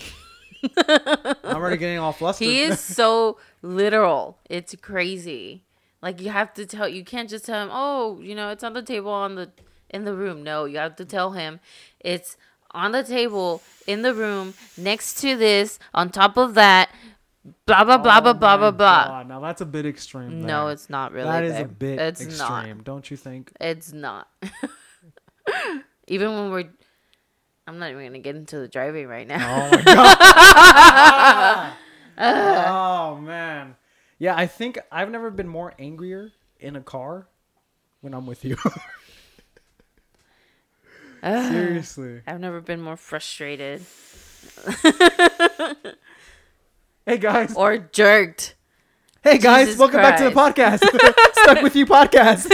i'm 0.86 1.56
already 1.56 1.76
getting 1.76 1.98
all 1.98 2.12
flustered 2.12 2.46
He 2.46 2.60
is 2.60 2.78
so 3.00 3.38
literal. 3.62 4.38
It's 4.48 4.74
crazy. 4.76 5.64
Like 6.02 6.20
you 6.20 6.30
have 6.30 6.52
to 6.54 6.66
tell 6.66 6.88
you 6.88 7.04
can't 7.04 7.28
just 7.28 7.44
tell 7.44 7.62
him, 7.62 7.70
"Oh, 7.72 8.20
you 8.20 8.34
know, 8.34 8.50
it's 8.50 8.64
on 8.64 8.72
the 8.72 8.82
table 8.82 9.10
on 9.10 9.34
the 9.34 9.50
in 9.88 10.04
the 10.04 10.14
room." 10.14 10.42
No, 10.42 10.64
you 10.64 10.78
have 10.78 10.96
to 10.96 11.04
tell 11.04 11.32
him 11.32 11.60
it's 11.98 12.36
on 12.72 12.92
the 12.92 13.02
table 13.02 13.62
in 13.86 14.02
the 14.02 14.14
room 14.14 14.54
next 14.76 15.14
to 15.20 15.36
this, 15.36 15.78
on 15.92 16.10
top 16.10 16.36
of 16.36 16.54
that, 16.54 16.90
blah 17.66 17.84
blah 17.84 17.96
blah 17.98 18.20
blah 18.20 18.30
Oh 18.30 18.34
blah 18.34 18.56
blah 18.56 18.70
blah. 18.70 19.06
God, 19.06 19.28
now 19.28 19.40
that's 19.40 19.60
a 19.60 19.66
bit 19.66 19.86
extreme 19.86 20.42
No, 20.42 20.68
it's 20.68 20.90
not 20.90 21.12
really. 21.12 21.28
that 21.28 21.44
is 21.44 21.58
a 21.58 21.64
bit 21.64 21.98
It's 21.98 22.20
extreme 22.20 22.76
not. 22.78 22.84
don't 22.84 23.10
you 23.10 23.16
think 23.16 23.52
It's 23.60 23.92
not. 23.92 24.28
even 26.06 26.32
when 26.34 26.50
we're 26.50 26.70
I'm 27.66 27.78
not 27.78 27.90
even 27.92 28.04
gonna 28.04 28.18
get 28.18 28.36
into 28.36 28.58
the 28.58 28.68
driving 28.68 29.06
right 29.06 29.26
now. 29.28 29.68
Oh 29.72 29.76
my 29.76 29.82
god. 29.82 31.72
oh 32.18 33.16
man. 33.20 33.76
Yeah, 34.18 34.36
I 34.36 34.46
think 34.46 34.78
I've 34.92 35.10
never 35.10 35.30
been 35.30 35.48
more 35.48 35.72
angrier 35.78 36.32
in 36.58 36.76
a 36.76 36.82
car 36.82 37.28
when 38.02 38.12
I'm 38.12 38.26
with 38.26 38.44
you. 38.44 38.56
Seriously. 41.22 42.20
I've 42.26 42.40
never 42.40 42.60
been 42.60 42.80
more 42.82 42.96
frustrated 42.96 43.82
Hey 47.10 47.18
guys. 47.18 47.56
or 47.56 47.76
jerked. 47.76 48.54
Hey 49.24 49.38
guys, 49.38 49.66
Jesus 49.66 49.80
welcome 49.80 50.00
back 50.00 50.16
to 50.18 50.22
the 50.22 50.30
podcast. 50.30 50.78
Stuck 51.42 51.60
with 51.60 51.74
you 51.74 51.84
podcast. 51.84 52.48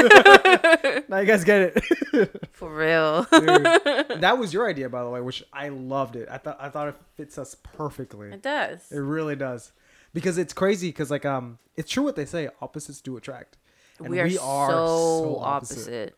now 1.11 1.18
you 1.18 1.26
guys 1.26 1.44
get 1.44 1.74
it. 1.76 2.48
For 2.52 2.74
real. 2.74 3.24
Dude, 3.24 4.22
that 4.22 4.38
was 4.38 4.54
your 4.54 4.66
idea 4.66 4.88
by 4.88 5.04
the 5.04 5.11
way, 5.11 5.20
which 5.20 5.44
I 5.52 5.68
loved 5.68 6.16
it. 6.16 6.30
I 6.30 6.38
thought 6.38 6.57
I 6.59 6.70
thought 6.70 6.88
it 6.88 6.94
fits 7.16 7.36
us 7.36 7.54
perfectly. 7.54 8.28
it 8.28 8.40
does. 8.40 8.90
It 8.90 8.96
really 8.96 9.36
does. 9.36 9.72
Because 10.14 10.38
it's 10.38 10.54
crazy 10.54 10.88
because 10.88 11.11
like 11.11 11.26
um 11.26 11.59
it's 11.76 11.90
true 11.90 12.04
what 12.04 12.16
they 12.16 12.24
say, 12.24 12.48
opposites 12.62 13.02
do 13.02 13.18
attract. 13.18 13.59
And 13.98 14.09
we 14.09 14.20
are, 14.20 14.30
so, 14.30 15.38
opposite. 15.38 16.16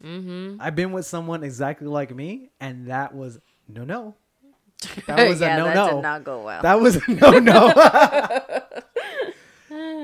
Mm-hmm. 0.00 0.62
I've 0.62 0.76
been 0.76 0.92
with 0.92 1.04
someone 1.04 1.42
exactly 1.42 1.88
like 1.88 2.14
me, 2.14 2.50
and 2.60 2.86
that 2.86 3.12
was 3.12 3.40
no 3.66 3.82
no. 3.82 4.14
That 5.06 5.28
was 5.28 5.40
yeah, 5.42 5.54
a 5.56 5.58
no 5.58 5.64
that 5.66 5.74
no. 5.74 5.90
did 5.96 6.02
not 6.02 6.24
go 6.24 6.42
well. 6.44 6.62
That 6.62 6.80
was 6.80 6.96
a 6.96 7.10
no 7.10 7.38
no. 7.38 7.72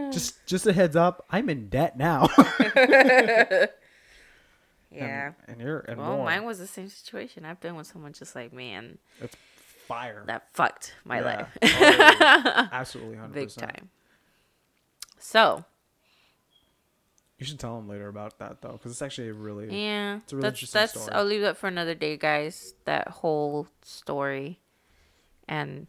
just 0.13 0.45
just 0.47 0.67
a 0.67 0.73
heads 0.73 0.97
up, 0.97 1.25
I'm 1.31 1.49
in 1.49 1.69
debt 1.69 1.97
now. 1.99 2.29
yeah. 2.39 3.69
and, 4.91 5.35
and 5.49 5.61
you're 5.61 5.81
and 5.81 5.99
Well, 5.99 6.17
more. 6.17 6.25
mine 6.25 6.45
was 6.45 6.59
the 6.59 6.67
same 6.67 6.89
situation. 6.89 7.45
I've 7.45 7.61
been 7.61 7.77
with 7.77 7.87
someone 7.87 8.13
just 8.13 8.35
like 8.35 8.53
me, 8.53 8.73
and 8.73 8.99
It's 9.21 9.37
fire. 9.87 10.23
that 10.27 10.49
fucked 10.55 10.95
my 11.05 11.19
Yeah. 11.21 11.25
life 11.25 11.49
Oh. 11.63 12.69
Absolutely, 12.73 13.17
hundred 13.17 13.35
big 13.35 13.51
time. 13.51 13.91
So 15.19 15.65
You 17.39 17.47
should 17.47 17.59
tell 17.61 17.77
them 17.77 17.89
later 17.89 18.09
about 18.09 18.39
that 18.39 18.63
though, 18.63 18.73
because 18.73 18.93
it's 18.93 19.03
actually 19.03 19.29
a 19.29 19.35
really 19.35 19.67
yeah, 19.85 20.17
It's 20.19 20.33
a 20.33 20.37
really 20.37 20.43
that's 20.49 20.57
interesting 20.59 20.81
that's. 20.81 20.93
story. 21.03 21.15
I'll 21.15 21.25
leave 21.25 21.43
that 21.43 21.57
for 21.57 21.67
another 21.69 21.95
day, 21.95 22.17
guys. 22.17 22.75
That 22.85 23.09
whole 23.09 23.69
story, 23.83 24.61
and 25.49 25.87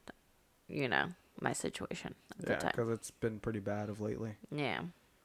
you 0.68 0.88
know 0.88 1.08
my 1.42 1.54
situation 1.54 2.16
at 2.42 2.50
yeah, 2.50 2.56
the 2.56 2.62
time. 2.62 2.72
because 2.76 2.92
it's 2.92 3.12
been 3.12 3.40
pretty 3.40 3.60
bad 3.60 3.90
of 3.90 4.02
lately. 4.02 4.34
Yeah. 4.52 4.82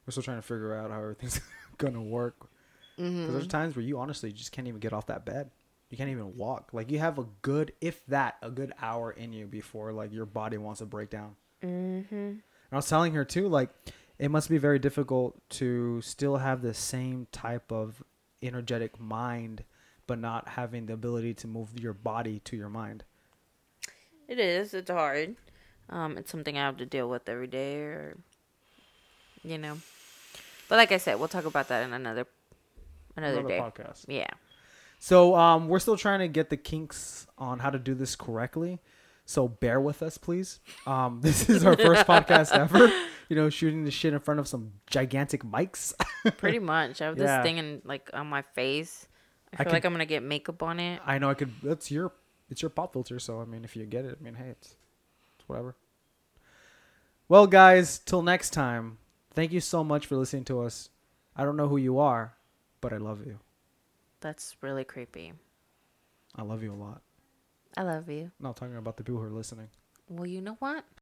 We're 0.06 0.10
still 0.10 0.22
trying 0.22 0.38
to 0.38 0.42
figure 0.42 0.74
out 0.74 0.90
how 0.90 1.00
everything's 1.00 1.40
gonna 1.78 2.02
work. 2.02 2.48
Because 2.96 3.10
Mm-hmm. 3.12 3.32
there's 3.32 3.46
times 3.48 3.74
where 3.74 3.84
you 3.84 3.98
honestly 3.98 4.30
just 4.30 4.52
can't 4.52 4.68
even 4.68 4.78
get 4.78 4.92
off 4.92 5.06
that 5.06 5.24
bed. 5.24 5.50
You 5.90 5.96
can't 5.96 6.10
even 6.10 6.36
walk. 6.36 6.70
Like 6.72 6.90
you 6.92 7.00
have 7.00 7.18
a 7.18 7.26
good, 7.42 7.72
if 7.80 8.04
that, 8.06 8.36
a 8.42 8.50
good 8.50 8.72
hour 8.80 9.10
in 9.10 9.32
you 9.32 9.46
before 9.46 9.92
like 9.92 10.12
your 10.12 10.26
body 10.26 10.58
wants 10.58 10.78
to 10.78 10.86
break 10.86 11.10
down. 11.10 11.34
Mm-hmm. 11.62 12.14
And 12.14 12.42
I 12.70 12.76
was 12.76 12.88
telling 12.88 13.12
her 13.14 13.24
too, 13.24 13.48
like 13.48 13.70
it 14.18 14.30
must 14.30 14.48
be 14.48 14.58
very 14.58 14.78
difficult 14.78 15.36
to 15.50 16.00
still 16.02 16.36
have 16.36 16.62
the 16.62 16.72
same 16.74 17.26
type 17.32 17.72
of 17.72 18.02
energetic 18.42 19.00
mind, 19.00 19.64
but 20.06 20.18
not 20.20 20.48
having 20.50 20.86
the 20.86 20.92
ability 20.92 21.34
to 21.34 21.48
move 21.48 21.70
your 21.80 21.94
body 21.94 22.40
to 22.44 22.56
your 22.56 22.68
mind. 22.68 23.02
It 24.28 24.38
is. 24.38 24.74
It's 24.74 24.90
hard. 24.90 25.36
Um, 25.90 26.16
it's 26.16 26.30
something 26.30 26.56
I 26.56 26.62
have 26.62 26.78
to 26.78 26.86
deal 26.86 27.08
with 27.08 27.28
every 27.28 27.46
day, 27.46 27.76
or 27.76 28.16
you 29.42 29.58
know. 29.58 29.76
But 30.68 30.76
like 30.76 30.92
I 30.92 30.96
said, 30.96 31.18
we'll 31.18 31.28
talk 31.28 31.44
about 31.44 31.68
that 31.68 31.84
in 31.84 31.92
another 31.92 32.26
another, 33.16 33.40
Another 33.40 33.48
day. 33.48 33.58
podcast. 33.60 34.04
Yeah. 34.08 34.28
So 34.98 35.34
um, 35.34 35.68
we're 35.68 35.78
still 35.80 35.98
trying 35.98 36.20
to 36.20 36.28
get 36.28 36.48
the 36.48 36.56
kinks 36.56 37.26
on 37.36 37.58
how 37.58 37.68
to 37.70 37.78
do 37.78 37.94
this 37.94 38.16
correctly. 38.16 38.80
So 39.26 39.48
bear 39.48 39.80
with 39.80 40.02
us, 40.02 40.16
please. 40.18 40.60
Um, 40.86 41.20
this 41.22 41.50
is 41.50 41.64
our 41.66 41.76
first 41.76 42.06
podcast 42.06 42.52
ever. 42.58 42.90
You 43.28 43.36
know, 43.36 43.50
shooting 43.50 43.84
the 43.84 43.90
shit 43.90 44.14
in 44.14 44.20
front 44.20 44.40
of 44.40 44.48
some 44.48 44.72
gigantic 44.86 45.44
mics. 45.44 45.92
Pretty 46.38 46.58
much. 46.58 47.02
I 47.02 47.06
have 47.06 47.18
Yeah. 47.18 47.36
this 47.38 47.44
thing 47.44 47.58
in 47.58 47.82
like 47.84 48.08
on 48.14 48.26
my 48.26 48.40
face. 48.54 49.06
I 49.52 49.56
I 49.56 49.56
feel 49.58 49.64
could- 49.66 49.72
like 49.74 49.84
I'm 49.84 49.92
gonna 49.92 50.06
get 50.06 50.22
makeup 50.22 50.62
on 50.62 50.80
it. 50.80 51.00
I 51.04 51.18
know 51.18 51.28
I 51.28 51.34
could. 51.34 51.52
That's 51.62 51.90
your. 51.90 52.12
It's 52.50 52.62
your 52.62 52.70
pop 52.70 52.92
filter. 52.92 53.18
So 53.18 53.40
I 53.40 53.44
mean, 53.44 53.64
if 53.64 53.76
you 53.76 53.84
get 53.86 54.04
it, 54.04 54.18
I 54.20 54.22
mean, 54.22 54.34
hey, 54.34 54.48
it's, 54.50 54.76
it's 55.38 55.48
whatever. 55.48 55.76
Well, 57.28 57.46
guys, 57.46 57.98
till 57.98 58.22
next 58.22 58.50
time. 58.50 58.98
Thank 59.32 59.52
you 59.52 59.60
so 59.60 59.82
much 59.82 60.06
for 60.06 60.16
listening 60.16 60.44
to 60.44 60.60
us. 60.60 60.90
I 61.34 61.44
don't 61.44 61.56
know 61.56 61.66
who 61.66 61.76
you 61.76 61.98
are, 61.98 62.34
but 62.80 62.92
I 62.92 62.98
love 62.98 63.26
you. 63.26 63.40
That's 64.20 64.56
really 64.60 64.84
creepy. 64.84 65.32
I 66.36 66.42
love 66.42 66.62
you 66.62 66.72
a 66.72 66.74
lot. 66.74 67.02
I 67.76 67.82
love 67.82 68.08
you. 68.08 68.30
I'm 68.38 68.44
not 68.44 68.56
talking 68.56 68.76
about 68.76 68.96
the 68.96 69.02
people 69.02 69.20
who 69.20 69.26
are 69.26 69.30
listening. 69.30 69.68
Well, 70.08 70.26
you 70.26 70.40
know 70.40 70.56
what? 70.60 70.84